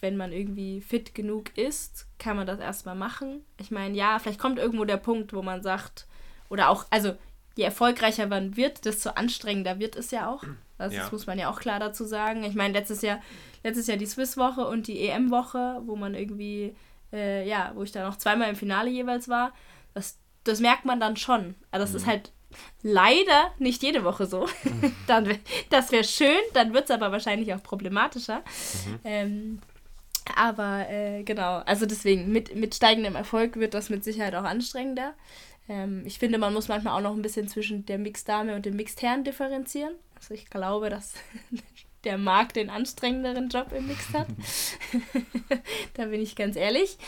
wenn 0.00 0.16
man 0.16 0.32
irgendwie 0.32 0.80
fit 0.80 1.14
genug 1.14 1.56
ist, 1.56 2.06
kann 2.18 2.36
man 2.36 2.46
das 2.46 2.58
erstmal 2.58 2.96
machen. 2.96 3.44
Ich 3.58 3.70
meine, 3.70 3.96
ja, 3.96 4.18
vielleicht 4.18 4.40
kommt 4.40 4.58
irgendwo 4.58 4.84
der 4.84 4.96
Punkt, 4.96 5.32
wo 5.32 5.42
man 5.42 5.62
sagt, 5.62 6.06
oder 6.48 6.68
auch, 6.68 6.86
also 6.90 7.14
je 7.56 7.64
erfolgreicher 7.64 8.26
man 8.26 8.56
wird, 8.56 8.84
desto 8.84 9.10
anstrengender 9.10 9.78
wird 9.78 9.96
es 9.96 10.10
ja 10.10 10.30
auch. 10.30 10.44
Also 10.78 10.96
ja. 10.96 11.02
Das 11.02 11.12
muss 11.12 11.26
man 11.26 11.38
ja 11.38 11.50
auch 11.50 11.60
klar 11.60 11.78
dazu 11.78 12.04
sagen. 12.04 12.44
Ich 12.44 12.54
meine, 12.54 12.74
letztes 12.74 13.02
Jahr, 13.02 13.20
letztes 13.62 13.86
Jahr 13.86 13.96
die 13.96 14.06
Swiss-Woche 14.06 14.66
und 14.66 14.86
die 14.86 15.00
EM-Woche, 15.00 15.82
wo 15.86 15.96
man 15.96 16.14
irgendwie, 16.14 16.74
äh, 17.12 17.48
ja, 17.48 17.72
wo 17.74 17.82
ich 17.84 17.92
da 17.92 18.06
noch 18.06 18.16
zweimal 18.16 18.50
im 18.50 18.56
Finale 18.56 18.90
jeweils 18.90 19.28
war, 19.28 19.52
das, 19.94 20.18
das 20.42 20.60
merkt 20.60 20.84
man 20.84 20.98
dann 20.98 21.16
schon. 21.16 21.54
Also 21.70 21.84
das 21.84 21.90
mhm. 21.90 21.96
ist 21.96 22.06
halt 22.06 22.32
leider 22.82 23.52
nicht 23.58 23.82
jede 23.82 24.04
Woche 24.04 24.26
so. 24.26 24.48
dann, 25.06 25.38
das 25.70 25.92
wäre 25.92 26.04
schön, 26.04 26.40
dann 26.54 26.74
wird 26.74 26.84
es 26.84 26.90
aber 26.90 27.12
wahrscheinlich 27.12 27.54
auch 27.54 27.62
problematischer. 27.62 28.38
Mhm. 28.38 28.98
Ähm, 29.04 29.58
aber 30.36 30.88
äh, 30.88 31.22
genau, 31.22 31.58
also 31.58 31.86
deswegen, 31.86 32.32
mit, 32.32 32.56
mit 32.56 32.74
steigendem 32.74 33.14
Erfolg 33.14 33.56
wird 33.56 33.74
das 33.74 33.90
mit 33.90 34.02
Sicherheit 34.04 34.34
auch 34.34 34.44
anstrengender. 34.44 35.14
Ähm, 35.68 36.02
ich 36.04 36.18
finde, 36.18 36.38
man 36.38 36.52
muss 36.52 36.68
manchmal 36.68 36.96
auch 36.96 37.02
noch 37.02 37.16
ein 37.16 37.22
bisschen 37.22 37.48
zwischen 37.48 37.86
der 37.86 37.98
Mixed-Dame 37.98 38.54
und 38.54 38.66
dem 38.66 38.76
Mixed-Herren 38.76 39.24
differenzieren. 39.24 39.94
Also 40.16 40.34
ich 40.34 40.48
glaube, 40.50 40.90
dass 40.90 41.14
der 42.04 42.18
Markt 42.18 42.56
den 42.56 42.70
anstrengenderen 42.70 43.48
Job 43.48 43.72
im 43.72 43.86
Mix 43.86 44.12
hat. 44.12 44.26
da 45.94 46.06
bin 46.06 46.20
ich 46.20 46.36
ganz 46.36 46.56
ehrlich. 46.56 46.98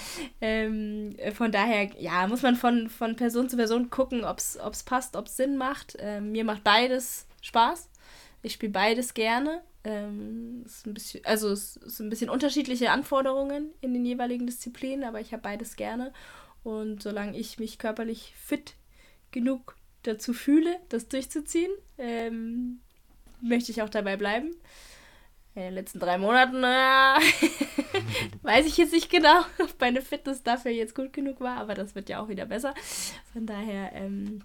Ähm, 0.41 1.17
von 1.35 1.53
daher, 1.53 1.91
ja, 1.99 2.27
muss 2.27 2.43
man 2.43 2.57
von, 2.57 2.89
von 2.89 3.17
Person 3.17 3.49
zu 3.49 3.57
Person 3.57 3.91
gucken, 3.91 4.25
ob 4.25 4.39
es 4.39 4.83
passt, 4.85 5.17
ob 5.17 5.27
es 5.27 5.37
Sinn 5.37 5.57
macht. 5.57 5.97
Ähm, 6.01 6.33
mir 6.33 6.45
macht 6.45 6.65
beides 6.65 7.27
Spaß. 7.43 7.91
Ich 8.43 8.55
spiele 8.55 8.73
beides 8.73 9.15
gerne. 9.15 9.63
Ähm, 9.85 10.63
ist 10.65 10.87
ein 10.87 10.95
bisschen, 10.95 11.25
also 11.25 11.51
es 11.51 11.75
sind 11.75 12.07
ein 12.07 12.11
bisschen 12.11 12.31
unterschiedliche 12.31 12.91
Anforderungen 12.91 13.71
in 13.81 13.95
den 13.95 14.05
jeweiligen 14.05 14.47
Disziplinen, 14.47 15.05
aber 15.05 15.21
ich 15.21 15.33
habe 15.33 15.43
beides 15.43 15.77
gerne. 15.77 16.13
Und 16.67 17.01
solange 17.01 17.39
ich 17.39 17.61
mich 17.61 17.79
körperlich 17.79 18.35
fit 18.37 18.75
genug 19.31 19.77
dazu 20.03 20.33
fühle, 20.33 20.81
das 20.89 21.07
durchzuziehen, 21.07 21.71
ähm, 21.97 22.81
möchte 23.41 23.71
ich 23.71 23.83
auch 23.83 23.89
dabei 23.89 24.17
bleiben. 24.17 24.51
In 25.55 25.63
den 25.63 25.75
letzten 25.75 26.01
drei 26.01 26.19
Monaten 26.19 26.65
äh, 26.65 27.21
weiß 28.43 28.67
ich 28.67 28.79
jetzt 28.79 28.93
nicht 28.93 29.11
genau, 29.11 29.43
ob 29.61 29.81
meine 29.81 30.03
Fitness 30.03 30.43
dafür 30.43 30.73
jetzt 30.73 30.97
gut 30.97 31.13
genug 31.13 31.41
war, 31.41 31.59
aber 31.59 31.75
das 31.75 31.95
wird 31.95 32.09
ja 32.09 32.21
auch 32.21 32.29
wieder 32.29 32.47
besser. 32.47 32.75
Von 33.33 33.47
daher, 33.47 33.93
ähm, 33.93 34.43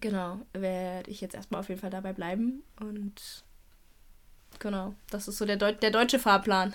genau, 0.00 0.40
werde 0.54 1.08
ich 1.08 1.20
jetzt 1.20 1.36
erstmal 1.36 1.60
auf 1.60 1.68
jeden 1.68 1.80
Fall 1.80 1.90
dabei 1.90 2.12
bleiben 2.12 2.64
und 2.80 3.44
Genau, 4.58 4.94
das 5.08 5.28
ist 5.28 5.38
so 5.38 5.44
der, 5.44 5.56
Deu 5.56 5.72
der 5.72 5.92
deutsche 5.92 6.18
Fahrplan 6.18 6.74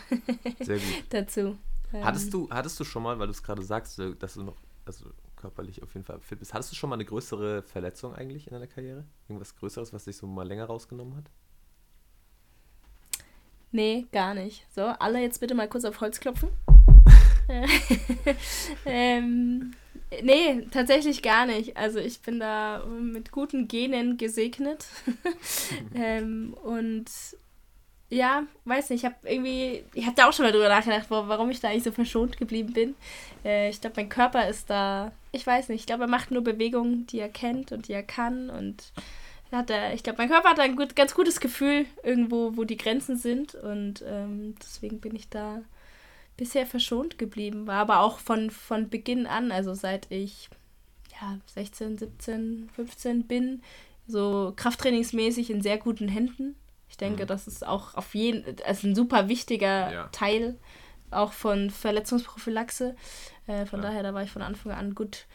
Sehr 0.62 0.78
gut. 0.78 0.86
dazu. 1.10 1.58
Ähm, 1.94 2.06
hattest, 2.06 2.34
du, 2.34 2.50
hattest 2.50 2.80
du 2.80 2.86
schon 2.86 3.04
mal, 3.04 3.20
weil 3.20 3.28
du 3.28 3.32
es 3.32 3.44
gerade 3.44 3.62
sagst, 3.62 4.02
dass 4.20 4.36
du 4.36 4.44
noch 4.44 4.56
also 4.90 5.12
körperlich 5.36 5.84
auf 5.84 5.94
jeden 5.94 6.06
Fall 6.06 6.20
fit 6.20 6.40
bist, 6.40 6.54
hattest 6.54 6.72
du 6.72 6.76
schon 6.76 6.90
mal 6.90 6.96
eine 6.96 7.06
größere 7.06 7.64
Verletzung 7.64 8.14
eigentlich 8.14 8.48
in 8.48 8.54
deiner 8.54 8.68
Karriere? 8.68 9.06
Irgendwas 9.28 9.56
Größeres, 9.56 9.94
was 9.94 10.06
dich 10.06 10.18
so 10.18 10.28
mal 10.28 10.48
länger 10.48 10.66
rausgenommen 10.66 11.16
hat? 11.16 11.30
Nee, 13.72 14.08
gar 14.12 14.34
nicht. 14.34 14.66
So, 14.74 14.82
alle 14.82 15.22
jetzt 15.22 15.40
bitte 15.40 15.54
mal 15.54 15.70
kurz 15.70 15.86
auf 15.86 16.02
Holz 16.02 16.20
klopfen. 16.20 16.50
ähm, 18.86 19.74
nee, 20.22 20.62
tatsächlich 20.72 21.22
gar 21.22 21.46
nicht. 21.46 21.78
Also 21.78 22.00
ich 22.00 22.22
bin 22.22 22.40
da 22.40 22.86
mit 22.86 23.32
guten 23.32 23.68
Genen 23.68 24.18
gesegnet. 24.18 24.88
ähm, 25.96 26.56
und 26.64 27.06
ja, 28.10 28.44
weiß 28.66 28.90
nicht, 28.90 29.04
ich 29.04 29.06
habe 29.06 29.16
irgendwie, 29.24 29.84
ich 29.94 30.06
habe 30.06 30.16
da 30.16 30.28
auch 30.28 30.34
schon 30.34 30.46
mal 30.46 30.52
drüber 30.52 30.70
nachgedacht, 30.70 31.06
warum 31.10 31.50
ich 31.52 31.60
da 31.60 31.70
eigentlich 31.70 31.84
so 31.84 31.92
verschont 31.92 32.38
geblieben 32.38 32.74
bin. 32.74 32.96
Äh, 33.46 33.70
ich 33.70 33.82
glaube, 33.82 33.98
mein 33.98 34.10
Körper 34.10 34.48
ist 34.48 34.70
da, 34.70 35.12
ich 35.32 35.46
weiß 35.46 35.70
nicht, 35.70 35.82
ich 35.82 35.86
glaube, 35.86 36.06
er 36.06 36.10
macht 36.10 36.32
nur 36.32 36.44
Bewegungen, 36.44 37.06
die 37.08 37.20
er 37.20 37.30
kennt 37.30 37.72
und 37.72 37.88
die 37.88 37.94
er 37.94 38.04
kann 38.04 38.50
und 38.50 38.92
hat 39.52 39.70
er, 39.70 39.94
ich 39.94 40.04
glaube, 40.04 40.18
mein 40.18 40.30
Körper 40.30 40.50
hat 40.50 40.60
ein 40.60 40.76
gut, 40.76 40.96
ganz 40.96 41.14
gutes 41.14 41.40
Gefühl 41.40 41.86
irgendwo, 42.04 42.58
wo 42.58 42.64
die 42.64 42.78
Grenzen 42.78 43.16
sind 43.16 43.54
und 43.56 44.04
ähm, 44.08 44.56
deswegen 44.62 45.00
bin 45.00 45.16
ich 45.16 45.30
da 45.30 45.62
bisher 46.36 46.66
verschont 46.66 47.18
geblieben, 47.20 47.68
war 47.68 47.78
aber 47.78 48.00
auch 48.00 48.20
von, 48.20 48.50
von 48.50 48.90
Beginn 48.90 49.28
an, 49.28 49.52
also 49.52 49.74
seit 49.76 50.12
ich 50.12 50.50
ja, 51.22 51.40
16, 51.48 51.98
17, 51.98 52.70
15 52.76 53.24
bin, 53.24 53.62
so 54.08 54.54
krafttrainingsmäßig 54.56 55.52
in 55.52 55.62
sehr 55.62 55.78
guten 55.78 56.08
Händen 56.08 56.56
ich 56.90 56.98
denke, 56.98 57.24
mhm. 57.24 57.28
das 57.28 57.48
ist 57.48 57.66
auch 57.66 57.96
auf 57.96 58.16
jeden 58.16 58.44
also 58.66 58.88
ein 58.88 58.96
super 58.96 59.28
wichtiger 59.28 59.92
ja. 59.92 60.08
Teil 60.12 60.58
auch 61.12 61.34
von 61.34 61.70
Verletzungsprophylaxe. 61.70 62.96
Äh, 63.48 63.66
von 63.66 63.82
ja. 63.82 63.88
daher, 63.88 64.04
da 64.04 64.14
war 64.14 64.24
ich 64.24 64.32
von 64.32 64.42
Anfang 64.42 64.72
an 64.72 64.96
gut, 64.96 65.26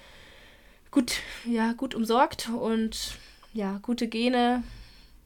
gut, 0.91 1.15
ja, 1.45 1.73
gut 1.73 1.95
umsorgt 1.95 2.49
und 2.49 3.17
ja, 3.53 3.79
gute 3.83 4.09
Gene. 4.09 4.63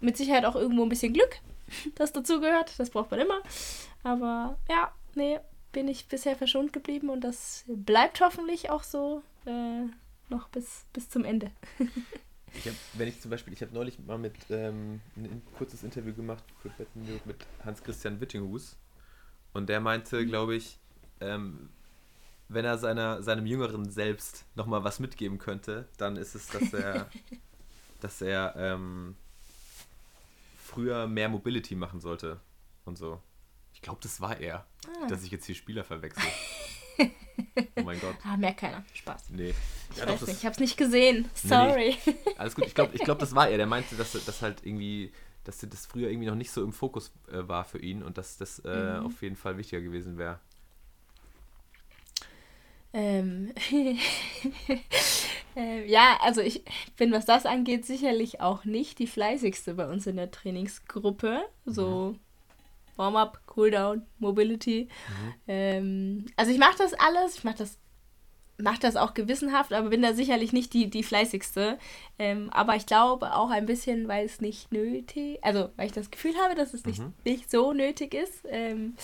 Mit 0.00 0.16
Sicherheit 0.16 0.44
auch 0.44 0.54
irgendwo 0.54 0.84
ein 0.84 0.88
bisschen 0.88 1.12
Glück, 1.12 1.40
das 1.96 2.12
dazugehört. 2.12 2.78
Das 2.78 2.90
braucht 2.90 3.10
man 3.10 3.20
immer. 3.20 3.40
Aber 4.02 4.56
ja, 4.68 4.92
nee, 5.14 5.38
bin 5.72 5.88
ich 5.88 6.06
bisher 6.06 6.36
verschont 6.36 6.72
geblieben 6.72 7.10
und 7.10 7.22
das 7.22 7.64
bleibt 7.66 8.20
hoffentlich 8.20 8.70
auch 8.70 8.84
so 8.84 9.22
äh, 9.44 9.82
noch 10.28 10.48
bis, 10.48 10.86
bis 10.92 11.08
zum 11.08 11.24
Ende. 11.24 11.50
Ich 12.54 12.66
hab, 12.66 12.74
wenn 12.94 13.08
ich 13.08 13.20
zum 13.20 13.30
Beispiel, 13.30 13.52
ich 13.52 13.62
habe 13.62 13.74
neulich 13.74 13.98
mal 13.98 14.18
mit 14.18 14.34
ähm, 14.50 15.00
ein 15.16 15.42
kurzes 15.56 15.82
Interview 15.82 16.14
gemacht 16.14 16.44
mit 17.24 17.46
Hans-Christian 17.64 18.20
Wittinghus 18.20 18.76
und 19.52 19.68
der 19.68 19.80
meinte, 19.80 20.20
mhm. 20.20 20.26
glaube 20.26 20.54
ich, 20.56 20.78
ähm, 21.20 21.68
wenn 22.48 22.64
er 22.64 22.78
seiner, 22.78 23.22
seinem 23.22 23.46
jüngeren 23.46 23.90
Selbst 23.90 24.46
nochmal 24.54 24.82
was 24.84 25.00
mitgeben 25.00 25.38
könnte, 25.38 25.88
dann 25.98 26.16
ist 26.16 26.34
es, 26.34 26.46
dass 26.48 26.72
er, 26.72 27.08
dass 28.00 28.22
er 28.22 28.54
ähm, 28.56 29.16
früher 30.56 31.06
mehr 31.06 31.28
Mobility 31.28 31.74
machen 31.74 32.00
sollte 32.00 32.40
und 32.84 32.96
so. 32.96 33.20
Ich 33.74 33.82
glaube, 33.82 34.00
das 34.02 34.20
war 34.20 34.40
er, 34.40 34.66
ah. 34.86 35.06
dass 35.08 35.22
ich 35.22 35.30
jetzt 35.30 35.44
hier 35.46 35.54
Spieler 35.54 35.84
verwechsel. 35.84 36.22
Oh 36.98 37.82
mein 37.82 38.00
Gott. 38.00 38.16
Ah, 38.24 38.36
merkt 38.36 38.60
keiner. 38.60 38.84
Spaß. 38.92 39.30
Nee. 39.30 39.54
Ich 39.90 39.96
ja, 39.96 40.06
weiß 40.06 40.20
doch, 40.20 40.26
nicht, 40.26 40.38
ich 40.38 40.46
hab's 40.46 40.58
nicht 40.58 40.76
gesehen. 40.76 41.28
Sorry. 41.34 41.96
Nee, 42.04 42.14
alles 42.36 42.54
gut. 42.54 42.66
Ich 42.66 42.74
glaube, 42.74 42.94
ich 42.94 43.02
glaub, 43.02 43.18
das 43.18 43.34
war 43.34 43.48
er. 43.48 43.56
Der 43.56 43.66
meinte, 43.66 43.96
dass 43.96 44.12
das 44.12 44.42
halt 44.42 44.64
irgendwie, 44.64 45.12
dass 45.44 45.58
das 45.58 45.86
früher 45.86 46.10
irgendwie 46.10 46.28
noch 46.28 46.34
nicht 46.34 46.50
so 46.50 46.62
im 46.62 46.72
Fokus 46.72 47.12
äh, 47.32 47.46
war 47.48 47.64
für 47.64 47.78
ihn 47.78 48.02
und 48.02 48.18
dass 48.18 48.36
das 48.36 48.58
äh, 48.60 48.98
mhm. 48.98 49.06
auf 49.06 49.22
jeden 49.22 49.36
Fall 49.36 49.56
wichtiger 49.56 49.80
gewesen 49.80 50.18
wäre. 50.18 50.40
Ähm. 52.92 53.52
äh, 55.56 55.86
ja, 55.86 56.18
also 56.22 56.40
ich 56.40 56.64
bin, 56.96 57.12
was 57.12 57.26
das 57.26 57.46
angeht, 57.46 57.86
sicherlich 57.86 58.40
auch 58.40 58.64
nicht 58.64 58.98
die 58.98 59.06
fleißigste 59.06 59.74
bei 59.74 59.88
uns 59.88 60.06
in 60.06 60.16
der 60.16 60.30
Trainingsgruppe. 60.30 61.42
So. 61.64 62.12
Mhm 62.12 62.27
Warm-up, 62.98 63.40
Cooldown, 63.46 64.02
Mobility. 64.18 64.88
Mhm. 64.88 65.34
Ähm, 65.46 66.26
also 66.36 66.50
ich 66.52 66.58
mache 66.58 66.76
das 66.78 66.92
alles, 66.94 67.36
ich 67.36 67.44
mache 67.44 67.58
das 67.58 67.78
mache 68.60 68.80
das 68.80 68.96
auch 68.96 69.14
gewissenhaft, 69.14 69.72
aber 69.72 69.90
bin 69.90 70.02
da 70.02 70.12
sicherlich 70.12 70.52
nicht 70.52 70.74
die, 70.74 70.90
die 70.90 71.04
fleißigste. 71.04 71.78
Ähm, 72.18 72.50
aber 72.50 72.74
ich 72.74 72.86
glaube 72.86 73.34
auch 73.34 73.50
ein 73.50 73.66
bisschen, 73.66 74.08
weil 74.08 74.26
es 74.26 74.40
nicht 74.40 74.72
nötig, 74.72 75.38
also 75.42 75.70
weil 75.76 75.86
ich 75.86 75.92
das 75.92 76.10
Gefühl 76.10 76.34
habe, 76.42 76.54
dass 76.54 76.74
es 76.74 76.84
nicht, 76.84 76.98
mhm. 76.98 77.14
nicht 77.24 77.50
so 77.50 77.72
nötig 77.72 78.14
ist. 78.14 78.44
Ähm, 78.48 78.96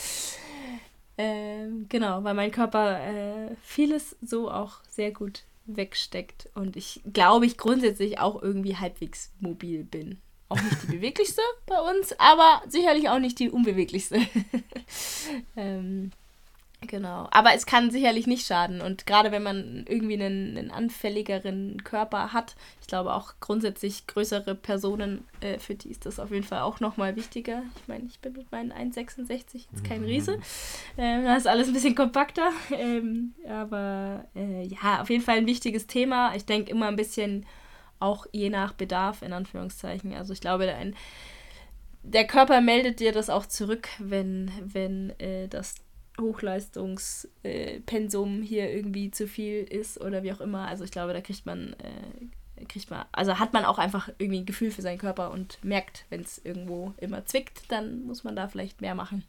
ähm, 1.17 1.87
genau, 1.89 2.25
weil 2.25 2.35
mein 2.35 2.51
Körper 2.51 3.01
äh, 3.01 3.55
vieles 3.63 4.17
so 4.21 4.51
auch 4.51 4.79
sehr 4.89 5.13
gut 5.13 5.45
wegsteckt 5.67 6.51
und 6.55 6.77
ich 6.77 7.01
glaube, 7.13 7.47
ich 7.47 7.57
grundsätzlich 7.57 8.19
auch 8.19 8.43
irgendwie 8.43 8.77
halbwegs 8.77 9.33
mobil 9.41 9.85
bin. 9.85 10.21
Auch 10.49 10.61
nicht 10.61 10.83
die 10.83 10.97
beweglichste 10.97 11.43
bei 11.67 11.81
uns, 11.81 12.15
aber 12.19 12.63
sicherlich 12.69 13.09
auch 13.09 13.19
nicht 13.19 13.39
die 13.39 13.51
unbeweglichste. 13.51 14.21
ähm, 15.57 16.13
Genau. 16.87 17.29
Aber 17.31 17.55
es 17.55 17.67
kann 17.67 17.91
sicherlich 17.91 18.27
nicht 18.27 18.47
schaden. 18.47 18.81
Und 18.81 19.07
gerade 19.07 19.33
wenn 19.33 19.43
man 19.43 19.85
irgendwie 19.89 20.15
einen, 20.15 20.57
einen 20.57 20.71
anfälligeren 20.71 21.83
Körper 21.85 22.33
hat, 22.33 22.55
ich 22.81 22.87
glaube 22.87 23.15
auch 23.15 23.35
grundsätzlich 23.41 24.07
größere 24.07 24.55
Personen, 24.55 25.25
äh, 25.41 25.59
für 25.59 25.75
die 25.75 25.91
ist 25.91 26.07
das 26.07 26.19
auf 26.19 26.31
jeden 26.31 26.45
Fall 26.45 26.61
auch 26.61 26.81
nochmal 26.81 27.17
wichtiger. 27.17 27.63
Ich 27.81 27.89
meine, 27.89 28.05
ich 28.07 28.19
bin 28.21 28.33
mit 28.33 28.51
meinen 28.53 28.73
1,66 28.73 29.67
jetzt 29.71 29.85
kein 29.85 30.01
mhm. 30.01 30.07
Riese. 30.07 30.39
Ähm, 30.99 31.25
da 31.25 31.37
ist 31.37 31.47
alles 31.47 31.69
ein 31.69 31.75
bisschen 31.75 31.95
kompakter. 31.95 32.51
Ähm, 32.71 33.35
aber 33.49 34.25
äh, 34.35 34.65
ja, 34.65 35.01
auf 35.01 35.11
jeden 35.11 35.23
Fall 35.23 35.39
ein 35.39 35.47
wichtiges 35.47 35.87
Thema. 35.87 36.35
Ich 36.35 36.45
denke 36.45 36.71
immer 36.71 36.89
ein 36.89 36.97
bisschen 36.97 37.47
auch 38.05 38.27
je 38.33 38.51
nach 38.51 38.75
Bedarf, 38.75 39.23
in 39.23 39.33
Anführungszeichen. 39.33 40.13
Also 40.15 40.33
ich 40.33 40.41
glaube, 40.41 40.73
ein, 40.73 40.95
der 42.03 42.27
Körper 42.27 42.61
meldet 42.61 43.01
dir 43.01 43.13
das 43.13 43.31
auch 43.31 43.47
zurück, 43.47 43.89
wenn, 43.99 44.53
wenn 44.63 45.11
äh, 45.19 45.49
das 45.49 45.77
Hochleistungspensum 46.21 48.43
äh, 48.43 48.47
hier 48.47 48.71
irgendwie 48.71 49.11
zu 49.11 49.27
viel 49.27 49.65
ist 49.65 50.01
oder 50.01 50.23
wie 50.23 50.33
auch 50.33 50.41
immer. 50.41 50.69
Also 50.69 50.85
ich 50.85 50.93
glaube, 50.93 51.13
da 51.13 51.21
kriegt 51.21 51.47
man, 51.47 51.75
äh, 52.59 52.65
kriegt 52.67 52.91
man, 52.91 53.05
also 53.11 53.39
hat 53.39 53.53
man 53.53 53.65
auch 53.65 53.79
einfach 53.79 54.11
irgendwie 54.19 54.41
ein 54.41 54.47
Gefühl 54.47 54.71
für 54.71 54.83
seinen 54.83 54.99
Körper 54.99 55.33
und 55.33 55.59
merkt, 55.65 56.05
wenn 56.11 56.21
es 56.21 56.39
irgendwo 56.39 56.95
immer 56.99 57.27
zwickt, 57.27 57.73
dann 57.73 58.05
muss 58.05 58.23
man 58.23 58.37
da 58.37 58.47
vielleicht 58.49 58.81
mehr 58.81 58.95
machen. 58.95 59.25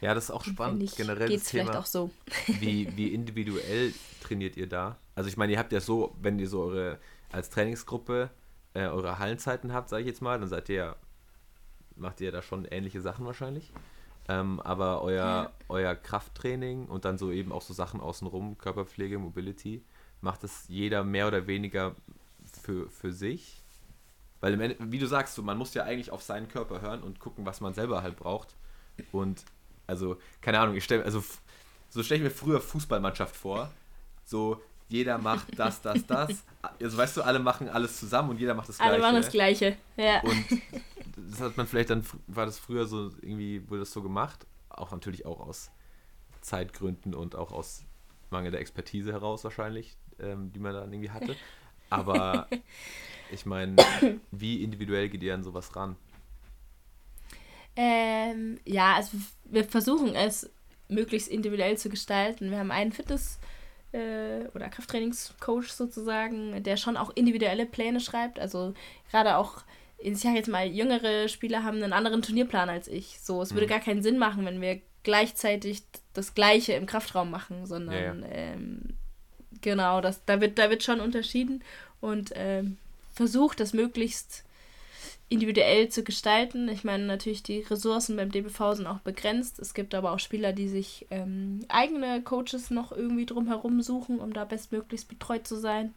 Ja, 0.00 0.14
das 0.14 0.24
ist 0.24 0.30
auch 0.30 0.44
spannend. 0.44 0.82
Ich, 0.82 0.96
Generell 0.96 1.28
geht's 1.28 1.44
das 1.44 1.52
Thema, 1.52 1.64
vielleicht 1.64 1.78
auch 1.78 1.86
so. 1.86 2.10
wie, 2.46 2.88
wie 2.96 3.08
individuell 3.08 3.92
trainiert 4.22 4.56
ihr 4.56 4.68
da? 4.68 4.96
Also 5.14 5.28
ich 5.28 5.36
meine, 5.36 5.52
ihr 5.52 5.58
habt 5.58 5.72
ja 5.72 5.80
so, 5.80 6.16
wenn 6.20 6.38
ihr 6.38 6.48
so 6.48 6.62
eure 6.62 6.98
als 7.30 7.50
Trainingsgruppe 7.50 8.30
äh, 8.74 8.86
eure 8.86 9.18
Hallenzeiten 9.18 9.72
habt, 9.72 9.88
sage 9.88 10.02
ich 10.02 10.08
jetzt 10.08 10.22
mal, 10.22 10.38
dann 10.38 10.48
seid 10.48 10.68
ihr 10.68 10.96
macht 11.98 12.20
ihr 12.20 12.32
da 12.32 12.42
schon 12.42 12.64
ähnliche 12.64 13.00
Sachen 13.00 13.26
wahrscheinlich. 13.26 13.72
Ähm, 14.28 14.60
aber 14.60 15.02
euer, 15.02 15.16
ja. 15.24 15.50
euer 15.68 15.94
Krafttraining 15.94 16.86
und 16.86 17.04
dann 17.04 17.18
so 17.18 17.30
eben 17.30 17.50
auch 17.50 17.62
so 17.62 17.72
Sachen 17.72 18.00
außenrum, 18.00 18.58
Körperpflege, 18.58 19.18
Mobility, 19.18 19.82
macht 20.20 20.44
es 20.44 20.68
jeder 20.68 21.02
mehr 21.02 21.26
oder 21.26 21.46
weniger 21.46 21.94
für, 22.62 22.90
für 22.90 23.12
sich? 23.12 23.62
Weil 24.40 24.54
im 24.54 24.60
Ende, 24.60 24.76
wie 24.80 24.98
du 24.98 25.06
sagst, 25.06 25.34
so, 25.34 25.42
man 25.42 25.56
muss 25.56 25.74
ja 25.74 25.84
eigentlich 25.84 26.12
auf 26.12 26.22
seinen 26.22 26.48
Körper 26.48 26.80
hören 26.80 27.02
und 27.02 27.20
gucken, 27.20 27.46
was 27.46 27.60
man 27.60 27.74
selber 27.74 28.02
halt 28.02 28.16
braucht. 28.16 28.54
Und 29.12 29.44
also, 29.86 30.18
keine 30.42 30.60
Ahnung, 30.60 30.76
ich 30.76 30.84
stelle, 30.84 31.04
also 31.04 31.24
so 31.88 32.02
stelle 32.02 32.18
ich 32.18 32.24
mir 32.24 32.30
früher 32.30 32.60
Fußballmannschaft 32.60 33.34
vor. 33.34 33.70
So, 34.24 34.60
jeder 34.88 35.18
macht 35.18 35.58
das, 35.58 35.80
das, 35.82 36.06
das. 36.06 36.44
Also 36.80 36.96
weißt 36.96 37.18
du, 37.18 37.22
alle 37.22 37.38
machen 37.38 37.68
alles 37.68 37.98
zusammen 37.98 38.30
und 38.30 38.40
jeder 38.40 38.54
macht 38.54 38.68
das 38.68 38.78
Gleiche. 38.78 38.92
Alle 38.92 39.02
machen 39.02 39.16
das 39.16 39.30
Gleiche, 39.30 39.76
ja. 39.96 40.20
Und 40.22 40.44
das 41.30 41.40
hat 41.40 41.56
man 41.56 41.66
vielleicht 41.66 41.90
dann, 41.90 42.04
war 42.26 42.46
das 42.46 42.58
früher 42.58 42.86
so, 42.86 43.10
irgendwie 43.20 43.68
wurde 43.68 43.80
das 43.80 43.92
so 43.92 44.02
gemacht, 44.02 44.46
auch 44.70 44.90
natürlich 44.90 45.26
auch 45.26 45.40
aus 45.40 45.70
Zeitgründen 46.40 47.14
und 47.14 47.36
auch 47.36 47.52
aus 47.52 47.84
Mangel 48.30 48.50
der 48.50 48.60
Expertise 48.60 49.12
heraus 49.12 49.44
wahrscheinlich, 49.44 49.96
ähm, 50.20 50.52
die 50.52 50.58
man 50.58 50.72
dann 50.72 50.92
irgendwie 50.92 51.10
hatte. 51.10 51.36
Aber 51.90 52.48
ich 53.30 53.44
meine, 53.44 53.76
wie 54.30 54.62
individuell 54.62 55.08
geht 55.08 55.22
ihr 55.22 55.34
an 55.34 55.44
sowas 55.44 55.76
ran? 55.76 55.96
Ähm, 57.76 58.58
ja, 58.64 58.94
also 58.96 59.18
wir 59.44 59.64
versuchen 59.64 60.14
es 60.14 60.50
möglichst 60.88 61.28
individuell 61.28 61.76
zu 61.76 61.90
gestalten. 61.90 62.50
Wir 62.50 62.58
haben 62.58 62.70
einen 62.70 62.92
Fitness- 62.92 63.38
äh, 63.92 64.46
oder 64.54 64.68
Krafttrainingscoach 64.68 65.68
sozusagen, 65.68 66.62
der 66.62 66.76
schon 66.76 66.96
auch 66.96 67.10
individuelle 67.14 67.66
Pläne 67.66 68.00
schreibt. 68.00 68.38
Also 68.38 68.74
gerade 69.10 69.36
auch 69.36 69.62
ich 69.98 70.18
sage 70.18 70.36
jetzt 70.36 70.48
mal, 70.48 70.66
jüngere 70.66 71.28
Spieler 71.28 71.64
haben 71.64 71.82
einen 71.82 71.92
anderen 71.92 72.22
Turnierplan 72.22 72.68
als 72.68 72.86
ich. 72.86 73.18
So, 73.20 73.42
es 73.42 73.52
würde 73.52 73.66
mhm. 73.66 73.70
gar 73.70 73.80
keinen 73.80 74.02
Sinn 74.02 74.18
machen, 74.18 74.46
wenn 74.46 74.60
wir 74.60 74.80
gleichzeitig 75.02 75.82
das 76.14 76.34
Gleiche 76.34 76.74
im 76.74 76.86
Kraftraum 76.86 77.30
machen, 77.30 77.66
sondern 77.66 78.22
ja, 78.22 78.28
ja. 78.28 78.34
Ähm, 78.34 78.96
genau, 79.60 80.00
das, 80.00 80.24
da, 80.24 80.40
wird, 80.40 80.58
da 80.58 80.70
wird 80.70 80.82
schon 80.82 81.00
unterschieden 81.00 81.64
und 82.00 82.32
ähm, 82.34 82.78
versucht, 83.12 83.58
das 83.60 83.72
möglichst 83.72 84.44
individuell 85.28 85.88
zu 85.88 86.02
gestalten. 86.02 86.68
Ich 86.68 86.84
meine, 86.84 87.04
natürlich 87.04 87.42
die 87.42 87.60
Ressourcen 87.60 88.16
beim 88.16 88.32
DBV 88.32 88.74
sind 88.74 88.86
auch 88.86 89.00
begrenzt. 89.00 89.58
Es 89.58 89.74
gibt 89.74 89.94
aber 89.94 90.12
auch 90.12 90.18
Spieler, 90.18 90.52
die 90.52 90.68
sich 90.68 91.06
ähm, 91.10 91.64
eigene 91.68 92.22
Coaches 92.22 92.70
noch 92.70 92.92
irgendwie 92.92 93.26
drumherum 93.26 93.82
suchen, 93.82 94.20
um 94.20 94.32
da 94.32 94.44
bestmöglichst 94.44 95.08
betreut 95.08 95.46
zu 95.46 95.56
sein. 95.56 95.94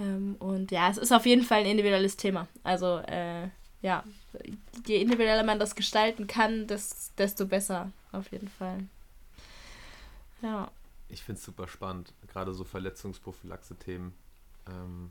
Ähm, 0.00 0.36
und 0.38 0.70
ja, 0.70 0.90
es 0.90 0.98
ist 0.98 1.12
auf 1.12 1.26
jeden 1.26 1.42
Fall 1.42 1.60
ein 1.60 1.66
individuelles 1.66 2.16
Thema. 2.16 2.48
Also, 2.62 2.98
äh, 2.98 3.48
ja, 3.82 4.02
je 4.86 5.00
individueller 5.00 5.44
man 5.44 5.58
das 5.58 5.74
gestalten 5.74 6.26
kann, 6.26 6.66
desto 6.66 7.46
besser, 7.46 7.92
auf 8.12 8.32
jeden 8.32 8.48
Fall. 8.48 8.78
Ja. 10.40 10.70
Ich 11.08 11.22
finde 11.22 11.38
es 11.38 11.44
super 11.44 11.68
spannend, 11.68 12.14
gerade 12.28 12.54
so 12.54 12.64
Verletzungsprophylaxe-Themen. 12.64 14.14
Ähm, 14.68 15.10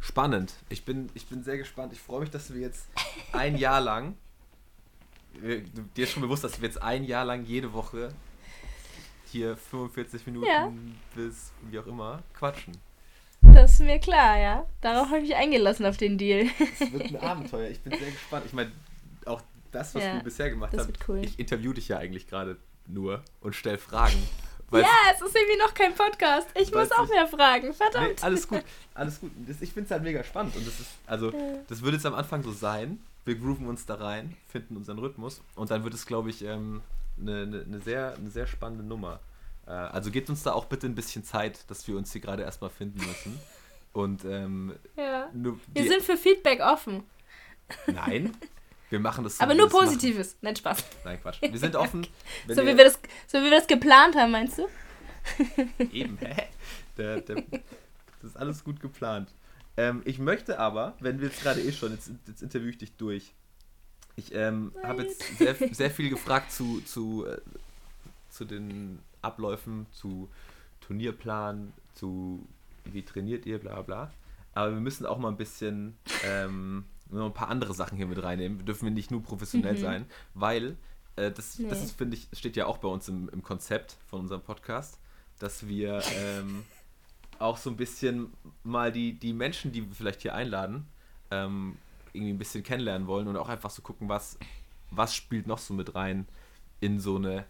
spannend. 0.00 0.54
Ich 0.68 0.84
bin, 0.84 1.08
ich 1.14 1.26
bin 1.26 1.42
sehr 1.44 1.58
gespannt. 1.58 1.92
Ich 1.92 2.00
freue 2.00 2.20
mich, 2.20 2.30
dass 2.30 2.52
wir 2.52 2.60
jetzt 2.60 2.88
ein 3.32 3.56
Jahr 3.56 3.80
lang, 3.80 4.16
dir 5.42 6.04
ist 6.04 6.10
schon 6.10 6.22
bewusst, 6.22 6.42
dass 6.44 6.60
wir 6.60 6.68
jetzt 6.68 6.82
ein 6.82 7.04
Jahr 7.04 7.24
lang 7.24 7.44
jede 7.44 7.72
Woche 7.72 8.12
hier 9.30 9.56
45 9.56 10.26
Minuten 10.26 10.46
ja. 10.46 10.72
bis 11.14 11.52
wie 11.70 11.78
auch 11.78 11.86
immer 11.86 12.22
quatschen. 12.34 12.76
Das 13.42 13.74
ist 13.74 13.80
mir 13.80 13.98
klar, 13.98 14.38
ja. 14.38 14.66
Darauf 14.80 15.06
habe 15.08 15.18
ich 15.18 15.28
mich 15.28 15.36
eingelassen 15.36 15.86
auf 15.86 15.96
den 15.96 16.18
Deal. 16.18 16.46
Es 16.58 16.92
wird 16.92 17.06
ein 17.06 17.16
Abenteuer. 17.20 17.70
Ich 17.70 17.80
bin 17.80 17.98
sehr 17.98 18.10
gespannt. 18.10 18.44
Ich 18.46 18.52
meine, 18.52 18.70
auch 19.24 19.40
das, 19.72 19.94
was 19.94 20.02
ja, 20.02 20.14
wir 20.14 20.22
bisher 20.22 20.50
gemacht 20.50 20.76
haben. 20.76 20.92
Cool. 21.08 21.24
Ich 21.24 21.38
interview 21.38 21.72
dich 21.72 21.88
ja 21.88 21.98
eigentlich 21.98 22.26
gerade 22.26 22.58
nur 22.86 23.22
und 23.40 23.54
stelle 23.54 23.78
Fragen. 23.78 24.20
Ja, 24.72 24.86
es 25.12 25.20
ist 25.20 25.34
irgendwie 25.34 25.58
noch 25.58 25.74
kein 25.74 25.94
Podcast. 25.94 26.48
Ich 26.54 26.72
muss 26.72 26.92
auch 26.92 27.08
mehr 27.08 27.26
fragen. 27.26 27.74
Verdammt. 27.74 28.08
Nee, 28.08 28.22
alles 28.22 28.46
gut, 28.46 28.62
alles 28.94 29.20
gut. 29.20 29.30
Ich 29.60 29.72
finde 29.72 29.86
es 29.86 29.90
halt 29.90 30.02
mega 30.02 30.22
spannend. 30.22 30.56
Und 30.56 30.66
das 30.66 30.78
ist, 30.80 30.90
also, 31.06 31.32
das 31.68 31.82
würde 31.82 31.96
jetzt 31.96 32.06
am 32.06 32.14
Anfang 32.14 32.42
so 32.42 32.52
sein. 32.52 33.00
Wir 33.24 33.34
grooven 33.34 33.66
uns 33.66 33.84
da 33.84 33.96
rein, 33.96 34.36
finden 34.48 34.76
unseren 34.76 34.98
Rhythmus. 34.98 35.42
Und 35.54 35.70
dann 35.70 35.84
wird 35.84 35.94
es, 35.94 36.06
glaube 36.06 36.30
ich, 36.30 36.42
ähm, 36.42 36.82
eine, 37.20 37.42
eine, 37.42 37.62
eine, 37.62 37.80
sehr, 37.80 38.14
eine 38.14 38.30
sehr 38.30 38.46
spannende 38.46 38.84
Nummer. 38.84 39.20
Äh, 39.66 39.70
also 39.72 40.10
gebt 40.10 40.30
uns 40.30 40.42
da 40.42 40.52
auch 40.52 40.66
bitte 40.66 40.86
ein 40.86 40.94
bisschen 40.94 41.24
Zeit, 41.24 41.68
dass 41.70 41.86
wir 41.86 41.96
uns 41.96 42.12
hier 42.12 42.20
gerade 42.20 42.42
erstmal 42.42 42.70
finden 42.70 42.98
müssen. 42.98 43.40
Und 43.92 44.24
ähm, 44.24 44.74
ja. 44.96 45.28
wir 45.32 45.88
sind 45.88 46.02
für 46.02 46.16
Feedback 46.16 46.60
offen. 46.60 47.02
Nein, 47.86 48.36
wir 48.90 49.00
machen 49.00 49.24
das 49.24 49.38
so. 49.38 49.44
Aber 49.44 49.54
nur 49.54 49.68
Positives. 49.68 50.36
Nein, 50.40 50.56
Spaß. 50.56 50.84
Nein, 51.04 51.20
Quatsch. 51.20 51.40
Wir 51.42 51.58
sind 51.58 51.76
offen. 51.76 52.06
so, 52.48 52.62
wie 52.62 52.76
wir 52.76 52.84
das, 52.84 52.98
so 53.26 53.38
wie 53.38 53.44
wir 53.44 53.50
das 53.52 53.66
geplant 53.66 54.16
haben, 54.16 54.32
meinst 54.32 54.58
du? 54.58 54.66
Eben, 55.92 56.18
hä? 56.18 56.48
Der, 56.96 57.20
der, 57.20 57.36
das 58.20 58.30
ist 58.30 58.36
alles 58.36 58.64
gut 58.64 58.80
geplant. 58.80 59.32
Ähm, 59.76 60.02
ich 60.04 60.18
möchte 60.18 60.58
aber, 60.58 60.94
wenn 61.00 61.20
wir 61.20 61.28
jetzt 61.28 61.42
gerade 61.42 61.60
eh 61.60 61.72
schon, 61.72 61.92
jetzt, 61.92 62.10
jetzt 62.26 62.42
interviewe 62.42 62.70
ich 62.70 62.78
dich 62.78 62.92
durch. 62.96 63.32
Ich 64.16 64.34
ähm, 64.34 64.72
habe 64.82 65.04
jetzt 65.04 65.22
sehr, 65.38 65.54
sehr 65.54 65.90
viel 65.90 66.10
gefragt 66.10 66.52
zu, 66.52 66.80
zu, 66.80 67.24
äh, 67.26 67.40
zu 68.28 68.44
den 68.44 68.98
Abläufen, 69.22 69.86
zu 69.92 70.28
Turnierplan, 70.80 71.72
zu 71.94 72.46
wie 72.84 73.02
trainiert 73.02 73.46
ihr, 73.46 73.58
bla 73.58 73.82
bla. 73.82 74.12
Aber 74.52 74.72
wir 74.72 74.80
müssen 74.80 75.06
auch 75.06 75.18
mal 75.18 75.28
ein 75.28 75.36
bisschen 75.36 75.96
ähm, 76.24 76.84
noch 77.10 77.26
ein 77.26 77.34
paar 77.34 77.48
andere 77.48 77.74
Sachen 77.74 77.96
hier 77.96 78.06
mit 78.06 78.22
reinnehmen. 78.22 78.58
Wir 78.58 78.64
dürfen 78.64 78.92
nicht 78.92 79.10
nur 79.10 79.22
professionell 79.22 79.74
mhm. 79.74 79.80
sein, 79.80 80.06
weil 80.34 80.76
äh, 81.16 81.30
das, 81.30 81.58
nee. 81.58 81.68
das 81.68 81.90
finde 81.92 82.16
ich, 82.16 82.28
steht 82.32 82.56
ja 82.56 82.66
auch 82.66 82.78
bei 82.78 82.88
uns 82.88 83.08
im, 83.08 83.28
im 83.30 83.42
Konzept 83.42 83.96
von 84.06 84.20
unserem 84.20 84.42
Podcast, 84.42 84.98
dass 85.38 85.66
wir 85.66 86.02
ähm, 86.16 86.64
auch 87.38 87.56
so 87.56 87.70
ein 87.70 87.76
bisschen 87.76 88.32
mal 88.62 88.92
die, 88.92 89.18
die 89.18 89.32
Menschen, 89.32 89.72
die 89.72 89.88
wir 89.88 89.94
vielleicht 89.94 90.22
hier 90.22 90.34
einladen, 90.34 90.86
ähm, 91.30 91.76
irgendwie 92.12 92.32
ein 92.32 92.38
bisschen 92.38 92.62
kennenlernen 92.62 93.06
wollen 93.06 93.28
und 93.28 93.36
auch 93.36 93.48
einfach 93.48 93.70
so 93.70 93.82
gucken, 93.82 94.08
was, 94.08 94.38
was 94.90 95.14
spielt 95.14 95.46
noch 95.46 95.58
so 95.58 95.74
mit 95.74 95.94
rein 95.94 96.26
in 96.80 96.98
so 96.98 97.16
eine 97.16 97.44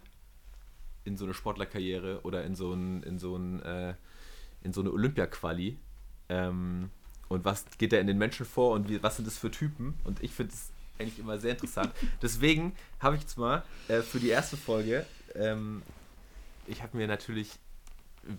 in 1.03 1.17
so 1.17 1.25
eine 1.25 1.33
Sportlerkarriere 1.33 2.21
oder 2.23 2.43
in 2.43 2.55
so 2.55 2.73
ein, 2.73 3.03
in 3.03 3.19
so 3.19 3.35
ein, 3.35 3.61
äh, 3.63 3.95
in 4.61 4.73
so 4.73 4.81
eine 4.81 4.91
Olympia-Quali. 4.91 5.79
Ähm, 6.29 6.91
und 7.31 7.45
was 7.45 7.65
geht 7.77 7.93
da 7.93 7.97
in 7.97 8.07
den 8.07 8.17
Menschen 8.17 8.45
vor 8.45 8.71
und 8.73 8.89
wie, 8.89 9.01
was 9.01 9.15
sind 9.15 9.27
das 9.27 9.37
für 9.37 9.51
Typen? 9.51 9.97
Und 10.03 10.21
ich 10.23 10.31
finde 10.31 10.53
es 10.53 10.69
eigentlich 10.99 11.19
immer 11.19 11.37
sehr 11.39 11.51
interessant. 11.51 11.91
Deswegen 12.21 12.75
habe 12.99 13.15
ich 13.15 13.21
jetzt 13.21 13.37
mal 13.37 13.63
äh, 13.87 14.01
für 14.01 14.19
die 14.19 14.29
erste 14.29 14.57
Folge, 14.57 15.05
ähm, 15.35 15.81
ich 16.67 16.83
habe 16.83 16.97
mir 16.97 17.07
natürlich 17.07 17.57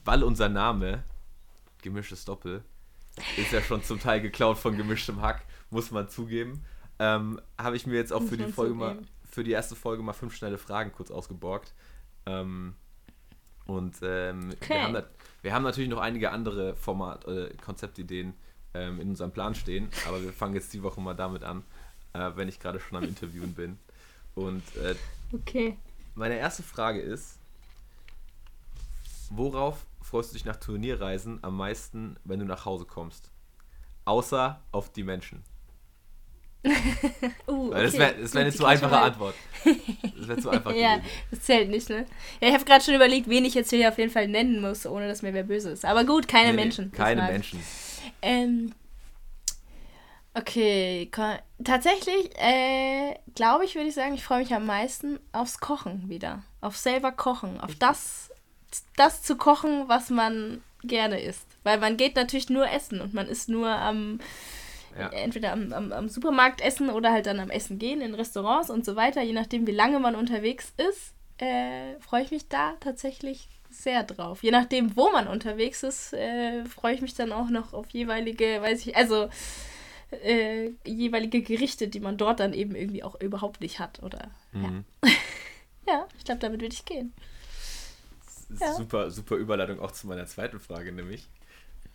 weil 0.05 0.22
unser 0.22 0.49
Name, 0.49 1.03
gemischtes 1.82 2.24
Doppel, 2.24 2.62
ist 3.36 3.53
ja 3.53 3.61
schon 3.61 3.82
zum 3.82 4.01
Teil 4.01 4.20
geklaut 4.20 4.59
von 4.59 4.76
gemischtem 4.76 5.20
Hack, 5.20 5.45
muss 5.70 5.90
man 5.90 6.09
zugeben, 6.09 6.64
ähm, 6.99 7.40
habe 7.59 7.76
ich 7.76 7.86
mir 7.86 7.97
jetzt 7.97 8.12
auch 8.12 8.20
Muss 8.20 8.30
für 8.30 8.36
die 8.36 8.53
Folge 8.53 8.74
mal, 8.74 8.99
für 9.28 9.43
die 9.43 9.51
erste 9.51 9.74
Folge 9.74 10.03
mal 10.03 10.12
fünf 10.12 10.34
schnelle 10.36 10.59
Fragen 10.59 10.93
kurz 10.93 11.11
ausgeborgt. 11.11 11.74
Ähm, 12.26 12.74
und 13.66 13.97
ähm, 14.03 14.51
Okay. 14.61 14.74
wir, 14.74 14.82
haben, 14.82 15.03
wir 15.43 15.55
haben 15.55 15.62
natürlich 15.62 15.90
noch 15.90 16.01
einige 16.01 16.30
andere 16.30 16.76
Format, 16.76 17.26
äh, 17.26 17.53
Konzeptideen 17.61 18.34
ähm, 18.74 19.00
in 19.00 19.10
unserem 19.10 19.30
Plan 19.32 19.54
stehen, 19.54 19.88
aber 20.06 20.22
wir 20.22 20.32
fangen 20.32 20.54
jetzt 20.54 20.72
die 20.72 20.82
Woche 20.82 21.00
mal 21.00 21.14
damit 21.14 21.42
an, 21.44 21.62
äh, 22.14 22.30
wenn 22.34 22.48
ich 22.48 22.58
gerade 22.60 22.80
schon 22.80 22.96
am 22.98 23.04
Interviewen 23.04 23.54
bin. 23.54 23.78
Und 24.34 24.62
äh, 24.76 24.94
Okay. 25.32 25.76
meine 26.14 26.36
erste 26.36 26.62
Frage 26.62 27.00
ist, 27.00 27.38
worauf 29.30 29.86
freust 30.02 30.30
du 30.30 30.34
dich 30.34 30.44
nach 30.44 30.56
Turnierreisen 30.56 31.38
am 31.42 31.56
meisten, 31.56 32.16
wenn 32.24 32.38
du 32.40 32.44
nach 32.46 32.64
Hause 32.64 32.84
kommst? 32.84 33.30
Außer 34.04 34.60
auf 34.72 34.92
die 34.92 35.04
Menschen. 35.04 35.42
Uh, 37.46 37.70
Weil 37.72 37.84
das 37.84 37.94
okay. 37.94 38.02
wäre 38.18 38.32
wär 38.34 38.40
eine 38.40 38.52
zu 38.52 38.64
einfache 38.64 38.98
Antwort. 38.98 39.34
Das 40.16 40.28
wäre 40.28 40.38
zu 40.40 40.50
einfach 40.50 40.72
Ja, 40.74 40.96
gewesen. 40.96 41.10
das 41.30 41.40
zählt 41.40 41.70
nicht, 41.70 41.88
ne? 41.88 42.06
Ja, 42.40 42.48
ich 42.48 42.54
habe 42.54 42.64
gerade 42.64 42.84
schon 42.84 42.94
überlegt, 42.94 43.28
wen 43.28 43.44
ich 43.44 43.54
jetzt 43.54 43.70
hier 43.70 43.88
auf 43.88 43.98
jeden 43.98 44.10
Fall 44.12 44.28
nennen 44.28 44.60
muss, 44.60 44.86
ohne 44.86 45.08
dass 45.08 45.22
mir 45.22 45.34
wer 45.34 45.42
böse 45.42 45.70
ist. 45.70 45.84
Aber 45.84 46.04
gut, 46.04 46.28
keine 46.28 46.50
Nee, 46.52 46.56
Menschen. 46.62 46.92
keine. 46.92 47.22
Menschen. 47.22 47.60
Ähm, 48.22 48.74
okay, 50.34 51.11
tatsächlich, 51.62 52.30
äh, 52.38 53.14
glaube 53.34 53.64
ich, 53.64 53.74
würde 53.74 53.88
ich 53.88 53.94
sagen, 53.94 54.14
ich 54.14 54.24
freue 54.24 54.40
mich 54.40 54.55
am 54.55 54.66
meisten 54.66 55.18
aufs 55.32 55.59
Kochen 55.59 56.09
wieder. 56.09 56.42
Auf 56.61 56.76
selber 56.76 57.12
kochen. 57.12 57.61
Auf 57.61 57.74
das, 57.76 58.30
das 58.96 59.22
zu 59.22 59.36
kochen, 59.36 59.88
was 59.88 60.11
man 60.11 60.62
gerne 60.84 61.20
isst. 61.20 61.46
Weil 61.62 61.78
man 61.78 61.96
geht 61.96 62.16
natürlich 62.16 62.48
nur 62.50 62.68
essen 62.68 63.00
und 63.00 63.14
man 63.14 63.28
ist 63.28 63.48
nur 63.48 63.68
am, 63.68 64.18
Ja. 64.98 65.09
entweder 65.11 65.53
am, 65.53 65.72
am, 65.72 65.92
am 65.92 66.09
Supermarkt 66.09 66.61
essen 66.61 66.90
oder 66.90 67.12
halt 67.12 67.26
dann 67.26 67.40
am 67.40 67.50
Essen 67.50 67.78
gehen, 67.78 68.00
in 68.00 68.14
Restaurants 68.14 68.70
und 68.70 68.84
so 68.84 68.96
weiter. 68.96 69.22
Je 69.22 69.32
nachdem, 69.32 69.66
wie 69.66 69.72
lange 69.72 69.98
man 70.00 70.14
unterwegs 70.16 70.72
ist, 70.76 71.14
äh, 71.38 71.98
freue 72.00 72.22
ich 72.22 72.30
mich 72.30 72.48
da 72.48 72.74
tatsächlich 72.80 73.48
sehr 73.74 74.02
drauf. 74.04 74.42
Je 74.42 74.50
nachdem, 74.50 74.96
wo 74.96 75.10
man 75.10 75.28
unterwegs 75.28 75.82
ist, 75.82 76.12
äh, 76.12 76.64
freue 76.64 76.94
ich 76.94 77.00
mich 77.00 77.14
dann 77.14 77.32
auch 77.32 77.48
noch 77.48 77.72
auf 77.72 77.88
jeweilige, 77.90 78.60
weiß 78.62 78.86
ich, 78.86 78.96
also 78.96 79.28
äh, 80.10 80.70
jeweilige 80.84 81.42
Gerichte, 81.42 81.88
die 81.88 82.00
man 82.00 82.16
dort 82.16 82.40
dann 82.40 82.52
eben 82.52 82.74
irgendwie 82.74 83.02
auch 83.02 83.20
überhaupt 83.20 83.60
nicht 83.60 83.78
hat. 83.78 84.02
Oder 84.02 84.30
Mhm. 84.52 84.84
ja, 85.86 86.06
ich 86.18 86.24
glaube, 86.24 86.40
damit 86.40 86.60
würde 86.60 86.74
ich 86.74 86.84
gehen. 86.84 87.12
Ja. 88.60 88.74
Super, 88.74 89.10
super 89.10 89.36
Überleitung 89.36 89.80
auch 89.80 89.92
zu 89.92 90.06
meiner 90.06 90.26
zweiten 90.26 90.60
Frage, 90.60 90.92
nämlich. 90.92 91.26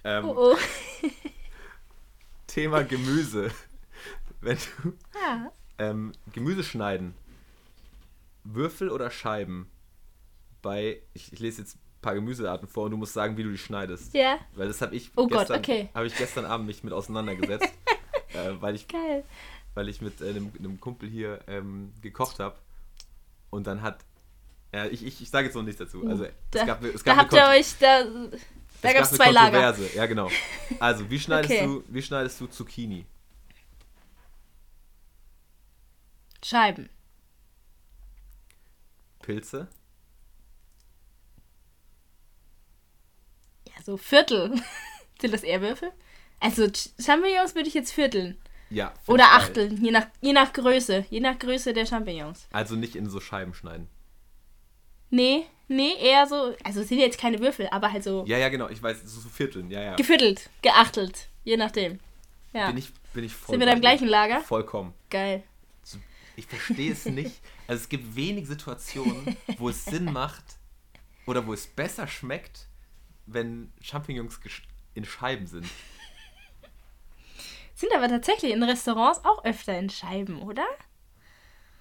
Ähm, 0.04 0.26
Oh 0.26 0.54
oh. 0.54 0.58
Thema 2.48 2.84
Gemüse. 2.84 3.52
Wenn 4.42 4.58
du 4.58 4.94
Ja. 5.22 5.52
ähm, 5.78 6.14
Gemüse 6.34 6.64
schneiden, 6.64 7.14
Würfel 8.44 8.90
oder 8.90 9.12
Scheiben? 9.12 9.70
Bei, 10.68 11.02
ich, 11.14 11.32
ich 11.32 11.40
lese 11.40 11.62
jetzt 11.62 11.76
ein 11.78 12.02
paar 12.02 12.14
Gemüsearten 12.14 12.68
vor 12.68 12.84
und 12.86 12.92
du 12.92 12.98
musst 12.98 13.14
sagen, 13.14 13.38
wie 13.38 13.44
du 13.44 13.52
die 13.52 13.58
schneidest. 13.58 14.14
Ja, 14.14 14.38
Weil 14.54 14.68
das 14.68 14.82
habe 14.82 14.94
ich, 14.94 15.12
Oh 15.16 15.26
Gott, 15.28 15.48
gestern, 15.48 15.60
okay. 15.60 15.90
hab 15.94 16.04
ich 16.04 16.14
gestern 16.18 16.44
Abend 16.44 16.68
mich 16.68 16.84
mit 16.84 16.92
auseinandergesetzt, 16.92 17.70
äh, 18.34 18.52
weil, 18.60 18.76
ich, 18.76 18.86
geil. 18.90 19.24
weil 19.76 19.88
ich 19.88 20.02
mit 20.02 20.20
äh, 20.20 20.28
einem, 20.32 20.52
einem 20.60 20.78
Kumpel 20.82 21.08
hier 21.08 21.40
ähm, 21.48 21.94
gekocht 22.02 22.40
habe. 22.42 22.58
Und 23.50 23.66
dann 23.66 23.82
hat, 23.82 24.04
ja, 24.74 24.88
ich, 24.88 25.06
ich, 25.06 25.22
ich 25.22 25.30
sage 25.30 25.46
jetzt 25.46 25.56
noch 25.56 25.64
nichts 25.64 25.80
dazu. 25.80 26.06
Also, 26.06 26.26
da, 26.52 26.60
es 26.60 26.66
gab, 26.68 26.84
es 26.84 27.04
da 27.04 27.14
gab 27.14 27.24
habt 27.24 27.34
eine 27.34 27.56
ihr 27.56 27.60
euch, 27.62 27.78
da, 27.80 28.04
da 28.82 28.92
gab 28.92 29.04
es 29.04 29.12
zwei 29.12 29.32
Lager. 29.32 29.74
Ja, 29.96 30.06
genau. 30.06 30.30
Also, 30.82 31.10
wie 31.10 31.18
schneidest, 31.22 31.54
Okay. 31.54 31.66
du, 31.66 31.82
wie 31.88 32.02
schneidest 32.02 32.42
du 32.42 32.48
Zucchini? 32.48 33.06
Scheiben. 36.44 36.90
Pilze? 39.22 39.70
Ja, 43.68 43.77
so 43.88 43.96
Viertel. 43.98 44.54
Sind 45.22 45.34
das 45.34 45.44
eher 45.44 45.62
Würfel? 45.62 45.92
Also 46.40 46.64
Ch- 46.66 46.90
Champignons 47.04 47.56
würde 47.56 47.68
ich 47.70 47.74
jetzt 47.74 47.92
vierteln. 47.94 48.38
Ja. 48.70 48.94
Oder 49.08 49.32
achteln, 49.32 49.82
je 49.84 49.92
nach, 49.92 50.08
je 50.22 50.34
nach 50.34 50.52
Größe. 50.52 51.06
Je 51.10 51.22
nach 51.22 51.40
Größe 51.40 51.72
der 51.74 51.86
Champignons. 51.86 52.48
Also 52.52 52.76
nicht 52.76 52.96
in 52.98 53.10
so 53.10 53.20
Scheiben 53.22 53.54
schneiden. 53.54 53.88
Nee, 55.10 55.46
nee, 55.70 55.94
eher 56.02 56.28
so. 56.28 56.54
Also 56.66 56.82
es 56.82 56.90
sind 56.90 57.00
jetzt 57.00 57.18
keine 57.18 57.40
Würfel, 57.40 57.68
aber 57.72 57.92
halt 57.94 58.04
so 58.04 58.26
Ja, 58.28 58.38
ja, 58.38 58.50
genau. 58.50 58.68
Ich 58.70 58.84
weiß, 58.84 59.02
so 59.06 59.30
Vierteln. 59.30 59.72
Ja, 59.72 59.82
ja. 59.82 59.96
geviertelt, 59.96 60.50
geachtelt. 60.62 61.30
Je 61.46 61.56
nachdem. 61.56 62.00
Ja. 62.54 62.68
Bin 62.68 62.78
ich, 62.78 62.92
bin 63.14 63.24
ich 63.24 63.34
voll 63.34 63.54
Sind 63.54 63.62
wir 63.62 63.68
da 63.68 63.74
im 63.74 63.82
gleichen 63.82 64.08
Lager? 64.08 64.42
Vollkommen. 64.42 64.94
Geil. 65.10 65.44
Ich 66.36 66.46
verstehe 66.46 66.92
es 66.92 67.06
nicht. 67.06 67.40
Also 67.70 67.82
es 67.82 67.90
gibt 67.90 68.16
wenig 68.16 68.48
Situationen, 68.48 69.36
wo 69.58 69.68
es 69.68 69.84
Sinn 69.84 70.06
macht 70.06 70.46
oder 71.26 71.46
wo 71.46 71.52
es 71.52 71.68
besser 71.68 72.08
schmeckt, 72.08 72.67
wenn 73.28 73.72
Champignons 73.82 74.40
in 74.96 75.06
Scheiben 75.06 75.46
sind. 75.48 75.66
Sind 77.76 77.94
aber 77.94 78.08
tatsächlich 78.08 78.52
in 78.54 78.64
Restaurants 78.64 79.24
auch 79.24 79.44
öfter 79.46 79.78
in 79.78 79.90
Scheiben, 79.90 80.42
oder? 80.42 80.66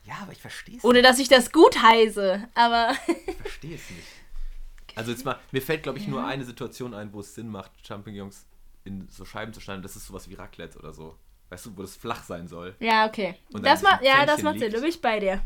Ja, 0.04 0.18
aber 0.22 0.32
ich 0.32 0.40
verstehe 0.40 0.76
es 0.76 0.84
Ohne 0.84 1.02
dass 1.02 1.18
ich 1.18 1.28
das 1.28 1.50
gut 1.52 1.80
heiße, 1.82 2.48
aber. 2.54 2.92
Ich 3.26 3.36
verstehe 3.40 3.74
es 3.76 3.90
nicht. 3.90 4.06
Also 4.94 5.10
jetzt 5.10 5.24
mal, 5.24 5.38
mir 5.52 5.60
fällt 5.62 5.82
glaube 5.82 5.98
ich 5.98 6.06
nur 6.06 6.24
eine 6.24 6.44
Situation 6.44 6.94
ein, 6.94 7.12
wo 7.12 7.20
es 7.20 7.34
Sinn 7.34 7.48
macht, 7.48 7.70
Champignons 7.86 8.46
in 8.84 9.08
so 9.08 9.24
Scheiben 9.24 9.52
zu 9.52 9.60
schneiden. 9.60 9.82
Das 9.82 9.96
ist 9.96 10.06
sowas 10.06 10.28
wie 10.28 10.34
Raclette 10.34 10.78
oder 10.78 10.92
so. 10.92 11.16
Weißt 11.48 11.66
du, 11.66 11.76
wo 11.76 11.82
das 11.82 11.96
flach 11.96 12.22
sein 12.24 12.46
soll. 12.48 12.74
ja, 12.80 13.06
okay. 13.06 13.34
Und 13.52 13.64
Das 13.64 13.82
macht, 13.82 14.02
ja, 14.04 14.24
das 14.26 14.42
macht 14.42 14.58
Sinn. 14.58 14.72
Da 14.72 14.80
bin 14.80 14.88
ich 14.88 15.00
bei 15.00 15.20
dir. 15.20 15.42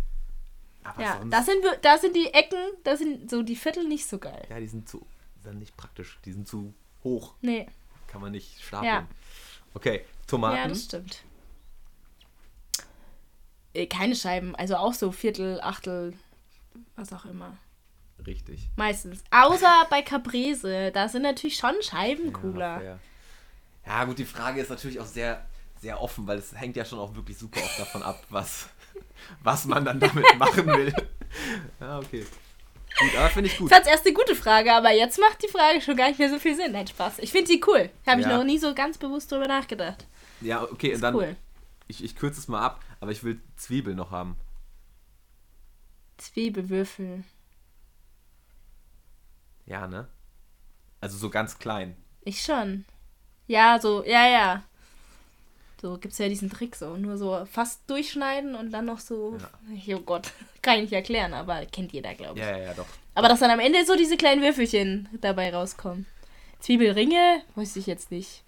Aber 0.83 1.03
Ja, 1.03 1.19
sonst, 1.19 1.33
das 1.33 1.47
sind, 1.47 1.63
wir- 1.63 1.77
da 1.77 1.99
sind 1.99 2.17
die 2.17 2.33
Ecken, 2.33 2.59
da 2.85 2.97
sind 2.97 3.29
so 3.31 3.43
die 3.43 3.57
Viertel 3.57 3.87
nicht 3.87 4.07
so 4.07 4.19
geil. 4.19 4.47
ja, 4.49 4.59
die 4.61 4.67
sind 4.67 4.89
zu, 4.89 5.07
sind 5.43 5.59
nicht 5.59 5.77
praktisch. 5.77 6.19
Die 6.25 6.33
sind 6.33 6.49
zu 6.49 6.75
hoch. 7.05 7.35
Nee. 7.41 7.67
Kann 8.09 8.21
man 8.21 8.33
nicht 8.33 8.61
stapeln. 8.63 8.93
Ja. 8.93 9.07
Okay, 9.75 10.05
Tomaten. 10.27 10.57
Ja, 10.57 10.69
das 10.69 10.85
stimmt. 10.85 11.23
Äh, 13.73 13.87
keine 13.87 14.17
Scheiben, 14.17 14.55
also 14.57 14.77
auch 14.77 14.95
so 14.95 15.13
Viertel, 15.13 15.61
Achtel, 15.61 16.15
was 16.97 17.13
auch 17.13 17.25
immer. 17.25 17.57
Richtig. 18.27 18.69
Meistens. 18.77 19.23
Außer 19.31 19.87
bei 19.89 20.03
Caprese, 20.03 20.91
da 20.93 21.09
sind 21.09 21.23
natürlich 21.23 21.57
schon 21.57 21.75
Scheiben 21.83 22.27
Ja, 22.27 22.33
cooler. 22.33 22.79
fair. 22.81 22.99
Ja, 23.87 24.05
gut, 24.05 24.19
die 24.19 24.25
Frage 24.27 24.61
ist 24.61 24.69
natürlich 24.69 25.01
auch 25.01 25.07
sehr, 25.07 25.47
sehr 25.81 26.01
offen, 26.03 26.27
weil 26.27 26.39
es 26.39 26.55
hängt 26.55 26.77
ja 26.77 26.85
schon 26.85 26.99
auch 26.99 27.15
wirklich 27.15 27.39
super 27.39 27.61
oft 27.61 27.79
davon 27.79 28.03
ab, 28.03 28.23
was, 28.29 28.69
was 29.43 29.65
man 29.65 29.85
dann 29.85 30.01
damit 30.01 30.27
machen 30.39 30.67
will. 30.67 30.93
Ja, 31.81 31.99
okay. 31.99 32.27
Gut, 33.01 33.17
aber 33.17 33.31
finde 33.31 33.47
ich 33.49 33.55
Ich 33.55 33.59
gut. 33.59 33.71
fand's 33.71 33.89
erst 33.89 34.05
eine 34.07 34.15
gute 34.15 34.35
Frage, 34.35 34.73
aber 34.75 34.91
jetzt 34.93 35.19
macht 35.19 35.43
die 35.43 35.49
Frage 35.49 35.81
schon 35.81 35.97
gar 35.97 36.09
nicht 36.09 36.19
mehr 36.19 36.29
so 36.31 36.39
viel 36.39 36.55
Sinn. 36.57 36.73
Nein, 36.73 36.87
Spaß. 36.87 37.19
Ich 37.21 37.33
finde 37.33 37.47
sie 37.49 37.63
cool. 37.67 37.91
Habe 38.07 38.21
ich 38.21 38.27
Ja. 38.27 38.37
noch 38.37 38.45
nie 38.45 38.59
so 38.59 38.75
ganz 38.75 38.99
bewusst 38.99 39.33
drüber 39.33 39.47
nachgedacht. 39.49 40.07
Ja, 40.43 40.63
okay, 40.63 40.97
dann, 41.01 41.15
cool. 41.15 41.37
ich, 41.89 42.05
ich 42.05 42.15
kürze 42.17 42.39
es 42.41 42.49
mal 42.49 42.61
ab, 42.61 42.81
aber 43.01 43.11
ich 43.13 43.25
will 43.25 43.41
Zwiebeln 43.57 43.97
noch 43.97 44.11
haben. 44.11 44.37
Zwiebelwürfel. 46.19 47.25
Ja, 49.67 49.87
ne? 49.87 50.09
Also 51.01 51.17
so 51.17 51.31
ganz 51.31 51.59
klein. 51.59 51.97
Ich 52.23 52.43
schon. 52.43 52.85
Ja, 53.47 53.79
so, 53.81 54.05
ja, 54.05 54.29
ja. 54.29 54.63
So 55.81 55.97
gibt's 55.97 56.19
ja 56.19 56.29
diesen 56.29 56.51
Trick 56.51 56.77
so. 56.77 56.97
Nur 56.97 57.17
so 57.17 57.47
fast 57.51 57.89
durchschneiden 57.89 58.55
und 58.55 58.71
dann 58.71 58.87
noch 58.87 58.99
so. 58.99 59.39
Oh 59.95 60.01
Gott, 60.01 60.33
kann 60.63 60.77
ich 60.77 60.83
nicht 60.83 60.93
erklären, 60.93 61.33
aber 61.33 61.65
kennt 61.67 61.93
jeder, 61.93 62.15
glaube 62.15 62.39
ich. 62.39 62.45
Ja, 62.45 62.57
ja, 62.57 62.65
ja, 62.65 62.75
doch. 62.75 62.87
Aber 63.15 63.29
dass 63.29 63.41
dann 63.41 63.51
am 63.51 63.61
Ende 63.61 63.85
so 63.85 63.97
diese 63.97 64.17
kleinen 64.17 64.43
Würfelchen 64.43 65.09
dabei 65.21 65.55
rauskommen. 65.55 66.07
Zwiebelringe, 66.61 67.43
weiß 67.55 67.77
ich 67.77 67.87
jetzt 67.87 68.11
nicht. 68.11 68.43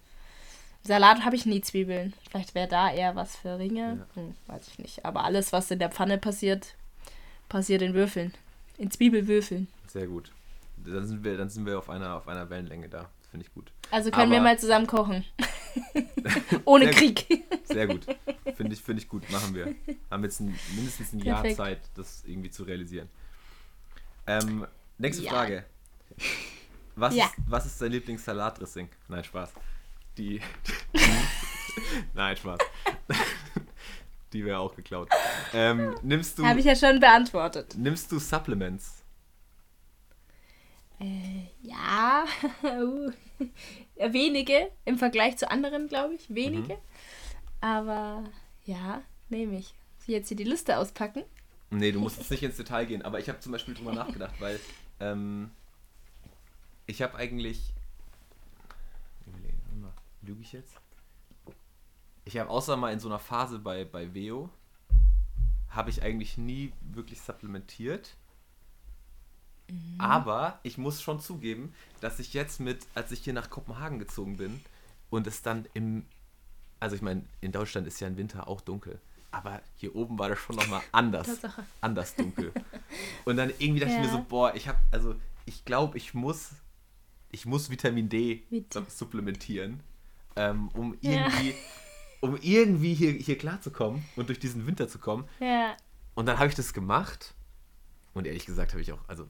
Salat 0.84 1.24
habe 1.24 1.36
ich 1.36 1.46
nie 1.46 1.60
Zwiebeln. 1.60 2.12
Vielleicht 2.28 2.54
wäre 2.54 2.68
da 2.68 2.92
eher 2.92 3.14
was 3.14 3.36
für 3.36 3.58
Ringe. 3.58 4.06
Hm, 4.14 4.34
weiß 4.48 4.68
ich 4.68 4.78
nicht. 4.78 5.04
Aber 5.04 5.24
alles, 5.24 5.52
was 5.52 5.70
in 5.70 5.78
der 5.78 5.90
Pfanne 5.90 6.18
passiert, 6.18 6.74
passiert 7.48 7.82
in 7.82 7.94
Würfeln. 7.94 8.34
In 8.78 8.90
Zwiebelwürfeln. 8.90 9.68
Sehr 9.86 10.06
gut. 10.06 10.32
Dann 10.84 11.06
sind 11.06 11.22
wir, 11.22 11.36
dann 11.36 11.48
sind 11.48 11.66
wir 11.66 11.78
auf 11.78 11.88
einer, 11.88 12.16
auf 12.16 12.26
einer 12.26 12.50
Wellenlänge 12.50 12.88
da. 12.88 13.08
Finde 13.32 13.46
ich 13.46 13.52
gut. 13.54 13.72
Also 13.90 14.10
können 14.10 14.30
wir 14.30 14.38
Aber- 14.38 14.50
mal 14.50 14.58
zusammen 14.58 14.86
kochen. 14.86 15.24
Ohne 16.66 16.84
Sehr 16.84 16.92
Krieg. 16.94 17.44
Sehr 17.64 17.86
gut. 17.86 18.04
Finde 18.54 18.74
ich, 18.74 18.82
finde 18.82 19.02
ich 19.02 19.08
gut. 19.08 19.28
Machen 19.30 19.54
wir. 19.54 19.74
Haben 20.10 20.22
jetzt 20.24 20.38
ein, 20.40 20.56
mindestens 20.76 21.14
ein 21.14 21.20
Jahr 21.20 21.40
Perfekt. 21.40 21.56
Zeit, 21.56 21.80
das 21.94 22.22
irgendwie 22.26 22.50
zu 22.50 22.62
realisieren. 22.64 23.08
Ähm, 24.26 24.66
nächste 24.98 25.24
Ja. 25.24 25.30
Frage. 25.30 25.64
Was, 26.94 27.14
Ja. 27.16 27.24
ist, 27.24 27.32
was 27.48 27.64
ist 27.64 27.80
dein 27.80 27.90
Lieblingssalatdressing? 27.92 28.90
Nein, 29.08 29.24
Spaß. 29.24 29.50
Die. 30.18 30.42
Nein, 32.14 32.36
Spaß. 32.36 32.58
Die 34.34 34.44
wäre 34.44 34.58
auch 34.58 34.76
geklaut. 34.76 35.08
Ähm, 35.54 35.94
nimmst 36.02 36.38
du, 36.38 36.44
Habe 36.46 36.60
ich 36.60 36.66
ja 36.66 36.76
schon 36.76 37.00
beantwortet. 37.00 37.74
nimmst 37.78 38.12
du 38.12 38.18
Supplements? 38.18 39.02
Äh, 41.00 41.31
ja, 41.72 42.24
uh, 42.80 43.10
wenige 43.96 44.70
im 44.84 44.98
Vergleich 44.98 45.36
zu 45.36 45.50
anderen, 45.50 45.88
glaube 45.88 46.14
ich. 46.14 46.34
Wenige. 46.34 46.74
Mhm. 46.74 46.80
Aber 47.60 48.24
ja, 48.64 49.02
nehme 49.28 49.58
ich. 49.58 49.74
Sie 49.98 50.12
jetzt 50.12 50.28
hier 50.28 50.36
die 50.36 50.44
Liste 50.44 50.78
auspacken? 50.78 51.22
Nee, 51.70 51.92
du 51.92 52.00
musst 52.00 52.18
jetzt 52.18 52.30
nicht 52.30 52.42
ins 52.42 52.56
Detail 52.56 52.84
gehen, 52.86 53.02
aber 53.02 53.18
ich 53.20 53.28
habe 53.28 53.40
zum 53.40 53.52
Beispiel 53.52 53.74
drüber 53.74 53.92
nachgedacht, 53.92 54.34
weil 54.40 54.60
ähm, 55.00 55.50
ich 56.86 57.02
habe 57.02 57.16
eigentlich. 57.16 57.72
Lüge 60.24 60.40
ich 60.40 60.52
jetzt? 60.52 60.76
Ich 62.24 62.38
habe 62.38 62.48
außer 62.48 62.76
mal 62.76 62.92
in 62.92 63.00
so 63.00 63.08
einer 63.08 63.18
Phase 63.18 63.58
bei, 63.58 63.84
bei 63.84 64.14
Veo, 64.14 64.50
habe 65.68 65.90
ich 65.90 66.02
eigentlich 66.02 66.38
nie 66.38 66.72
wirklich 66.80 67.20
supplementiert. 67.20 68.16
Mhm. 69.72 70.00
Aber 70.00 70.60
ich 70.62 70.78
muss 70.78 71.00
schon 71.00 71.20
zugeben, 71.20 71.74
dass 72.00 72.18
ich 72.18 72.34
jetzt 72.34 72.60
mit, 72.60 72.86
als 72.94 73.10
ich 73.12 73.20
hier 73.20 73.32
nach 73.32 73.50
Kopenhagen 73.50 73.98
gezogen 73.98 74.36
bin 74.36 74.60
und 75.10 75.26
es 75.26 75.42
dann 75.42 75.66
im, 75.74 76.04
also 76.80 76.94
ich 76.94 77.02
meine, 77.02 77.24
in 77.40 77.52
Deutschland 77.52 77.86
ist 77.86 78.00
ja 78.00 78.08
im 78.08 78.16
Winter 78.16 78.48
auch 78.48 78.60
dunkel, 78.60 79.00
aber 79.30 79.62
hier 79.76 79.96
oben 79.96 80.18
war 80.18 80.28
das 80.28 80.38
schon 80.38 80.56
nochmal 80.56 80.82
anders, 80.92 81.40
anders 81.80 82.14
dunkel. 82.14 82.52
Und 83.24 83.36
dann 83.36 83.50
irgendwie 83.58 83.80
dachte 83.80 83.94
ja. 83.94 84.00
ich 84.00 84.06
mir 84.06 84.12
so, 84.12 84.24
boah, 84.28 84.54
ich 84.54 84.68
habe, 84.68 84.78
also 84.90 85.14
ich 85.46 85.64
glaube, 85.64 85.96
ich 85.96 86.12
muss, 86.12 86.50
ich 87.30 87.46
muss 87.46 87.70
Vitamin 87.70 88.08
D 88.08 88.42
Vit 88.50 88.74
supplementieren, 88.88 89.80
ähm, 90.36 90.68
um 90.74 90.96
irgendwie, 91.00 91.50
ja. 91.50 91.56
um 92.20 92.36
irgendwie 92.40 92.92
hier, 92.92 93.12
hier 93.12 93.38
klarzukommen 93.38 94.04
und 94.16 94.28
durch 94.28 94.38
diesen 94.38 94.66
Winter 94.66 94.86
zu 94.86 94.98
kommen. 94.98 95.26
Ja. 95.40 95.76
Und 96.14 96.26
dann 96.26 96.38
habe 96.38 96.48
ich 96.48 96.54
das 96.54 96.74
gemacht 96.74 97.34
und 98.12 98.26
ehrlich 98.26 98.44
gesagt 98.44 98.72
habe 98.72 98.82
ich 98.82 98.92
auch, 98.92 99.00
also 99.08 99.28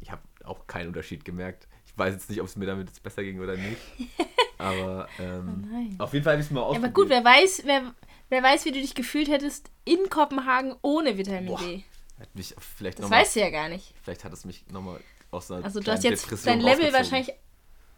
ich 0.00 0.10
habe 0.10 0.22
auch 0.44 0.66
keinen 0.66 0.88
Unterschied 0.88 1.24
gemerkt. 1.24 1.68
Ich 1.86 1.96
weiß 1.96 2.14
jetzt 2.14 2.30
nicht, 2.30 2.40
ob 2.40 2.46
es 2.46 2.56
mir 2.56 2.66
damit 2.66 2.88
jetzt 2.88 3.02
besser 3.02 3.22
ging 3.22 3.40
oder 3.40 3.56
nicht. 3.56 3.80
Aber 4.58 5.08
ähm, 5.18 5.96
oh 5.98 6.04
auf 6.04 6.12
jeden 6.12 6.24
Fall 6.24 6.34
habe 6.34 6.42
ich 6.42 6.46
es 6.46 6.52
mal 6.52 6.60
ausprobiert. 6.60 6.84
Aber 6.84 6.92
gut, 6.92 7.08
wer 7.08 7.24
weiß, 7.24 7.62
wer, 7.64 7.94
wer 8.28 8.42
weiß, 8.42 8.64
wie 8.66 8.72
du 8.72 8.80
dich 8.80 8.94
gefühlt 8.94 9.28
hättest 9.28 9.70
in 9.84 10.10
Kopenhagen 10.10 10.74
ohne 10.82 11.16
Vitamin 11.16 11.46
Boah, 11.46 11.58
D. 11.58 11.84
Hat 12.18 12.34
mich 12.34 12.54
vielleicht 12.58 12.98
das 12.98 13.10
weißt 13.10 13.36
du 13.36 13.40
ja 13.40 13.50
gar 13.50 13.68
nicht. 13.68 13.94
Vielleicht 14.02 14.24
hat 14.24 14.32
es 14.32 14.44
mich 14.44 14.66
nochmal 14.68 15.00
aus 15.30 15.50
einer 15.50 15.64
Also 15.64 15.80
du 15.80 15.90
hast 15.90 16.04
jetzt 16.04 16.24
Depression 16.24 16.60
dein 16.60 16.60
Level 16.60 16.92
wahrscheinlich... 16.92 17.34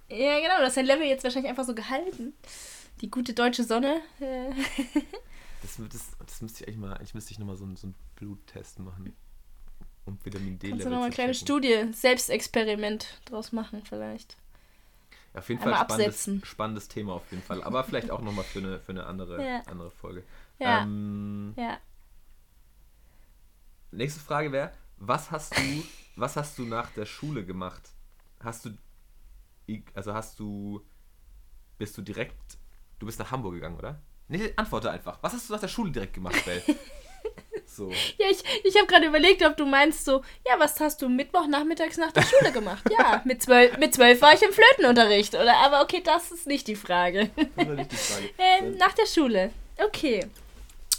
Ja, 0.09 0.40
genau, 0.40 0.59
du 0.59 0.64
hast 0.64 0.76
dein 0.76 0.86
Level 0.86 1.07
jetzt 1.07 1.24
wahrscheinlich 1.24 1.50
einfach 1.50 1.64
so 1.64 1.74
gehalten. 1.74 2.34
Die 3.00 3.11
gute 3.11 3.34
deutsche 3.34 3.64
Sonne. 3.64 4.00
Das, 5.62 5.76
das, 5.90 6.11
das 6.24 6.42
müsste 6.42 6.62
ich 6.62 6.68
eigentlich 6.68 6.80
mal... 6.80 6.94
Eigentlich 6.94 7.14
müsste 7.14 7.32
ich 7.32 7.40
nochmal 7.40 7.57
so, 7.57 7.66
so 7.74 7.88
einen 7.88 7.94
Bluttest 8.14 8.78
machen 8.78 9.16
um 10.05 10.18
Vitamin 10.22 10.59
D 10.59 10.70
Kannst 10.70 10.86
du 10.86 10.90
noch 10.90 11.03
eine 11.03 11.12
kleine 11.12 11.34
Studie, 11.34 11.88
Selbstexperiment 11.92 13.20
draus 13.24 13.53
machen 13.53 13.82
vielleicht. 13.84 14.36
Auf 15.34 15.48
jeden 15.48 15.62
Fall 15.62 15.74
spannendes, 15.74 16.30
spannendes, 16.42 16.88
Thema 16.88 17.14
auf 17.14 17.30
jeden 17.30 17.42
Fall. 17.42 17.62
Aber 17.62 17.84
vielleicht 17.84 18.11
auch 18.11 18.20
nochmal 18.20 18.44
für 18.44 18.59
eine, 18.59 18.80
für 18.80 18.92
eine 18.92 19.07
andere, 19.07 19.42
ja. 19.42 19.62
andere 19.66 19.90
Folge. 19.90 20.24
Ja. 20.59 20.82
Ähm, 20.82 21.55
ja. 21.57 21.78
Nächste 23.90 24.20
Frage 24.20 24.53
wäre, 24.53 24.72
was 24.98 25.30
hast 25.30 25.57
du, 25.57 25.84
was 26.16 26.36
hast 26.36 26.59
du 26.59 26.64
nach 26.64 26.90
der 26.90 27.07
Schule 27.07 27.44
gemacht? 27.46 27.82
Hast 28.40 28.66
du, 28.66 28.70
also 29.94 30.12
hast 30.12 30.38
du, 30.38 30.84
bist 31.78 31.96
du 31.96 32.03
direkt, 32.03 32.59
du 32.98 33.07
bist 33.07 33.18
nach 33.18 33.30
Hamburg 33.30 33.55
gegangen, 33.55 33.78
oder? 33.78 34.03
Nee, 34.28 34.53
antworte 34.57 34.90
einfach. 34.90 35.18
Was 35.22 35.32
hast 35.32 35.48
du 35.48 35.55
nach 35.55 35.61
der 35.61 35.68
Schule 35.68 35.92
direkt 35.92 36.14
gemacht, 36.14 36.44
Bell? 36.44 36.62
So. 37.73 37.91
Ja, 38.18 38.27
ich, 38.31 38.45
ich 38.64 38.77
habe 38.77 38.87
gerade 38.87 39.07
überlegt, 39.07 39.43
ob 39.43 39.57
du 39.57 39.64
meinst 39.64 40.05
so, 40.05 40.23
ja, 40.47 40.59
was 40.59 40.79
hast 40.79 41.01
du 41.01 41.09
Mittwochnachmittags 41.09 41.97
nach 41.97 42.12
der 42.12 42.20
Schule 42.20 42.53
gemacht? 42.53 42.85
Ja, 42.91 43.23
mit 43.25 43.43
zwölf, 43.43 43.79
mit 43.79 43.95
zwölf 43.95 44.20
war 44.20 44.35
ich 44.35 44.43
im 44.43 44.53
Flötenunterricht, 44.53 45.35
oder? 45.35 45.57
Aber 45.57 45.81
okay, 45.81 46.03
das 46.05 46.33
ist 46.33 46.47
nicht 46.47 46.68
die 46.68 46.77
Frage. 46.77 47.31
Das 47.57 47.66
ist 47.66 47.77
nicht 47.77 47.93
die 47.93 47.97
Frage. 47.97 48.31
äh, 48.39 48.70
nach 48.73 48.93
der 48.93 49.07
Schule. 49.07 49.53
Okay. 49.83 50.27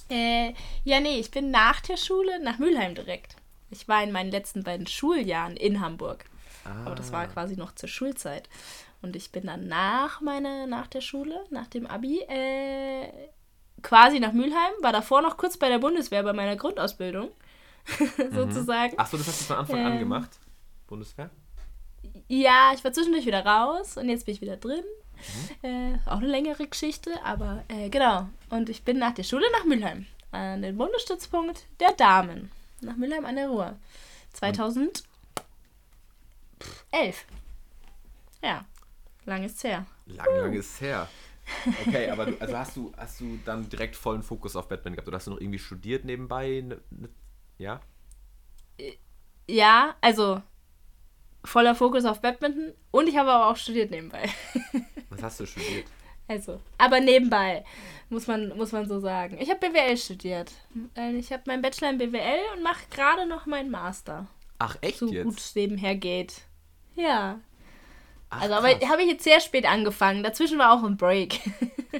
Äh, 0.09 0.53
ja, 0.83 0.99
nee, 0.99 1.19
ich 1.19 1.29
bin 1.29 1.51
nach 1.51 1.79
der 1.81 1.97
Schule 1.97 2.39
nach 2.41 2.57
Mülheim 2.57 2.95
direkt. 2.95 3.35
Ich 3.69 3.87
war 3.87 4.03
in 4.03 4.11
meinen 4.11 4.31
letzten 4.31 4.63
beiden 4.63 4.87
Schuljahren 4.87 5.55
in 5.55 5.79
Hamburg. 5.79 6.25
Ah. 6.65 6.85
Aber 6.85 6.95
das 6.95 7.11
war 7.11 7.27
quasi 7.27 7.55
noch 7.55 7.75
zur 7.75 7.89
Schulzeit. 7.89 8.49
Und 9.03 9.15
ich 9.15 9.31
bin 9.31 9.45
dann 9.45 9.67
nach 9.67 10.21
meiner, 10.21 10.65
nach 10.65 10.87
der 10.87 11.01
Schule, 11.01 11.43
nach 11.51 11.67
dem 11.67 11.85
Abi, 11.85 12.21
äh, 12.21 13.09
quasi 13.83 14.19
nach 14.19 14.33
Mülheim, 14.33 14.73
war 14.81 14.91
davor 14.91 15.21
noch 15.21 15.37
kurz 15.37 15.57
bei 15.57 15.69
der 15.69 15.79
Bundeswehr 15.79 16.23
bei 16.23 16.33
meiner 16.33 16.55
Grundausbildung. 16.55 17.29
sozusagen. 18.31 18.97
Achso, 18.97 19.17
das 19.17 19.27
hast 19.27 19.41
du 19.41 19.45
von 19.45 19.57
Anfang 19.57 19.79
ähm, 19.79 19.85
an 19.85 19.99
gemacht? 19.99 20.29
Bundeswehr? 20.87 21.29
Ja, 22.27 22.71
ich 22.73 22.83
war 22.83 22.93
zwischendurch 22.93 23.25
wieder 23.25 23.45
raus 23.45 23.97
und 23.97 24.09
jetzt 24.09 24.25
bin 24.25 24.35
ich 24.35 24.41
wieder 24.41 24.57
drin. 24.57 24.83
Mhm. 25.61 25.69
Äh, 25.69 25.99
auch 26.05 26.17
eine 26.17 26.27
längere 26.27 26.67
Geschichte, 26.67 27.11
aber 27.23 27.63
äh, 27.67 27.89
genau. 27.89 28.27
Und 28.49 28.69
ich 28.69 28.83
bin 28.83 28.97
nach 28.97 29.13
der 29.13 29.23
Schule 29.23 29.45
nach 29.51 29.65
Mülheim. 29.65 30.05
An 30.31 30.61
den 30.61 30.77
Bundesstützpunkt 30.77 31.65
der 31.79 31.91
Damen. 31.93 32.51
Nach 32.81 32.95
Mülheim 32.95 33.25
an 33.25 33.35
der 33.35 33.49
Ruhr. 33.49 33.75
2011. 34.33 35.03
Ja, 38.41 38.65
lang 39.25 39.43
ist 39.43 39.63
her. 39.63 39.85
Lang, 40.07 40.25
lang 40.35 40.53
ist 40.53 40.81
her. 40.81 41.07
Okay, 41.85 42.09
aber 42.09 42.27
du, 42.27 42.41
also 42.41 42.57
hast 42.57 42.75
du, 42.77 42.91
hast 42.97 43.19
du 43.19 43.39
dann 43.45 43.69
direkt 43.69 43.95
vollen 43.95 44.23
Fokus 44.23 44.55
auf 44.55 44.67
Batman 44.67 44.93
gehabt 44.93 45.07
oder 45.07 45.17
hast 45.17 45.27
du 45.27 45.31
noch 45.31 45.41
irgendwie 45.41 45.59
studiert 45.59 46.05
nebenbei? 46.05 46.61
Ne, 46.65 46.81
ne, 46.89 47.09
ja? 47.57 47.81
Ja, 49.47 49.95
also 50.01 50.41
voller 51.43 51.75
Fokus 51.75 52.05
auf 52.05 52.21
Badminton 52.21 52.73
und 52.91 53.07
ich 53.07 53.17
habe 53.17 53.31
aber 53.31 53.51
auch 53.51 53.57
studiert 53.57 53.91
nebenbei. 53.91 54.29
Was 55.09 55.23
hast 55.23 55.39
du 55.41 55.45
studiert? 55.45 55.85
Also, 56.27 56.61
aber 56.77 57.01
nebenbei, 57.01 57.65
muss 58.09 58.27
man, 58.27 58.55
muss 58.55 58.71
man 58.71 58.87
so 58.87 58.99
sagen. 58.99 59.37
Ich 59.39 59.49
habe 59.49 59.59
BWL 59.59 59.97
studiert. 59.97 60.51
Äh, 60.95 61.13
ich 61.17 61.33
habe 61.33 61.43
meinen 61.47 61.61
Bachelor 61.61 61.89
in 61.89 61.97
BWL 61.97 62.39
und 62.55 62.63
mache 62.63 62.85
gerade 62.89 63.25
noch 63.25 63.45
meinen 63.45 63.69
Master. 63.69 64.27
Ach, 64.59 64.77
echt 64.81 64.99
so 64.99 65.11
jetzt? 65.11 65.25
gut 65.25 65.37
es 65.37 65.55
nebenher 65.55 65.95
geht. 65.95 66.43
Ja. 66.95 67.39
Ach, 68.37 68.41
also, 68.41 68.55
aber 68.55 68.69
habe 68.69 69.01
ich 69.01 69.09
jetzt 69.09 69.23
sehr 69.23 69.39
spät 69.39 69.65
angefangen. 69.65 70.23
Dazwischen 70.23 70.59
war 70.59 70.73
auch 70.73 70.83
ein 70.83 70.97
Break. 70.97 71.39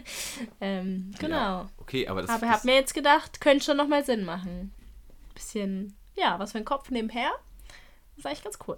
ähm, 0.61 1.11
genau. 1.19 1.35
Ja, 1.35 1.69
okay, 1.77 2.07
aber 2.07 2.21
das 2.21 2.29
Aber 2.29 2.45
ich 2.45 2.51
habe 2.51 2.67
mir 2.67 2.75
jetzt 2.75 2.93
gedacht, 2.93 3.41
könnte 3.41 3.65
schon 3.65 3.77
nochmal 3.77 4.03
Sinn 4.03 4.25
machen. 4.25 4.73
Bisschen, 5.33 5.95
ja, 6.15 6.37
was 6.39 6.51
für 6.51 6.59
ein 6.59 6.65
Kopf 6.65 6.89
nebenher. 6.89 7.31
Das 8.15 8.19
ist 8.19 8.25
eigentlich 8.25 8.43
ganz 8.43 8.59
cool. 8.67 8.77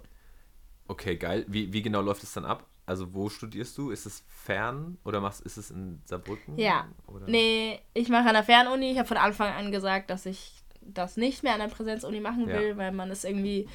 Okay, 0.88 1.16
geil. 1.16 1.44
Wie, 1.48 1.72
wie 1.72 1.82
genau 1.82 2.00
läuft 2.00 2.22
es 2.22 2.32
dann 2.32 2.44
ab? 2.44 2.66
Also, 2.86 3.12
wo 3.14 3.28
studierst 3.28 3.76
du? 3.78 3.90
Ist 3.90 4.06
es 4.06 4.24
fern 4.28 4.98
oder 5.04 5.20
machst, 5.20 5.40
ist 5.40 5.56
es 5.56 5.70
in 5.70 6.00
Saarbrücken? 6.04 6.56
Ja. 6.56 6.86
Oder? 7.08 7.26
Nee, 7.26 7.80
ich 7.94 8.08
mache 8.08 8.28
an 8.28 8.34
der 8.34 8.44
Fernuni. 8.44 8.92
Ich 8.92 8.98
habe 8.98 9.08
von 9.08 9.16
Anfang 9.16 9.52
an 9.52 9.72
gesagt, 9.72 10.08
dass 10.10 10.24
ich 10.24 10.62
das 10.80 11.16
nicht 11.16 11.42
mehr 11.42 11.54
an 11.54 11.60
der 11.60 11.66
Präsenzuni 11.66 12.20
machen 12.20 12.46
will, 12.46 12.68
ja. 12.68 12.76
weil 12.76 12.92
man 12.92 13.10
es 13.10 13.24
irgendwie 13.24 13.68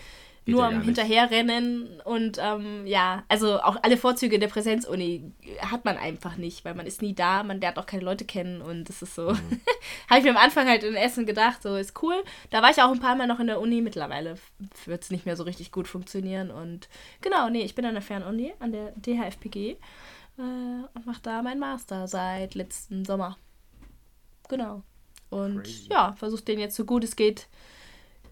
Geht 0.43 0.55
nur 0.55 0.65
am 0.65 0.81
Hinterherrennen 0.81 2.01
und 2.03 2.39
ähm, 2.41 2.87
ja, 2.87 3.23
also 3.27 3.61
auch 3.61 3.77
alle 3.83 3.95
Vorzüge 3.95 4.39
der 4.39 4.47
Präsenzuni 4.47 5.31
hat 5.59 5.85
man 5.85 5.97
einfach 5.97 6.35
nicht, 6.35 6.65
weil 6.65 6.73
man 6.73 6.87
ist 6.87 7.03
nie 7.03 7.13
da, 7.13 7.43
man 7.43 7.61
lernt 7.61 7.77
auch 7.77 7.85
keine 7.85 8.03
Leute 8.03 8.25
kennen 8.25 8.59
und 8.59 8.89
das 8.89 9.03
ist 9.03 9.13
so. 9.13 9.33
Mhm. 9.33 9.61
Habe 10.09 10.17
ich 10.17 10.23
mir 10.23 10.31
am 10.31 10.37
Anfang 10.37 10.67
halt 10.67 10.83
in 10.83 10.95
Essen 10.95 11.27
gedacht, 11.27 11.61
so 11.61 11.75
ist 11.75 12.01
cool. 12.01 12.15
Da 12.49 12.63
war 12.63 12.71
ich 12.71 12.81
auch 12.81 12.91
ein 12.91 12.99
paar 12.99 13.15
Mal 13.15 13.27
noch 13.27 13.39
in 13.39 13.45
der 13.45 13.61
Uni, 13.61 13.81
mittlerweile 13.81 14.35
wird 14.85 15.03
es 15.03 15.11
nicht 15.11 15.27
mehr 15.27 15.35
so 15.35 15.43
richtig 15.43 15.71
gut 15.71 15.87
funktionieren 15.87 16.49
und 16.49 16.89
genau, 17.21 17.49
nee, 17.49 17.61
ich 17.61 17.75
bin 17.75 17.85
an 17.85 17.93
der 17.93 18.01
Fernuni, 18.01 18.53
an 18.59 18.71
der 18.71 18.93
DHFPG 18.95 19.57
äh, 19.69 19.77
und 20.39 21.05
mache 21.05 21.21
da 21.21 21.43
meinen 21.43 21.59
Master 21.59 22.07
seit 22.07 22.55
letzten 22.55 23.05
Sommer. 23.05 23.37
Genau. 24.49 24.81
Und 25.29 25.63
Crazy. 25.63 25.87
ja, 25.91 26.13
versuche 26.13 26.41
den 26.41 26.59
jetzt 26.59 26.75
so 26.75 26.83
gut 26.83 27.03
es 27.03 27.15
geht 27.15 27.47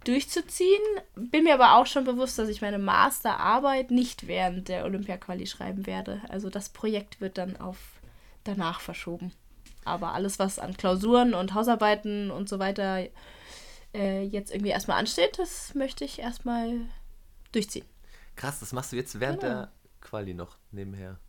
durchzuziehen. 0.03 0.81
Bin 1.15 1.43
mir 1.43 1.53
aber 1.53 1.75
auch 1.75 1.85
schon 1.85 2.03
bewusst, 2.03 2.39
dass 2.39 2.49
ich 2.49 2.61
meine 2.61 2.79
Masterarbeit 2.79 3.91
nicht 3.91 4.27
während 4.27 4.67
der 4.67 4.85
Olympia-Quali 4.85 5.47
schreiben 5.47 5.85
werde. 5.85 6.21
Also 6.29 6.49
das 6.49 6.69
Projekt 6.69 7.21
wird 7.21 7.37
dann 7.37 7.57
auf 7.57 7.77
danach 8.43 8.79
verschoben. 8.79 9.31
Aber 9.85 10.13
alles, 10.13 10.39
was 10.39 10.59
an 10.59 10.75
Klausuren 10.75 11.33
und 11.33 11.53
Hausarbeiten 11.53 12.31
und 12.31 12.49
so 12.49 12.59
weiter 12.59 13.07
äh, 13.93 14.23
jetzt 14.23 14.51
irgendwie 14.51 14.71
erstmal 14.71 14.99
ansteht, 14.99 15.39
das 15.39 15.73
möchte 15.75 16.05
ich 16.05 16.19
erstmal 16.19 16.81
durchziehen. 17.51 17.85
Krass, 18.35 18.59
das 18.59 18.73
machst 18.73 18.91
du 18.91 18.95
jetzt 18.95 19.19
während 19.19 19.41
genau. 19.41 19.53
der 19.53 19.71
Quali 20.01 20.33
noch 20.33 20.57
nebenher. 20.71 21.19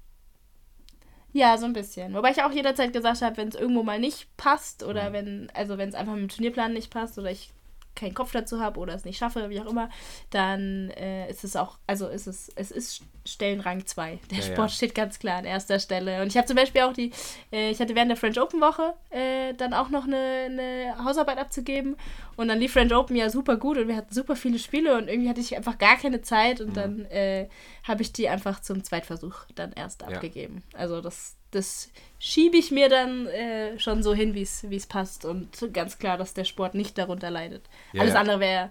Ja, 1.32 1.56
so 1.58 1.64
ein 1.64 1.72
bisschen. 1.72 2.14
Wobei 2.14 2.32
ich 2.32 2.42
auch 2.42 2.50
jederzeit 2.50 2.92
gesagt 2.92 3.22
habe, 3.22 3.36
wenn 3.36 3.48
es 3.48 3.54
irgendwo 3.54 3.82
mal 3.82 4.00
nicht 4.00 4.36
passt 4.36 4.82
oder 4.82 5.10
mhm. 5.10 5.12
wenn, 5.12 5.50
also 5.54 5.78
wenn 5.78 5.88
es 5.88 5.94
einfach 5.94 6.14
mit 6.14 6.22
dem 6.22 6.28
Turnierplan 6.28 6.72
nicht 6.72 6.92
passt 6.92 7.18
oder 7.18 7.30
ich 7.30 7.52
keinen 7.94 8.14
Kopf 8.14 8.32
dazu 8.32 8.60
habe 8.60 8.80
oder 8.80 8.94
es 8.94 9.04
nicht 9.04 9.18
schaffe, 9.18 9.50
wie 9.50 9.60
auch 9.60 9.66
immer, 9.66 9.90
dann 10.30 10.90
äh, 10.90 11.28
ist 11.30 11.44
es 11.44 11.56
auch, 11.56 11.78
also 11.86 12.08
ist 12.08 12.26
es, 12.26 12.50
es 12.54 12.70
ist 12.70 13.02
Stellenrang 13.30 13.86
2. 13.86 14.18
Der 14.30 14.38
Ja, 14.38 14.44
Sport 14.44 14.70
ja. 14.70 14.76
steht 14.76 14.94
ganz 14.94 15.18
klar 15.18 15.38
an 15.38 15.44
erster 15.44 15.78
Stelle. 15.78 16.20
Und 16.22 16.28
ich 16.28 16.36
habe 16.36 16.46
zum 16.46 16.56
Beispiel 16.56 16.82
auch 16.82 16.92
die, 16.92 17.12
äh, 17.52 17.70
ich 17.70 17.80
hatte 17.80 17.94
während 17.94 18.10
der 18.10 18.16
French 18.16 18.40
Open 18.40 18.60
Woche 18.60 18.94
äh, 19.10 19.54
dann 19.54 19.72
auch 19.74 19.88
noch 19.90 20.04
eine, 20.04 20.16
eine 20.16 21.04
Hausarbeit 21.04 21.38
abzugeben. 21.38 21.96
Und 22.36 22.48
dann 22.48 22.58
lief 22.58 22.72
French 22.72 22.94
Open 22.94 23.16
ja 23.16 23.30
super 23.30 23.56
gut 23.56 23.76
und 23.78 23.88
wir 23.88 23.96
hatten 23.96 24.12
super 24.14 24.36
viele 24.36 24.58
Spiele 24.58 24.96
und 24.96 25.08
irgendwie 25.08 25.28
hatte 25.28 25.40
ich 25.40 25.56
einfach 25.56 25.78
gar 25.78 25.96
keine 25.96 26.22
Zeit 26.22 26.60
Mhm. 26.60 26.66
und 26.66 26.76
dann 26.76 27.04
äh, 27.06 27.48
habe 27.84 28.02
ich 28.02 28.12
die 28.12 28.28
einfach 28.28 28.60
zum 28.60 28.82
Zweitversuch 28.84 29.34
dann 29.54 29.72
erst 29.72 30.02
Ja. 30.02 30.08
abgegeben. 30.08 30.62
Also 30.74 31.00
das, 31.00 31.36
das 31.50 31.90
schiebe 32.18 32.56
ich 32.56 32.70
mir 32.70 32.88
dann 32.88 33.26
äh, 33.26 33.78
schon 33.78 34.02
so 34.02 34.14
hin, 34.14 34.34
wie 34.34 34.42
es 34.42 34.68
wie 34.70 34.76
es 34.76 34.86
passt 34.86 35.24
und 35.24 35.48
ganz 35.72 35.98
klar, 35.98 36.16
dass 36.18 36.32
der 36.34 36.44
Sport 36.44 36.74
nicht 36.74 36.96
darunter 36.96 37.30
leidet. 37.30 37.62
Alles 37.98 38.14
andere 38.14 38.40
wäre 38.40 38.70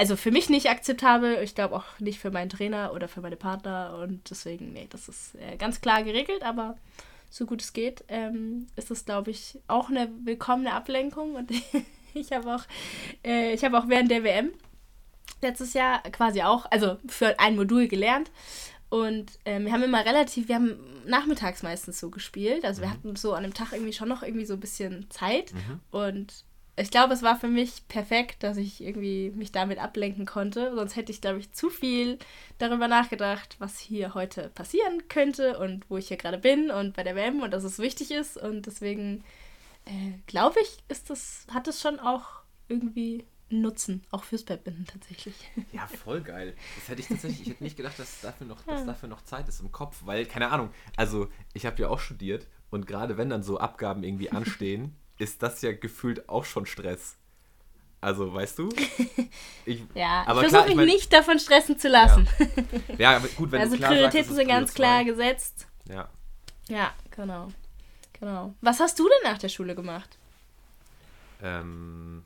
also 0.00 0.16
für 0.16 0.30
mich 0.30 0.48
nicht 0.48 0.70
akzeptabel, 0.70 1.42
ich 1.42 1.54
glaube 1.54 1.76
auch 1.76 1.84
nicht 1.98 2.20
für 2.20 2.30
meinen 2.30 2.48
Trainer 2.48 2.94
oder 2.94 3.06
für 3.06 3.20
meine 3.20 3.36
Partner 3.36 3.98
und 4.02 4.30
deswegen, 4.30 4.72
nee, 4.72 4.86
das 4.88 5.10
ist 5.10 5.34
äh, 5.34 5.58
ganz 5.58 5.82
klar 5.82 6.02
geregelt, 6.02 6.42
aber 6.42 6.78
so 7.28 7.44
gut 7.44 7.60
es 7.60 7.74
geht, 7.74 8.02
ähm, 8.08 8.66
ist 8.76 8.90
es, 8.90 9.04
glaube 9.04 9.30
ich, 9.30 9.58
auch 9.68 9.90
eine 9.90 10.08
willkommene 10.24 10.72
Ablenkung 10.72 11.34
und 11.34 11.50
ich 12.14 12.32
habe 12.32 12.54
auch, 12.54 12.64
äh, 13.22 13.52
ich 13.52 13.62
habe 13.62 13.78
auch 13.78 13.88
während 13.88 14.10
der 14.10 14.24
WM 14.24 14.52
letztes 15.42 15.74
Jahr 15.74 16.00
quasi 16.04 16.40
auch, 16.40 16.64
also 16.70 16.96
für 17.06 17.38
ein 17.38 17.54
Modul 17.54 17.86
gelernt 17.86 18.30
und 18.88 19.32
ähm, 19.44 19.66
wir 19.66 19.72
haben 19.72 19.82
immer 19.82 20.06
relativ, 20.06 20.48
wir 20.48 20.54
haben 20.54 20.80
nachmittags 21.04 21.62
meistens 21.62 22.00
so 22.00 22.08
gespielt, 22.08 22.64
also 22.64 22.80
wir 22.80 22.90
hatten 22.90 23.16
so 23.16 23.34
an 23.34 23.42
dem 23.42 23.52
Tag 23.52 23.72
irgendwie 23.72 23.92
schon 23.92 24.08
noch 24.08 24.22
irgendwie 24.22 24.46
so 24.46 24.54
ein 24.54 24.60
bisschen 24.60 25.10
Zeit 25.10 25.52
und 25.90 26.46
ich 26.76 26.90
glaube, 26.90 27.12
es 27.12 27.22
war 27.22 27.38
für 27.38 27.48
mich 27.48 27.86
perfekt, 27.88 28.42
dass 28.42 28.56
ich 28.56 28.82
irgendwie 28.82 29.30
mich 29.34 29.52
damit 29.52 29.78
ablenken 29.78 30.24
konnte. 30.24 30.74
Sonst 30.74 30.96
hätte 30.96 31.12
ich, 31.12 31.20
glaube 31.20 31.38
ich, 31.38 31.52
zu 31.52 31.68
viel 31.68 32.18
darüber 32.58 32.88
nachgedacht, 32.88 33.56
was 33.58 33.78
hier 33.78 34.14
heute 34.14 34.48
passieren 34.50 35.08
könnte 35.08 35.58
und 35.58 35.88
wo 35.90 35.98
ich 35.98 36.08
hier 36.08 36.16
gerade 36.16 36.38
bin 36.38 36.70
und 36.70 36.94
bei 36.94 37.02
der 37.02 37.16
WM 37.16 37.42
und 37.42 37.52
dass 37.52 37.64
es 37.64 37.78
wichtig 37.78 38.10
ist. 38.10 38.36
Und 38.36 38.66
deswegen 38.66 39.24
äh, 39.84 40.12
glaube 40.26 40.58
ich, 40.62 40.78
ist 40.88 41.10
das, 41.10 41.46
hat 41.52 41.68
es 41.68 41.80
schon 41.80 41.98
auch 42.00 42.40
irgendwie 42.68 43.26
einen 43.50 43.62
Nutzen, 43.62 44.04
auch 44.10 44.24
fürs 44.24 44.44
Badminton 44.44 44.86
tatsächlich. 44.86 45.34
Ja, 45.72 45.86
voll 45.86 46.20
geil. 46.20 46.54
Das 46.76 46.88
hätte 46.88 47.00
ich 47.00 47.08
tatsächlich, 47.08 47.42
ich 47.42 47.48
hätte 47.48 47.64
nicht 47.64 47.76
gedacht, 47.76 47.98
dass 47.98 48.20
dafür 48.20 48.46
noch, 48.46 48.62
dass 48.62 48.86
dafür 48.86 49.08
noch 49.08 49.22
Zeit 49.22 49.48
ist 49.48 49.60
im 49.60 49.72
Kopf, 49.72 50.02
weil, 50.04 50.24
keine 50.26 50.50
Ahnung, 50.50 50.70
also 50.96 51.28
ich 51.52 51.66
habe 51.66 51.80
ja 51.82 51.88
auch 51.88 52.00
studiert 52.00 52.46
und 52.70 52.86
gerade 52.86 53.16
wenn 53.16 53.28
dann 53.28 53.42
so 53.42 53.58
Abgaben 53.58 54.04
irgendwie 54.04 54.30
anstehen, 54.30 54.94
ist 55.20 55.42
das 55.42 55.62
ja 55.62 55.72
gefühlt 55.72 56.28
auch 56.28 56.44
schon 56.44 56.66
Stress. 56.66 57.16
Also, 58.00 58.32
weißt 58.32 58.58
du? 58.58 58.68
Ich, 59.66 59.82
Ja, 59.94 60.24
aber 60.26 60.42
ich 60.42 60.48
versuche 60.48 60.62
mich 60.62 60.70
ich 60.70 60.76
mein- 60.76 60.86
nicht 60.86 61.12
davon 61.12 61.38
stressen 61.38 61.78
zu 61.78 61.88
lassen. 61.88 62.26
Ja, 62.98 63.16
aber 63.16 63.28
gut, 63.28 63.52
wenn 63.52 63.60
also 63.60 63.72
du 63.74 63.78
klar 63.78 63.90
sagst, 63.90 63.98
Prioritäten 64.00 64.30
ist 64.30 64.36
sind 64.36 64.48
ganz 64.48 64.74
klar 64.74 65.04
gesetzt. 65.04 65.66
Ja. 65.84 66.08
Ja, 66.68 66.92
genau. 67.10 67.48
Genau. 68.18 68.54
Was 68.62 68.80
hast 68.80 68.98
du 68.98 69.04
denn 69.08 69.30
nach 69.30 69.38
der 69.38 69.48
Schule 69.50 69.74
gemacht? 69.74 70.16
Ähm, 71.42 72.24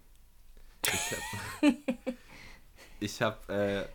ich 3.01 3.21
habe, 3.21 3.35
hab, 3.49 3.51
äh, 3.51 3.87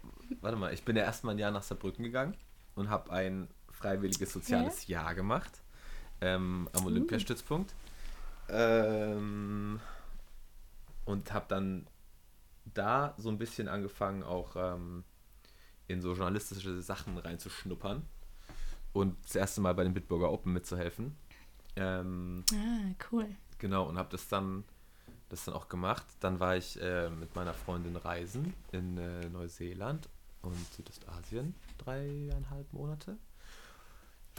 warte 0.41 0.57
mal, 0.57 0.73
ich 0.73 0.83
bin 0.83 0.95
ja 0.95 1.03
erstmal 1.03 1.35
ein 1.35 1.39
Jahr 1.39 1.51
nach 1.51 1.63
Saarbrücken 1.63 2.03
gegangen 2.03 2.35
und 2.75 2.89
habe 2.89 3.11
ein 3.11 3.47
freiwilliges 3.71 4.33
soziales 4.33 4.87
Jahr 4.87 5.15
gemacht 5.15 5.61
ähm, 6.21 6.69
am 6.73 6.85
Olympiastützpunkt. 6.85 7.73
Ähm, 8.49 9.79
und 11.05 11.33
habe 11.33 11.45
dann 11.49 11.87
da 12.73 13.13
so 13.17 13.29
ein 13.29 13.37
bisschen 13.37 13.67
angefangen, 13.67 14.23
auch 14.23 14.55
ähm, 14.55 15.03
in 15.87 16.01
so 16.01 16.13
journalistische 16.13 16.81
Sachen 16.81 17.17
reinzuschnuppern 17.17 18.05
und 18.93 19.15
das 19.23 19.35
erste 19.35 19.61
Mal 19.61 19.73
bei 19.73 19.83
den 19.83 19.93
Bitburger 19.93 20.31
Open 20.31 20.53
mitzuhelfen. 20.53 21.15
Ähm, 21.75 22.43
Ah, 22.53 22.93
cool. 23.11 23.27
Genau, 23.57 23.87
und 23.87 23.97
habe 23.97 24.09
das 24.09 24.27
dann, 24.27 24.63
das 25.29 25.45
dann 25.45 25.55
auch 25.55 25.67
gemacht. 25.67 26.05
Dann 26.19 26.39
war 26.39 26.55
ich 26.57 26.79
äh, 26.81 27.09
mit 27.09 27.35
meiner 27.35 27.53
Freundin 27.53 27.95
reisen 27.95 28.53
in 28.71 28.97
äh, 28.97 29.27
Neuseeland 29.29 30.09
und 30.41 30.55
Südostasien 30.73 31.55
dreieinhalb 31.77 32.71
Monate. 32.73 33.17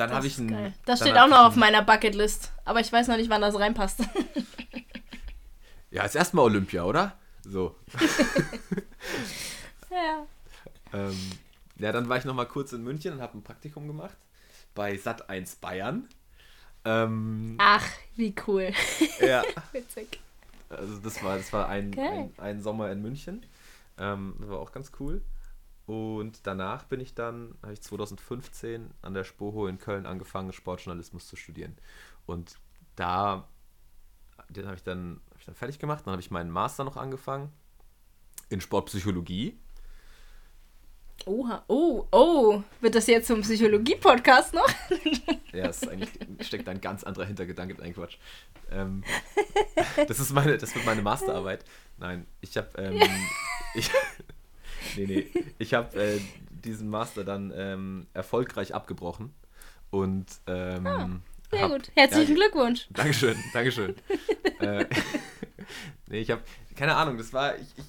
Dann 0.00 0.08
Das 0.08 0.16
habe 0.16 0.26
ich 0.28 0.38
ein, 0.38 0.48
geil. 0.48 0.72
Das 0.86 1.00
steht 1.00 1.14
auch 1.18 1.28
noch 1.28 1.44
auf 1.44 1.52
ein- 1.56 1.58
meiner 1.60 1.82
Bucketlist. 1.82 2.52
Aber 2.64 2.80
ich 2.80 2.90
weiß 2.90 3.06
noch 3.08 3.18
nicht, 3.18 3.28
wann 3.28 3.42
das 3.42 3.58
reinpasst. 3.58 4.00
Ja, 5.92 6.04
ist 6.04 6.14
erstmal 6.14 6.44
Olympia, 6.44 6.84
oder? 6.84 7.16
So. 7.42 7.74
ja. 9.90 10.24
Ähm, 10.92 11.18
ja, 11.78 11.90
dann 11.90 12.08
war 12.08 12.16
ich 12.16 12.24
noch 12.24 12.34
mal 12.34 12.46
kurz 12.46 12.72
in 12.72 12.84
München 12.84 13.14
und 13.14 13.20
habe 13.20 13.36
ein 13.38 13.42
Praktikum 13.42 13.88
gemacht 13.88 14.16
bei 14.76 14.94
Sat1 14.94 15.56
Bayern. 15.60 16.08
Ähm, 16.84 17.56
Ach, 17.58 17.84
wie 18.14 18.32
cool. 18.46 18.70
ja. 19.20 19.42
Witzig. 19.72 20.20
Also 20.68 20.98
das 20.98 21.22
war, 21.24 21.36
das 21.36 21.52
war 21.52 21.68
ein, 21.68 21.90
Geil. 21.90 22.06
ein, 22.06 22.32
ein 22.38 22.62
Sommer 22.62 22.92
in 22.92 23.02
München. 23.02 23.44
Ähm, 23.98 24.36
das 24.38 24.48
war 24.48 24.60
auch 24.60 24.70
ganz 24.70 24.92
cool. 25.00 25.20
Und 25.90 26.46
danach 26.46 26.84
bin 26.84 27.00
ich 27.00 27.14
dann, 27.14 27.56
habe 27.62 27.72
ich 27.72 27.80
2015 27.80 28.92
an 29.02 29.12
der 29.12 29.24
Spoho 29.24 29.66
in 29.66 29.78
Köln 29.78 30.06
angefangen, 30.06 30.52
Sportjournalismus 30.52 31.26
zu 31.26 31.34
studieren. 31.34 31.76
Und 32.26 32.54
da, 32.94 33.48
den 34.50 34.66
habe 34.66 34.76
ich, 34.76 34.84
dann- 34.84 35.20
hab 35.30 35.40
ich 35.40 35.46
dann 35.46 35.56
fertig 35.56 35.80
gemacht. 35.80 36.06
Dann 36.06 36.12
habe 36.12 36.22
ich 36.22 36.30
meinen 36.30 36.52
Master 36.52 36.84
noch 36.84 36.96
angefangen 36.96 37.50
in 38.50 38.60
Sportpsychologie. 38.60 39.58
Oha. 41.26 41.64
Oh, 41.66 42.06
oh. 42.12 42.62
Wird 42.80 42.94
das 42.94 43.08
jetzt 43.08 43.26
zum 43.26 43.40
Psychologie-Podcast 43.40 44.54
noch? 44.54 44.68
Ja, 45.52 45.66
es 45.66 45.80
steckt 46.46 46.68
da 46.68 46.70
ein 46.70 46.80
ganz 46.80 47.02
anderer 47.02 47.24
Hintergedanke, 47.24 47.74
nein, 47.80 47.92
Quatsch. 47.92 48.18
Ähm, 48.70 49.02
das, 50.06 50.20
ist 50.20 50.30
meine, 50.32 50.56
das 50.56 50.72
wird 50.76 50.86
meine 50.86 51.02
Masterarbeit. 51.02 51.64
Nein, 51.98 52.28
ich 52.40 52.56
habe, 52.56 52.68
ähm, 52.80 53.02
ich, 53.74 53.90
nee, 54.96 55.06
nee, 55.06 55.26
ich 55.58 55.74
habe 55.74 55.98
äh, 56.00 56.20
diesen 56.64 56.88
Master 56.88 57.24
dann 57.24 57.52
ähm, 57.54 58.06
erfolgreich 58.12 58.74
abgebrochen 58.74 59.32
und 59.90 60.26
ähm, 60.46 61.22
Sehr 61.50 61.62
hab- 61.62 61.70
gut. 61.72 61.90
Herzlichen 61.94 62.34
ja, 62.34 62.34
Glückwunsch. 62.34 62.86
Dankeschön, 62.90 63.36
Dankeschön. 63.52 63.94
äh, 64.60 64.84
nee, 66.08 66.20
ich 66.20 66.30
habe, 66.30 66.42
keine 66.76 66.96
Ahnung, 66.96 67.18
das 67.18 67.32
war, 67.32 67.56
ich, 67.56 67.66
ich 67.76 67.84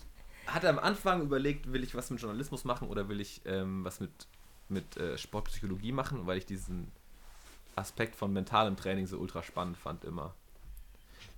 hatte 0.48 0.70
am 0.70 0.80
Anfang 0.80 1.22
überlegt, 1.22 1.72
will 1.72 1.84
ich 1.84 1.96
was 1.96 2.10
mit 2.10 2.20
Journalismus 2.22 2.64
machen 2.66 2.88
oder 2.90 3.08
will 3.10 3.22
ich 3.22 3.42
ähm, 3.46 3.84
was 3.84 4.00
mit, 4.00 4.12
mit 4.70 4.98
äh, 4.98 5.18
Sportpsychologie 5.18 5.92
machen, 5.92 6.26
weil 6.28 6.38
ich 6.38 6.46
diesen 6.46 6.92
Aspekt 7.76 8.16
von 8.16 8.34
mentalem 8.34 8.76
Training 8.76 9.08
so 9.08 9.18
ultra 9.18 9.44
spannend 9.44 9.78
fand 9.78 10.04
immer. 10.04 10.34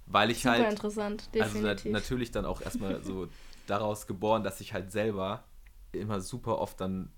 Weil 0.05 0.31
ich 0.31 0.39
Super 0.41 0.51
halt, 0.51 0.71
interessant, 0.71 1.29
also 1.39 1.59
nat 1.59 1.77
definitiv. 1.77 1.91
natürlich 1.91 2.31
dann 2.31 2.45
auch 2.45 2.61
erstmal 2.61 3.03
so 3.03 3.27
daraus 3.67 4.07
geboren, 4.07 4.43
dass 4.43 4.59
ich 4.61 4.73
halt 4.73 4.91
selber 4.91 5.43
immer 5.95 6.21
super 6.21 6.59
oft 6.59 6.79
dann 6.81 7.11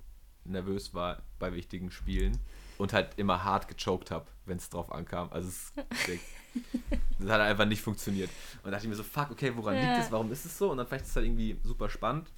nervös 0.44 0.94
war 0.94 1.22
bei 1.40 1.54
wichtigen 1.54 1.90
Spielen 1.92 2.38
und 2.78 2.94
halt 2.94 3.18
immer 3.18 3.44
hart 3.44 3.68
gechoked 3.68 4.12
habe, 4.12 4.28
wenn 4.46 4.58
es 4.58 4.70
drauf 4.70 4.92
ankam. 4.92 5.30
Also 5.32 5.50
es, 5.50 5.74
das 7.20 7.30
hat 7.30 7.42
einfach 7.42 7.66
nicht 7.66 7.82
funktioniert. 7.82 8.30
Und 8.58 8.66
da 8.66 8.72
dachte 8.72 8.86
ich 8.86 8.90
mir 8.90 8.96
so, 8.96 9.04
fuck, 9.04 9.32
okay, 9.32 9.54
woran 9.56 9.76
Ja. 9.76 9.82
liegt 9.82 9.98
es? 9.98 10.12
Warum 10.12 10.32
ist 10.32 10.46
es 10.46 10.58
so? 10.58 10.72
Und 10.72 10.78
dann 10.78 10.88
vielleicht 10.88 11.06
ist 11.06 11.12
es 11.12 11.16
halt 11.16 11.26
irgendwie 11.26 11.58
super 11.64 11.90
spannend. 11.90 12.30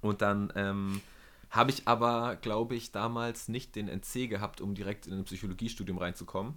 Und 0.00 0.20
dann 0.22 0.52
ähm, 0.54 1.00
habe 1.50 1.70
ich 1.70 1.88
aber, 1.88 2.36
glaube 2.36 2.74
ich, 2.74 2.92
damals 2.92 3.48
nicht 3.48 3.74
den 3.74 3.88
NC 3.88 4.28
gehabt, 4.28 4.60
um 4.60 4.74
direkt 4.74 5.06
in 5.06 5.14
ein 5.14 5.24
Psychologiestudium 5.24 5.98
reinzukommen. 5.98 6.54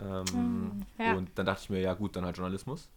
Ähm, 0.00 0.86
Ah, 0.98 1.04
ja. 1.04 1.14
Und 1.16 1.30
dann 1.36 1.46
dachte 1.46 1.62
ich 1.64 1.70
mir, 1.70 1.80
ja 1.80 1.94
gut, 1.94 2.14
dann 2.14 2.24
halt 2.24 2.36
Journalismus. 2.36 2.88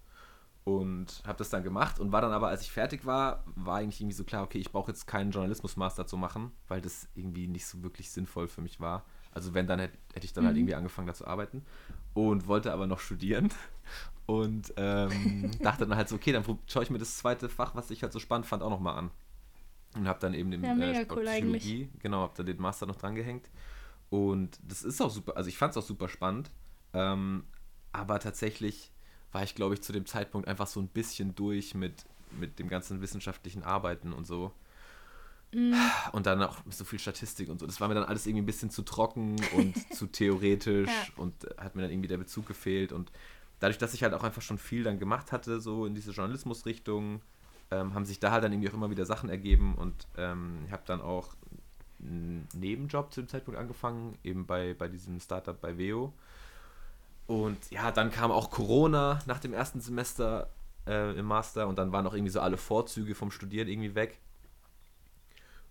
Und 0.63 1.23
habe 1.25 1.39
das 1.39 1.49
dann 1.49 1.63
gemacht 1.63 1.99
und 1.99 2.11
war 2.11 2.21
dann 2.21 2.31
aber, 2.33 2.49
als 2.49 2.61
ich 2.61 2.71
fertig 2.71 3.05
war, 3.05 3.43
war 3.55 3.77
eigentlich 3.77 3.99
irgendwie 3.99 4.15
so 4.15 4.23
klar, 4.23 4.43
okay, 4.43 4.59
ich 4.59 4.71
brauche 4.71 4.91
jetzt 4.91 5.07
keinen 5.07 5.31
Journalismus-Master 5.31 6.05
zu 6.05 6.17
machen, 6.17 6.51
weil 6.67 6.81
das 6.81 7.07
irgendwie 7.15 7.47
nicht 7.47 7.65
so 7.65 7.81
wirklich 7.81 8.11
sinnvoll 8.11 8.47
für 8.47 8.61
mich 8.61 8.79
war. 8.79 9.03
Also 9.31 9.55
wenn, 9.55 9.65
dann 9.65 9.79
hätte 9.79 9.97
hätte 10.13 10.25
ich 10.25 10.33
dann 10.33 10.45
halt 10.45 10.55
Mhm. 10.55 10.59
irgendwie 10.59 10.75
angefangen, 10.75 11.07
da 11.07 11.15
zu 11.15 11.25
arbeiten 11.25 11.65
und 12.13 12.45
wollte 12.47 12.73
aber 12.73 12.85
noch 12.85 12.99
studieren 12.99 13.49
und 14.27 14.71
ähm, 14.77 15.51
dachte 15.63 15.87
dann 15.87 15.97
halt 15.97 16.09
so, 16.09 16.15
okay, 16.15 16.31
dann 16.31 16.43
schaue 16.67 16.83
ich 16.83 16.91
mir 16.91 16.99
das 16.99 17.17
zweite 17.17 17.49
Fach, 17.49 17.73
was 17.75 17.89
ich 17.89 18.03
halt 18.03 18.13
so 18.13 18.19
spannend 18.19 18.45
fand, 18.45 18.61
auch 18.61 18.69
nochmal 18.69 18.97
an. 18.97 19.11
Und 19.95 20.07
habe 20.07 20.19
dann 20.19 20.33
eben 20.33 20.51
den 20.51 20.63
Ja, 20.63 20.77
äh, 20.77 21.05
cool 21.09 21.25
genau, 21.99 22.21
habe 22.21 22.33
da 22.37 22.43
den 22.43 22.61
Master 22.61 22.85
noch 22.85 22.95
dran 22.95 23.15
gehängt. 23.15 23.49
Und 24.09 24.59
das 24.63 24.83
ist 24.83 25.01
auch 25.01 25.09
super, 25.09 25.37
also 25.37 25.49
ich 25.49 25.57
fand 25.57 25.71
es 25.71 25.77
auch 25.77 25.87
super 25.87 26.07
spannend. 26.09 26.51
Ähm, 26.93 27.45
aber 27.91 28.19
tatsächlich 28.19 28.91
war 29.31 29.43
ich, 29.43 29.55
glaube 29.55 29.73
ich, 29.75 29.81
zu 29.81 29.93
dem 29.93 30.05
Zeitpunkt 30.05 30.47
einfach 30.47 30.67
so 30.67 30.79
ein 30.79 30.87
bisschen 30.87 31.35
durch 31.35 31.73
mit, 31.75 32.05
mit 32.39 32.59
dem 32.59 32.67
ganzen 32.69 33.01
wissenschaftlichen 33.01 33.63
Arbeiten 33.63 34.13
und 34.13 34.25
so. 34.27 34.51
Mhm. 35.53 35.75
Und 36.13 36.25
dann 36.25 36.41
auch 36.43 36.57
so 36.69 36.85
viel 36.85 36.99
Statistik 36.99 37.49
und 37.49 37.59
so. 37.59 37.65
Das 37.65 37.81
war 37.81 37.87
mir 37.87 37.95
dann 37.95 38.05
alles 38.05 38.25
irgendwie 38.25 38.43
ein 38.43 38.45
bisschen 38.45 38.69
zu 38.69 38.83
trocken 38.83 39.35
und 39.55 39.75
zu 39.93 40.07
theoretisch 40.07 40.89
Ja. 40.89 41.13
und 41.17 41.33
hat 41.57 41.75
mir 41.75 41.81
dann 41.83 41.91
irgendwie 41.91 42.07
der 42.07 42.17
Bezug 42.17 42.45
gefehlt. 42.47 42.93
Und 42.93 43.11
dadurch, 43.59 43.77
dass 43.77 43.93
ich 43.93 44.03
halt 44.03 44.13
auch 44.13 44.23
einfach 44.23 44.41
schon 44.41 44.57
viel 44.57 44.83
dann 44.83 44.99
gemacht 44.99 45.31
hatte, 45.31 45.59
so 45.59 45.85
in 45.85 45.93
diese 45.95 46.11
Journalismusrichtung, 46.11 47.21
ähm, 47.69 47.93
haben 47.93 48.05
sich 48.05 48.19
da 48.19 48.31
halt 48.31 48.43
dann 48.43 48.51
irgendwie 48.53 48.69
auch 48.69 48.73
immer 48.73 48.89
wieder 48.89 49.05
Sachen 49.05 49.29
ergeben 49.29 49.75
und 49.75 50.07
ähm, 50.17 50.63
ich 50.65 50.73
habe 50.73 50.83
dann 50.85 50.99
auch 51.01 51.35
einen 52.01 52.47
Nebenjob 52.53 53.13
zu 53.13 53.21
dem 53.21 53.27
Zeitpunkt 53.29 53.59
angefangen, 53.59 54.17
eben 54.23 54.45
bei, 54.45 54.73
bei 54.73 54.87
diesem 54.89 55.19
Startup 55.19 55.59
bei 55.59 55.77
Veo. 55.77 56.13
Und 57.31 57.71
ja, 57.71 57.91
dann 57.91 58.11
kam 58.11 58.29
auch 58.29 58.49
Corona 58.49 59.19
nach 59.25 59.39
dem 59.39 59.53
ersten 59.53 59.79
Semester 59.79 60.49
äh, 60.85 61.17
im 61.17 61.25
Master 61.25 61.69
und 61.69 61.77
dann 61.77 61.93
waren 61.93 62.05
auch 62.05 62.13
irgendwie 62.13 62.29
so 62.29 62.41
alle 62.41 62.57
Vorzüge 62.57 63.15
vom 63.15 63.31
Studieren 63.31 63.69
irgendwie 63.69 63.95
weg. 63.95 64.19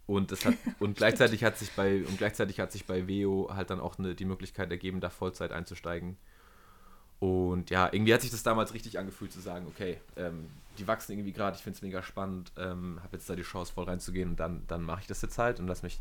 Und, 0.06 0.32
das 0.32 0.46
hat, 0.46 0.54
und 0.80 0.96
gleichzeitig 0.96 1.44
hat 1.44 1.58
sich 1.58 1.70
bei 1.72 1.98
und 1.98 2.16
gleichzeitig 2.16 2.60
hat 2.60 2.72
sich 2.72 2.86
bei 2.86 3.06
Veo 3.06 3.50
halt 3.54 3.68
dann 3.68 3.78
auch 3.78 3.98
eine, 3.98 4.14
die 4.14 4.24
Möglichkeit 4.24 4.70
ergeben, 4.70 5.00
da 5.00 5.10
Vollzeit 5.10 5.52
einzusteigen. 5.52 6.16
Und 7.18 7.68
ja, 7.68 7.90
irgendwie 7.92 8.14
hat 8.14 8.22
sich 8.22 8.30
das 8.30 8.42
damals 8.42 8.72
richtig 8.72 8.98
angefühlt 8.98 9.30
zu 9.30 9.40
sagen, 9.40 9.66
okay, 9.68 9.98
ähm, 10.16 10.46
die 10.78 10.88
wachsen 10.88 11.12
irgendwie 11.12 11.32
gerade, 11.32 11.58
ich 11.58 11.62
finde 11.62 11.76
es 11.76 11.82
mega 11.82 12.02
spannend, 12.02 12.52
ähm, 12.56 13.00
habe 13.02 13.18
jetzt 13.18 13.28
da 13.28 13.36
die 13.36 13.42
Chance 13.42 13.70
voll 13.70 13.84
reinzugehen 13.84 14.30
und 14.30 14.40
dann, 14.40 14.62
dann 14.66 14.82
mache 14.82 15.02
ich 15.02 15.08
das 15.08 15.20
jetzt 15.20 15.36
halt 15.36 15.60
und 15.60 15.66
lass 15.66 15.82
mich, 15.82 16.00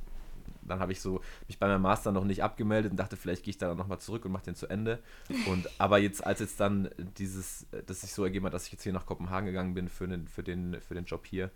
dann 0.62 0.80
habe 0.80 0.92
ich 0.92 1.02
so 1.02 1.22
mich 1.48 1.60
bei 1.60 1.68
meinem 1.68 1.82
Master 1.82 2.12
noch 2.12 2.24
nicht 2.24 2.44
abgemeldet 2.44 2.92
und 2.92 2.98
dachte, 2.98 3.18
vielleicht 3.18 3.44
gehe 3.44 3.52
ich 3.52 3.58
da 3.58 3.74
nochmal 3.76 4.00
zurück 4.00 4.26
und 4.26 4.32
mache 4.32 4.46
den 4.46 4.56
zu 4.56 4.68
Ende. 4.68 5.00
Und 5.48 5.68
aber 5.80 5.98
jetzt, 6.00 6.26
als 6.26 6.40
jetzt 6.40 6.60
dann 6.60 6.90
dieses, 7.18 7.66
das 7.88 8.02
sich 8.02 8.14
so 8.14 8.24
ergeben 8.24 8.46
hat, 8.46 8.54
dass 8.54 8.66
ich 8.66 8.72
jetzt 8.72 8.84
hier 8.84 8.94
nach 8.94 9.06
Kopenhagen 9.06 9.46
gegangen 9.48 9.74
bin 9.74 9.90
für 9.90 10.08
den, 10.08 10.28
für 10.28 10.44
den, 10.44 10.80
für 10.82 10.94
den 10.96 11.06
Job 11.06 11.26
hier, 11.26 11.52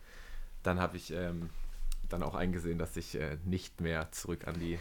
dann 0.63 0.79
habe 0.79 0.97
ich 0.97 1.11
ähm, 1.11 1.49
dann 2.09 2.23
auch 2.23 2.35
eingesehen, 2.35 2.77
dass 2.79 2.95
ich 2.97 3.15
äh, 3.15 3.37
nicht 3.45 3.81
mehr 3.81 4.11
zurück 4.11 4.47
an 4.47 4.59
die, 4.59 4.79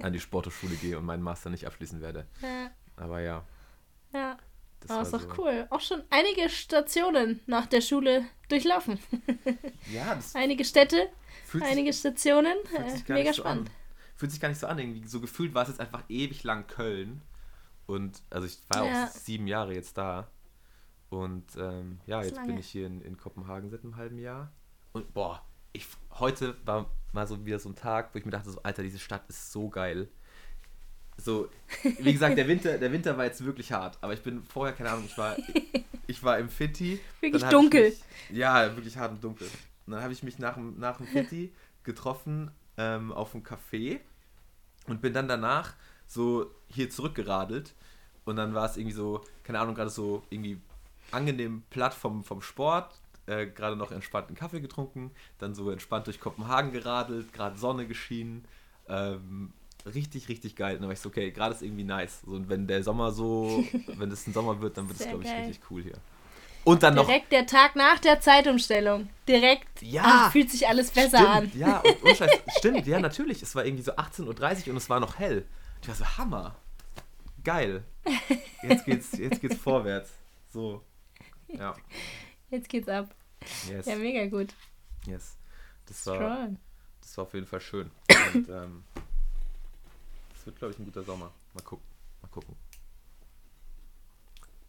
an 0.00 0.12
die 0.12 0.20
Sporthochschule 0.20 0.76
gehe 0.76 0.98
und 0.98 1.04
meinen 1.04 1.22
Master 1.22 1.50
nicht 1.50 1.66
abschließen 1.66 2.00
werde. 2.00 2.26
Ja. 2.42 2.70
Aber 2.96 3.20
ja. 3.20 3.44
Ja. 4.12 4.36
Das 4.80 4.90
Aber 4.92 4.98
war 4.98 5.06
ist 5.06 5.12
doch 5.12 5.36
so- 5.36 5.42
cool. 5.42 5.66
Auch 5.70 5.80
schon 5.80 6.02
einige 6.10 6.48
Stationen 6.48 7.40
nach 7.46 7.66
der 7.66 7.80
Schule 7.80 8.24
durchlaufen. 8.48 8.98
Ja, 9.92 10.14
das 10.14 10.34
einige 10.36 10.64
Städte, 10.64 11.08
fühlt 11.48 11.64
sich, 11.64 11.72
einige 11.72 11.92
Stationen. 11.92 12.54
fühlt 12.64 12.86
Äh, 12.86 12.90
sich 12.90 13.08
mega 13.08 13.32
so 13.32 13.42
spannend. 13.42 13.68
an. 13.68 13.74
Fühlt 14.16 14.32
sich 14.32 14.40
gar 14.40 14.48
nicht 14.48 14.58
so 14.60 14.66
an. 14.66 14.78
Irgendwie 14.78 15.06
so 15.06 15.20
gefühlt 15.20 15.54
war 15.54 15.62
es 15.62 15.68
jetzt 15.68 15.80
einfach 15.80 16.02
ewig 16.08 16.42
lang 16.44 16.66
Köln. 16.66 17.22
Und 17.86 18.20
also 18.30 18.46
ich 18.46 18.58
war 18.68 18.84
Ja. 18.86 19.04
auch 19.06 19.08
sieben 19.10 19.46
Jahre 19.46 19.74
jetzt 19.74 19.96
da. 19.98 20.28
Und 21.10 21.44
ähm, 21.56 22.00
ja, 22.06 22.22
jetzt 22.22 22.34
bin 22.34 22.46
lange. 22.48 22.60
ich 22.60 22.68
hier 22.68 22.86
in, 22.86 23.00
in 23.00 23.16
Kopenhagen 23.16 23.70
seit 23.70 23.82
einem 23.82 23.96
halben 23.96 24.18
Jahr. 24.18 24.52
Und 24.92 25.14
boah, 25.14 25.42
ich, 25.72 25.86
heute 26.18 26.56
war 26.66 26.90
mal 27.12 27.26
so 27.26 27.44
wieder 27.46 27.58
so 27.58 27.68
ein 27.70 27.76
Tag, 27.76 28.14
wo 28.14 28.18
ich 28.18 28.24
mir 28.24 28.30
dachte, 28.30 28.50
so, 28.50 28.60
Alter, 28.62 28.82
diese 28.82 28.98
Stadt 28.98 29.22
ist 29.28 29.52
so 29.52 29.68
geil. 29.70 30.08
So, 31.16 31.48
wie 31.98 32.12
gesagt, 32.12 32.38
der 32.38 32.46
Winter, 32.46 32.78
der 32.78 32.92
Winter 32.92 33.16
war 33.16 33.24
jetzt 33.24 33.44
wirklich 33.44 33.72
hart, 33.72 33.98
aber 34.02 34.12
ich 34.12 34.22
bin 34.22 34.42
vorher, 34.44 34.72
keine 34.74 34.90
Ahnung, 34.90 35.04
ich 35.06 35.18
war, 35.18 35.36
ich 36.06 36.22
war 36.22 36.38
im 36.38 36.48
Fitti. 36.48 37.00
Wirklich 37.20 37.42
dunkel. 37.44 37.84
Mich, 37.90 38.02
ja, 38.38 38.76
wirklich 38.76 38.96
hart 38.96 39.12
und 39.12 39.24
dunkel. 39.24 39.48
Und 39.88 39.92
dann 39.92 40.02
habe 40.02 40.12
ich 40.12 40.22
mich 40.22 40.38
nach, 40.38 40.54
dem- 40.54 40.78
nach 40.78 40.98
dem 40.98 41.06
Fitti 41.14 41.50
getroffen 41.82 42.50
ähm, 42.76 43.10
auf 43.10 43.32
dem 43.32 43.42
Café 43.42 44.00
und 44.86 45.00
bin 45.00 45.14
dann 45.14 45.28
danach 45.28 45.72
so 46.06 46.50
hier 46.68 46.90
zurückgeradelt. 46.90 47.74
Und 48.26 48.36
dann 48.36 48.52
war 48.52 48.66
es 48.66 48.76
irgendwie 48.76 48.94
so, 48.94 49.24
keine 49.44 49.60
Ahnung, 49.60 49.74
gerade 49.74 49.88
so 49.88 50.22
irgendwie 50.28 50.60
angenehm 51.10 51.62
platt 51.70 51.94
vom, 51.94 52.22
vom 52.22 52.42
Sport, 52.42 53.00
äh, 53.24 53.46
gerade 53.46 53.76
noch 53.76 53.90
entspannten 53.92 54.36
Kaffee 54.36 54.60
getrunken, 54.60 55.10
dann 55.38 55.54
so 55.54 55.70
entspannt 55.70 56.06
durch 56.06 56.20
Kopenhagen 56.20 56.70
geradelt, 56.72 57.32
gerade 57.32 57.56
Sonne 57.56 57.86
geschienen. 57.86 58.44
Ähm, 58.88 59.54
richtig, 59.86 60.28
richtig 60.28 60.54
geil. 60.56 60.74
Und 60.74 60.82
dann 60.82 60.88
war 60.88 60.92
ich 60.94 61.00
so, 61.00 61.08
okay, 61.08 61.30
gerade 61.30 61.54
ist 61.54 61.62
irgendwie 61.62 61.84
nice. 61.84 62.20
So, 62.26 62.32
und 62.32 62.50
wenn 62.50 62.66
der 62.66 62.82
Sommer 62.82 63.10
so, 63.10 63.64
wenn 63.96 64.10
es 64.10 64.26
ein 64.26 64.34
Sommer 64.34 64.60
wird, 64.60 64.76
dann 64.76 64.88
wird 64.90 65.00
es, 65.00 65.08
glaube 65.08 65.24
ich, 65.24 65.30
geil. 65.30 65.40
richtig 65.46 65.60
cool 65.70 65.82
hier. 65.82 65.96
Und 66.64 66.82
dann 66.82 66.94
noch 66.94 67.06
Direkt 67.06 67.32
der 67.32 67.46
Tag 67.46 67.76
nach 67.76 67.98
der 67.98 68.20
Zeitumstellung. 68.20 69.08
Direkt 69.26 69.80
Ja. 69.82 70.02
ah, 70.04 70.30
fühlt 70.30 70.50
sich 70.50 70.66
alles 70.68 70.90
besser 70.90 71.18
stimmt, 71.18 71.30
an. 71.30 71.52
Ja, 71.54 71.78
und, 71.78 72.02
und 72.02 72.16
Scheiß, 72.16 72.30
stimmt, 72.58 72.86
ja, 72.86 72.98
natürlich. 73.00 73.42
Es 73.42 73.54
war 73.54 73.64
irgendwie 73.64 73.82
so 73.84 73.92
18.30 73.92 74.66
Uhr 74.66 74.70
und 74.72 74.76
es 74.76 74.90
war 74.90 75.00
noch 75.00 75.18
hell. 75.18 75.46
Ich 75.82 75.88
war 75.88 75.94
so, 75.94 76.04
Hammer. 76.18 76.56
Geil. 77.44 77.84
Jetzt 78.62 78.84
geht's, 78.84 79.12
jetzt 79.12 79.40
geht's 79.40 79.56
vorwärts. 79.56 80.10
So. 80.52 80.82
Ja. 81.48 81.74
Jetzt 82.50 82.68
geht's 82.68 82.88
ab. 82.88 83.14
Yes. 83.68 83.86
Ja, 83.86 83.96
mega 83.96 84.26
gut. 84.26 84.52
yes. 85.06 85.36
Das 85.86 86.06
war, 86.06 86.16
Strong. 86.16 86.58
das 87.00 87.16
war 87.16 87.24
auf 87.24 87.32
jeden 87.34 87.46
Fall 87.46 87.60
schön. 87.60 87.90
Und 88.34 88.48
ähm, 88.50 88.84
das 90.34 90.44
wird, 90.44 90.58
glaube 90.58 90.74
ich, 90.74 90.78
ein 90.78 90.84
guter 90.84 91.02
Sommer. 91.04 91.30
Mal 91.54 91.62
gucken. 91.62 91.84
Mal 92.20 92.28
gucken. 92.28 92.56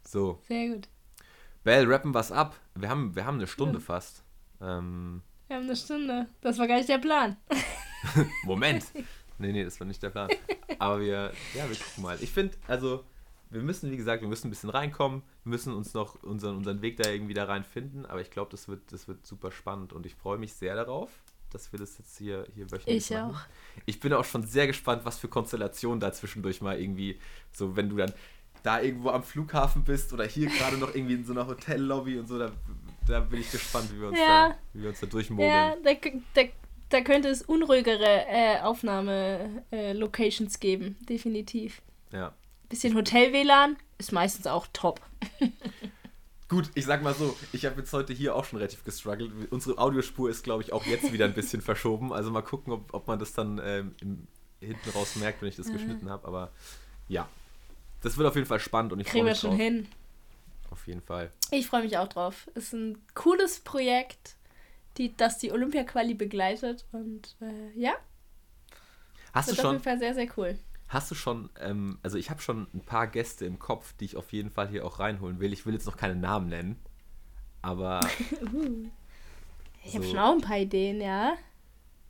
So. 0.06 0.40
Sehr 0.48 0.70
gut. 0.70 0.88
Bell, 1.64 1.86
rappen 1.91 2.14
was 2.14 2.32
ab. 2.32 2.55
Wir 2.76 2.89
haben, 2.89 3.16
wir 3.16 3.26
haben 3.26 3.36
eine 3.38 3.47
Stunde 3.47 3.80
Ja. 3.80 3.84
fast. 3.86 4.24
Ähm, 4.62 5.22
Wir 5.47 5.57
haben 5.57 5.64
eine 5.66 5.76
Stunde. 5.76 6.28
Das 6.41 6.57
war 6.57 6.68
gar 6.68 6.78
nicht 6.78 6.89
der 6.89 6.97
Plan. 6.99 7.38
Moment. 8.43 8.86
Nee, 9.41 9.53
nee, 9.53 9.64
das 9.64 9.80
war 9.80 9.88
nicht 9.88 10.03
der 10.03 10.10
Plan. 10.10 10.30
Aber 10.80 10.99
wir, 10.99 11.32
ja, 11.55 11.70
wir 11.70 11.78
gucken 11.78 12.03
mal. 12.03 12.18
Ich 12.20 12.30
finde, 12.30 12.57
also, 12.68 13.05
wir 13.49 13.62
müssen, 13.62 13.89
wie 13.89 13.95
gesagt, 13.95 14.22
wir 14.22 14.28
müssen 14.28 14.47
ein 14.47 14.49
bisschen 14.49 14.70
reinkommen, 14.70 15.22
wir 15.45 15.51
müssen 15.51 15.74
uns 15.74 15.93
noch 15.93 16.22
unseren, 16.24 16.57
unseren 16.57 16.82
Weg 16.82 16.97
da 16.97 17.10
irgendwie 17.10 17.34
da 17.34 17.45
reinfinden, 17.45 18.05
aber 18.05 18.20
ich 18.20 18.32
glaube, 18.32 18.51
das 18.51 18.68
wird, 18.68 18.91
das 18.91 19.07
wird 19.07 19.26
super 19.26 19.53
spannend 19.53 19.93
und 19.93 20.05
ich 20.05 20.14
freue 20.14 20.38
mich 20.38 20.51
sehr 20.55 20.76
darauf, 20.76 21.10
dass 21.51 21.72
wir 21.72 21.80
das 21.80 21.97
jetzt 21.99 22.18
hier, 22.18 22.47
hier 22.53 22.70
wöchentlich 22.70 22.97
Ich 22.97 23.12
machen. 23.12 23.34
auch. 23.34 23.39
Ich 23.86 24.01
bin 24.01 24.12
auch 24.12 24.26
schon 24.26 24.43
sehr 24.43 24.68
gespannt, 24.68 25.05
was 25.05 25.18
für 25.18 25.30
Konstellationen 25.30 26.01
da 26.01 26.12
zwischendurch 26.12 26.60
mal 26.60 26.78
irgendwie, 26.78 27.18
so 27.53 27.78
wenn 27.78 27.88
du 27.88 27.95
dann 27.95 28.12
da 28.64 28.82
irgendwo 28.82 29.10
am 29.10 29.24
Flughafen 29.24 29.84
bist 29.84 30.12
oder 30.14 30.26
hier 30.26 30.47
gerade 30.49 30.78
noch 30.78 30.93
irgendwie 30.93 31.16
in 31.16 31.26
so 31.26 31.34
einer 31.34 31.47
Hotellobby 31.47 32.20
und 32.20 32.28
so, 32.28 32.38
da, 32.39 32.51
da 33.07 33.20
bin 33.22 33.39
ich 33.41 33.51
gespannt, 33.51 33.89
wie 33.93 34.01
wir 34.01 34.10
uns, 34.10 34.18
Ja. 34.20 34.49
da, 34.49 34.55
wie 34.74 34.82
wir 34.84 34.89
uns 34.89 34.99
da 34.99 35.07
durchmogeln. 35.07 35.49
Ja, 35.49 35.76
da, 35.84 35.91
da, 36.34 36.41
da 36.89 37.01
könnte 37.01 37.30
es 37.30 37.41
unruhigere 37.41 38.26
äh, 38.28 38.60
Aufnahme-Locations 38.62 40.60
geben. 40.60 40.97
Definitiv. 41.07 41.82
ja. 42.12 42.34
Bisschen 42.70 42.93
Hotel-WLAN 42.95 43.78
ist 43.97 44.12
meistens 44.12 44.45
auch 44.45 44.68
top. 44.74 45.01
Gut, 46.49 46.70
ich 46.76 46.86
sag 46.86 47.01
mal 47.01 47.16
so, 47.16 47.36
ich 47.51 47.66
habe 47.66 47.80
jetzt 47.80 47.91
heute 47.93 48.14
hier 48.14 48.36
auch 48.36 48.45
schon 48.45 48.57
relativ 48.60 48.84
gestruggelt. 48.84 49.32
Unsere 49.49 49.80
Audiospur 49.80 50.30
ist, 50.30 50.43
glaube 50.43 50.62
ich, 50.62 50.72
auch 50.72 50.86
jetzt 50.86 51.12
wieder 51.12 51.26
ein 51.26 51.34
bisschen 51.34 51.62
verschoben. 51.64 52.14
Also 52.14 52.30
mal 52.30 52.43
gucken, 52.43 52.74
ob, 52.74 52.93
ob 52.93 53.07
man 53.07 53.18
das 53.18 53.34
dann 53.34 53.60
ähm, 53.64 53.95
im, 54.01 54.28
hinten 54.60 54.89
raus 54.91 55.16
merkt, 55.16 55.41
wenn 55.41 55.49
ich 55.49 55.55
das 55.55 55.72
geschnitten 55.72 56.12
habe. 56.12 56.28
Aber 56.28 56.51
ja, 57.07 57.28
das 58.02 58.18
wird 58.18 58.28
auf 58.28 58.36
jeden 58.36 58.47
Fall 58.47 58.60
spannend 58.60 58.93
und 58.93 59.00
ich 59.00 59.08
freue 59.08 59.12
Kriegen 59.14 59.26
wir 59.26 59.32
mich 59.32 59.39
schon 59.39 59.52
drauf. 59.52 59.60
hin. 59.60 59.88
Auf 60.72 60.88
jeden 60.88 61.02
Fall. 61.02 61.32
Ich 61.52 61.68
freue 61.68 61.84
mich 61.84 61.97
auch 61.97 62.08
drauf. 62.08 62.50
Ist 62.56 62.74
ein 62.74 62.97
cooles 63.16 63.60
Projekt, 63.62 64.36
die, 64.97 65.16
das 65.18 65.38
die 65.39 65.52
Olympia-Quali 65.52 66.14
begleitet. 66.14 66.86
Und 66.91 67.36
äh, 67.41 67.72
ja, 67.80 67.93
Hast 69.34 69.50
du 69.50 69.58
wird 69.58 69.66
auf 69.66 69.72
jeden 69.74 69.84
schon, 69.84 69.84
Fall 69.84 70.00
sehr, 70.00 70.14
sehr 70.14 70.28
cool. 70.38 70.58
hast 70.88 71.10
du 71.12 71.16
schon, 71.16 71.50
ähm, 71.60 71.97
also 72.04 72.18
ich 72.18 72.30
habe 72.30 72.41
schon 72.41 72.68
ein 72.74 72.82
paar 72.82 73.08
Gäste 73.08 73.45
im 73.45 73.58
Kopf, 73.60 73.93
die 73.93 74.06
ich 74.06 74.16
auf 74.16 74.32
jeden 74.34 74.50
Fall 74.52 74.68
hier 74.70 74.86
auch 74.86 75.00
reinholen 75.00 75.39
will. 75.39 75.54
Ich 75.54 75.66
will 75.66 75.74
jetzt 75.74 75.86
noch 75.86 75.97
keine 75.97 76.16
Namen 76.16 76.50
nennen, 76.50 76.80
aber 77.62 78.00
Ich 79.84 79.95
habe 79.95 80.04
So. 80.06 80.12
schon 80.12 80.20
auch 80.20 80.34
ein 80.34 80.41
paar 80.41 80.58
Ideen, 80.58 81.02
ja. 81.02 81.34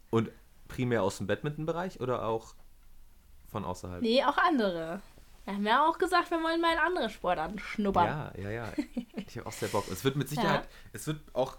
und 0.10 0.30
primär 0.68 1.04
aus 1.04 1.18
dem 1.18 1.28
Badminton-Bereich 1.28 2.00
oder 2.02 2.26
auch 2.26 2.56
von 3.52 3.64
außerhalb? 3.66 4.02
Nee, 4.02 4.24
auch 4.24 4.38
andere. 4.38 5.02
Wir 5.50 5.56
haben 5.56 5.66
ja 5.66 5.88
auch 5.90 5.98
gesagt, 5.98 6.30
wir 6.30 6.44
wollen 6.44 6.62
mal 6.62 6.74
in 6.74 6.78
andere 6.78 7.10
Sportarten 7.10 7.58
schnuppern. 7.58 8.06
Ja, 8.06 8.32
ja, 8.38 8.50
ja. 8.52 8.74
Ich 9.16 9.36
habe 9.36 9.48
auch 9.48 9.52
sehr 9.52 9.70
Bock. 9.70 9.88
Es 9.92 10.04
wird 10.04 10.16
mit 10.16 10.30
Sicherheit, 10.30 10.68
es 10.94 11.08
wird 11.08 11.20
auch, 11.34 11.58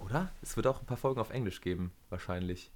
oder? 0.00 0.30
Es 0.42 0.56
wird 0.56 0.66
auch 0.66 0.78
ein 0.80 0.84
paar 0.84 0.98
Folgen 0.98 1.18
auf 1.18 1.30
Englisch 1.30 1.62
geben, 1.62 1.90
wahrscheinlich. 2.10 2.70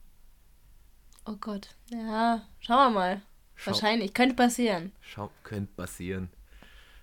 Oh 1.26 1.36
Gott. 1.38 1.74
Ja, 1.90 2.46
schauen 2.60 2.94
wir 2.94 2.98
mal. 2.98 3.22
Schau, 3.56 3.72
Wahrscheinlich. 3.72 4.14
Könnte 4.14 4.36
passieren. 4.36 4.92
schau, 5.02 5.30
könnte 5.42 5.70
passieren. 5.74 6.30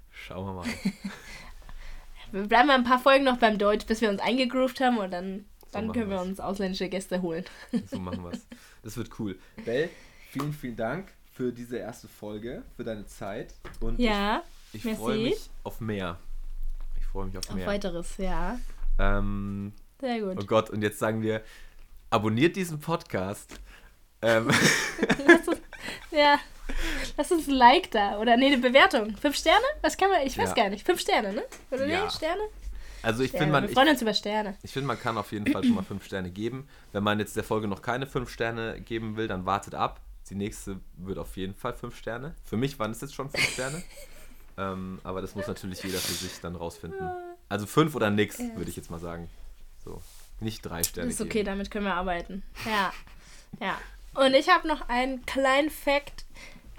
Schauen 0.10 0.48
wir 0.48 0.54
mal. 0.54 0.66
Wir 2.32 2.48
bleiben 2.48 2.68
mal 2.68 2.74
ein 2.80 2.84
paar 2.84 3.00
Folgen 3.00 3.26
noch 3.26 3.38
beim 3.38 3.60
Deutsch, 3.60 3.86
bis 3.86 4.02
wir 4.02 4.10
uns 4.10 4.20
eingegroovt 4.20 4.82
haben 4.82 4.98
und 4.98 5.12
dann, 5.12 5.46
dann 5.72 5.86
machen 5.86 6.00
können 6.00 6.10
wir 6.10 6.18
wir's. 6.18 6.28
uns 6.30 6.40
ausländische 6.40 6.90
Gäste 6.90 7.22
holen. 7.22 7.46
So 7.86 8.00
machen 8.00 8.24
wir 8.24 8.32
es. 8.34 8.48
Das 8.82 8.98
wird 8.98 9.20
cool. 9.20 9.38
Bell, 9.66 9.92
vielen, 10.32 10.52
vielen 10.52 10.76
Dank 10.76 11.14
für 11.34 11.52
diese 11.52 11.78
erste 11.78 12.08
Folge, 12.08 12.64
für 12.76 12.84
deine 12.84 13.06
Zeit. 13.06 13.54
Und 13.80 14.00
Ja, 14.00 14.44
ich, 14.72 14.86
ich 14.86 14.98
freue 14.98 15.18
mich 15.20 15.50
auf 15.64 15.82
mehr. 15.82 16.18
Ich 17.00 17.06
freue 17.08 17.26
mich 17.26 17.38
auf 17.38 17.50
auf 17.50 17.56
mehr. 17.56 17.68
weiteres, 17.68 18.18
ja. 18.18 18.60
Ähm, 19.00 19.74
Sehr 20.00 20.20
gut. 20.22 20.38
oh 20.42 20.46
Gott, 20.46 20.70
und 20.70 20.82
jetzt 20.82 21.00
sagen 21.00 21.22
wir, 21.22 21.42
abonniert 22.10 22.56
diesen 22.56 22.80
Podcast. 22.80 23.60
Ähm, 24.22 24.50
Ja. 26.12 26.40
Lass 27.18 27.32
uns 27.32 27.48
ein 27.48 27.56
Like 27.56 27.92
da. 27.92 28.20
Oder 28.20 28.38
nee, 28.38 28.48
eine 28.48 28.58
Bewertung. 28.58 29.16
Fünf 29.18 29.36
Sterne? 29.36 29.66
Was 29.82 29.98
kann 29.98 30.10
man? 30.10 30.22
Ich 30.26 30.38
weiß 30.38 30.50
Ja. 30.50 30.56
gar 30.56 30.70
nicht. 30.70 30.86
Fünf 30.86 31.00
Sterne, 31.02 31.34
ne? 31.34 31.44
Oder 31.72 31.88
Ja. 31.88 32.04
nee? 32.06 32.10
Sterne? 32.12 32.42
also 33.02 33.24
ich 33.24 33.32
finde, 33.32 33.48
man, 33.48 33.64
Wir 33.64 33.70
ich, 33.70 33.76
freuen 33.76 33.90
uns 33.90 34.02
über 34.02 34.14
Sterne. 34.14 34.56
Ich 34.64 34.72
finde, 34.72 34.88
man 34.88 35.00
kann 35.00 35.18
auf 35.18 35.32
jeden 35.32 35.52
Fall 35.52 35.64
schon 35.64 35.76
mal 35.76 35.84
fünf 35.84 36.06
Sterne 36.06 36.30
geben. 36.32 36.68
Wenn 36.94 37.04
man 37.04 37.20
jetzt 37.20 37.36
der 37.36 37.44
Folge 37.44 37.68
noch 37.68 37.82
keine 37.82 38.08
fünf 38.08 38.30
Sterne 38.30 38.80
geben 38.80 39.18
will, 39.18 39.28
dann 39.28 39.46
wartet 39.46 39.76
ab. 39.76 40.00
Die 40.30 40.36
nächste 40.36 40.80
wird 40.98 41.18
auf 41.18 41.36
jeden 41.38 41.54
Fall 41.54 41.74
fünf 41.74 41.98
Sterne. 41.98 42.36
Für 42.44 42.58
mich 42.58 42.80
waren 42.80 42.92
es 42.92 43.02
jetzt 43.02 43.14
schon 43.14 43.30
fünf 43.30 43.50
Sterne. 43.50 43.84
ähm, 44.58 45.00
aber 45.04 45.22
das 45.22 45.36
muss 45.36 45.48
natürlich 45.48 45.84
jeder 45.84 46.00
für 46.00 46.14
sich 46.14 46.40
dann 46.42 46.56
rausfinden. 46.56 47.10
Also 47.50 47.66
fünf 47.66 47.96
oder 47.96 48.10
nix, 48.10 48.40
würde 48.40 48.70
ich 48.70 48.76
jetzt 48.76 48.90
mal 48.90 49.00
sagen. 49.00 49.30
So. 49.84 50.02
Nicht 50.40 50.62
drei 50.62 50.84
Sterne. 50.84 51.10
Ist 51.10 51.22
okay, 51.22 51.40
geben. 51.40 51.46
damit 51.46 51.72
können 51.72 51.86
wir 51.86 51.94
arbeiten. 51.94 52.44
Ja. 52.66 52.94
Ja. 53.60 53.78
Und 54.14 54.34
ich 54.34 54.50
habe 54.50 54.68
noch 54.68 54.90
einen 54.90 55.26
kleinen 55.26 55.70
Fact 55.70 56.26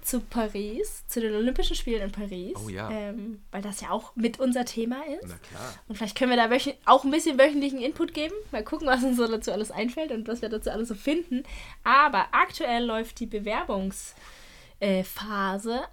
zu 0.04 0.20
Paris, 0.20 1.04
zu 1.08 1.20
den 1.20 1.34
Olympischen 1.34 1.74
Spielen 1.74 2.02
in 2.02 2.12
Paris. 2.12 2.54
Oh 2.64 2.68
ja. 2.68 2.90
Ähm, 2.90 3.42
weil 3.50 3.62
das 3.62 3.80
ja 3.80 3.90
auch 3.90 4.14
mit 4.14 4.38
unser 4.38 4.64
Thema 4.64 5.02
ist. 5.06 5.26
Na 5.26 5.38
klar. 5.38 5.74
Und 5.88 5.96
vielleicht 5.96 6.16
können 6.16 6.30
wir 6.30 6.36
da 6.36 6.50
auch 6.84 7.04
ein 7.04 7.10
bisschen 7.10 7.38
wöchentlichen 7.38 7.80
Input 7.80 8.12
geben. 8.12 8.34
Mal 8.52 8.62
gucken, 8.62 8.86
was 8.86 9.02
uns 9.02 9.16
so 9.16 9.26
dazu 9.26 9.50
alles 9.50 9.70
einfällt 9.70 10.12
und 10.12 10.28
was 10.28 10.42
wir 10.42 10.50
dazu 10.50 10.70
alles 10.70 10.88
so 10.88 10.94
finden. 10.94 11.42
Aber 11.82 12.26
aktuell 12.32 12.84
läuft 12.84 13.18
die 13.18 13.26
Bewerbungsphase 13.26 14.14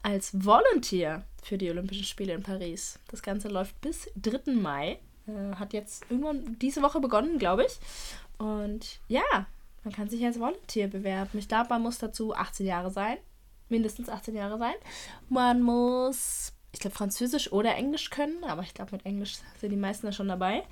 als 0.03 0.45
Volunteer 0.45 1.23
für 1.41 1.57
die 1.57 1.69
Olympischen 1.69 2.03
Spiele 2.03 2.33
in 2.33 2.43
Paris. 2.43 2.99
Das 3.09 3.21
Ganze 3.21 3.47
läuft 3.47 3.79
bis 3.81 4.09
3. 4.17 4.51
Mai. 4.53 4.99
Äh, 5.27 5.55
hat 5.55 5.73
jetzt 5.73 6.05
irgendwann 6.09 6.57
diese 6.59 6.81
Woche 6.81 6.99
begonnen, 6.99 7.39
glaube 7.39 7.65
ich. 7.65 7.79
Und 8.37 8.99
ja, 9.07 9.47
man 9.83 9.93
kann 9.93 10.09
sich 10.09 10.23
als 10.25 10.39
Volunteer 10.39 10.87
bewerben. 10.87 11.39
Ich 11.39 11.47
glaube, 11.47 11.69
man 11.69 11.81
muss 11.81 11.97
dazu 11.97 12.35
18 12.35 12.65
Jahre 12.65 12.91
sein. 12.91 13.17
Mindestens 13.71 14.09
18 14.09 14.35
Jahre 14.35 14.57
sein. 14.57 14.75
Man 15.29 15.61
muss, 15.61 16.53
ich 16.71 16.79
glaube, 16.79 16.95
Französisch 16.95 17.51
oder 17.51 17.75
Englisch 17.75 18.09
können, 18.09 18.43
aber 18.43 18.61
ich 18.61 18.73
glaube, 18.73 18.91
mit 18.91 19.05
Englisch 19.05 19.37
sind 19.59 19.71
die 19.71 19.77
meisten 19.77 20.05
da 20.05 20.11
schon 20.11 20.27
dabei. 20.27 20.63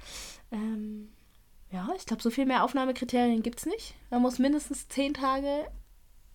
Ähm, 0.52 1.10
ja, 1.72 1.88
ich 1.98 2.06
glaube, 2.06 2.22
so 2.22 2.30
viel 2.30 2.46
mehr 2.46 2.64
Aufnahmekriterien 2.64 3.42
gibt 3.42 3.60
es 3.60 3.66
nicht. 3.66 3.96
Man 4.10 4.22
muss 4.22 4.40
mindestens 4.40 4.88
10 4.90 5.14
Tage 5.16 5.68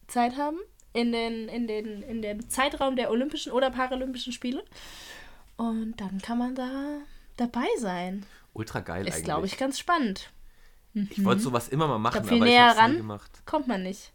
Zeit 0.06 0.36
haben 0.36 0.58
in, 0.92 1.12
den, 1.12 1.48
in, 1.48 1.66
den, 1.66 2.02
in 2.02 2.22
dem 2.22 2.48
Zeitraum 2.48 2.96
der 2.96 3.10
Olympischen 3.10 3.52
oder 3.52 3.70
Paralympischen 3.70 4.32
Spiele. 4.32 4.64
Und 5.56 6.00
dann 6.00 6.20
kann 6.20 6.38
man 6.38 6.54
da 6.54 6.98
dabei 7.36 7.66
sein. 7.78 8.24
Ultra 8.52 8.80
geil 8.80 9.06
Ist, 9.06 9.14
eigentlich. 9.14 9.24
glaube 9.24 9.46
ich, 9.46 9.56
ganz 9.56 9.78
spannend. 9.78 10.30
Ich 11.10 11.24
wollte 11.24 11.42
sowas 11.42 11.68
immer 11.68 11.88
mal 11.88 11.98
machen, 11.98 12.22
glaub, 12.22 12.28
viel 12.28 12.36
aber 12.36 12.46
ich 12.46 12.52
näher 12.52 12.68
hab's 12.68 12.78
ran. 12.78 12.92
nie 12.92 12.96
gemacht. 12.98 13.42
Kommt 13.44 13.66
man 13.66 13.82
nicht. 13.82 14.12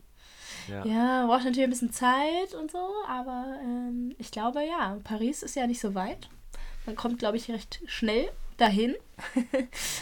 Ja. 0.70 0.86
Ja, 0.86 1.26
braucht 1.26 1.44
natürlich 1.46 1.64
ein 1.64 1.70
bisschen 1.70 1.92
Zeit 1.94 2.54
und 2.60 2.72
so, 2.72 2.90
aber 3.08 3.58
ähm, 3.64 4.14
ich 4.18 4.32
glaube, 4.32 4.64
ja, 4.66 4.98
Paris 5.04 5.44
ist 5.44 5.56
ja 5.56 5.68
nicht 5.68 5.82
so 5.82 5.96
weit. 5.96 6.30
Man 6.86 6.96
kommt, 6.96 7.20
glaube 7.20 7.38
ich, 7.38 7.50
recht 7.52 7.82
schnell 7.86 8.30
dahin. 8.58 8.96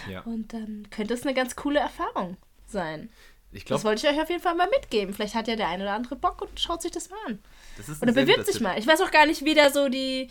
Ja. 0.09 0.22
Und 0.26 0.53
dann 0.53 0.88
könnte 0.89 1.13
es 1.13 1.24
eine 1.24 1.34
ganz 1.34 1.55
coole 1.55 1.80
Erfahrung 1.80 2.38
sein. 2.65 3.09
Ich 3.51 3.65
Das 3.65 3.84
wollte 3.84 4.05
ich 4.07 4.13
euch 4.13 4.22
auf 4.22 4.30
jeden 4.30 4.41
Fall 4.41 4.55
mal 4.55 4.70
mitgeben. 4.70 5.13
Vielleicht 5.13 5.36
hat 5.36 5.47
ja 5.47 5.55
der 5.55 5.68
ein 5.70 5.82
oder 5.82 5.93
andere 5.93 6.15
Bock 6.15 6.41
und 6.41 6.59
schaut 6.59 6.82
sich 6.82 6.91
das 6.91 7.09
mal 7.09 7.18
an. 7.28 7.39
das 7.78 8.01
Oder 8.01 8.11
bewirbt 8.13 8.45
sich 8.45 8.59
mal. 8.61 8.78
Ich 8.78 8.86
weiß 8.88 9.01
auch 9.01 9.11
gar 9.11 9.26
nicht, 9.26 9.43
wie 9.45 9.53
da 9.53 9.70
so 9.72 9.89
die 9.89 10.30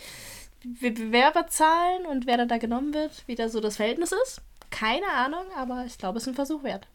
Be- 0.64 0.90
Bewerberzahlen 0.90 2.06
und 2.06 2.26
wer 2.26 2.36
da, 2.36 2.44
da 2.46 2.58
genommen 2.58 2.94
wird, 2.94 3.24
wie 3.26 3.34
da 3.34 3.48
so 3.48 3.60
das 3.60 3.76
Verhältnis 3.76 4.12
ist. 4.12 4.40
Keine 4.70 5.08
Ahnung, 5.08 5.44
aber 5.56 5.84
ich 5.86 5.96
glaube, 5.98 6.18
es 6.18 6.24
ist 6.24 6.28
ein 6.28 6.34
Versuch 6.34 6.62
wert. 6.62 6.86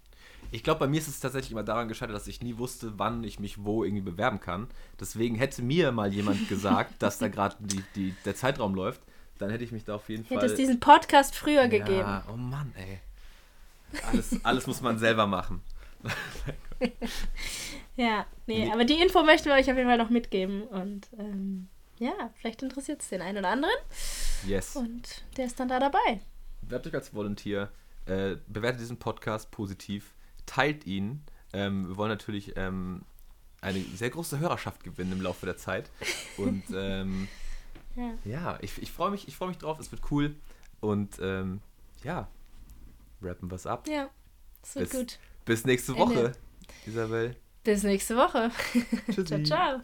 Ich 0.51 0.63
glaube, 0.63 0.81
bei 0.81 0.87
mir 0.87 0.99
ist 0.99 1.07
es 1.07 1.19
tatsächlich 1.19 1.51
immer 1.51 1.63
daran 1.63 1.87
gescheitert, 1.87 2.15
dass 2.15 2.27
ich 2.27 2.41
nie 2.41 2.57
wusste, 2.57 2.99
wann 2.99 3.23
ich 3.23 3.39
mich 3.39 3.63
wo 3.63 3.83
irgendwie 3.83 4.03
bewerben 4.03 4.39
kann. 4.39 4.67
Deswegen 4.99 5.35
hätte 5.35 5.61
mir 5.61 5.91
mal 5.91 6.13
jemand 6.13 6.49
gesagt, 6.49 7.01
dass 7.01 7.17
da 7.19 7.29
gerade 7.29 7.55
der 8.25 8.35
Zeitraum 8.35 8.75
läuft, 8.75 9.01
dann 9.37 9.49
hätte 9.49 9.63
ich 9.63 9.71
mich 9.71 9.85
da 9.85 9.95
auf 9.95 10.09
jeden 10.09 10.23
Hätte 10.25 10.41
Fall. 10.41 10.49
es 10.49 10.55
diesen 10.55 10.79
Podcast 10.79 11.35
früher 11.35 11.67
gegeben. 11.67 11.99
Ja, 12.01 12.23
oh 12.31 12.35
Mann, 12.37 12.73
ey. 12.77 12.99
Alles, 14.11 14.45
alles 14.45 14.67
muss 14.67 14.81
man 14.81 14.97
selber 14.99 15.25
machen. 15.27 15.61
Ja, 17.95 18.25
nee, 18.47 18.65
Nee. 18.65 18.71
aber 18.71 18.85
die 18.85 18.99
Info 18.99 19.21
möchten 19.23 19.49
wir 19.49 19.53
euch 19.55 19.69
auf 19.69 19.77
jeden 19.77 19.87
Fall 19.87 19.97
noch 19.97 20.09
mitgeben. 20.09 20.63
Und 20.63 21.07
ähm, 21.19 21.67
ja, 21.99 22.13
vielleicht 22.39 22.63
interessiert 22.63 23.01
es 23.01 23.09
den 23.09 23.21
einen 23.21 23.39
oder 23.39 23.49
anderen. 23.49 23.73
Yes. 24.47 24.75
Und 24.75 25.23
der 25.37 25.45
ist 25.45 25.59
dann 25.59 25.67
da 25.67 25.79
dabei. 25.79 26.21
Bewerbt 26.61 26.87
euch 26.87 26.93
als 26.95 27.13
Volunteer, 27.13 27.69
äh, 28.05 28.37
bewertet 28.47 28.81
diesen 28.81 28.97
Podcast 28.97 29.51
positiv, 29.51 30.13
teilt 30.51 30.85
ihn. 30.85 31.23
Ähm, 31.53 31.87
wir 31.87 31.97
wollen 31.97 32.09
natürlich 32.09 32.53
ähm, 32.57 33.01
eine 33.61 33.79
sehr 33.95 34.09
große 34.09 34.39
Hörerschaft 34.39 34.83
gewinnen 34.83 35.11
im 35.13 35.21
Laufe 35.21 35.45
der 35.45 35.57
Zeit. 35.57 35.89
Und 36.37 36.63
ähm, 36.75 37.27
Ja. 37.95 38.13
ja, 38.25 38.57
ich, 38.61 38.81
ich 38.81 38.91
freue 38.91 39.11
mich, 39.11 39.27
ich 39.27 39.35
freu 39.35 39.47
mich 39.47 39.57
drauf, 39.57 39.79
es 39.79 39.91
wird 39.91 40.01
cool. 40.11 40.35
Und 40.79 41.17
ähm, 41.21 41.61
ja, 42.03 42.27
rappen 43.21 43.49
wir's 43.51 43.65
ab. 43.67 43.87
Ja, 43.87 44.09
das 44.61 44.75
wird 44.75 44.89
Bis- 44.89 44.99
gut. 44.99 45.19
Bis 45.45 45.65
nächste 45.65 45.93
Ende. 45.93 46.03
Woche, 46.05 46.31
Isabel. 46.85 47.35
Bis 47.63 47.83
nächste 47.83 48.15
Woche. 48.17 48.51
Tschüssi. 49.11 49.25
ciao, 49.25 49.43
ciao. 49.43 49.81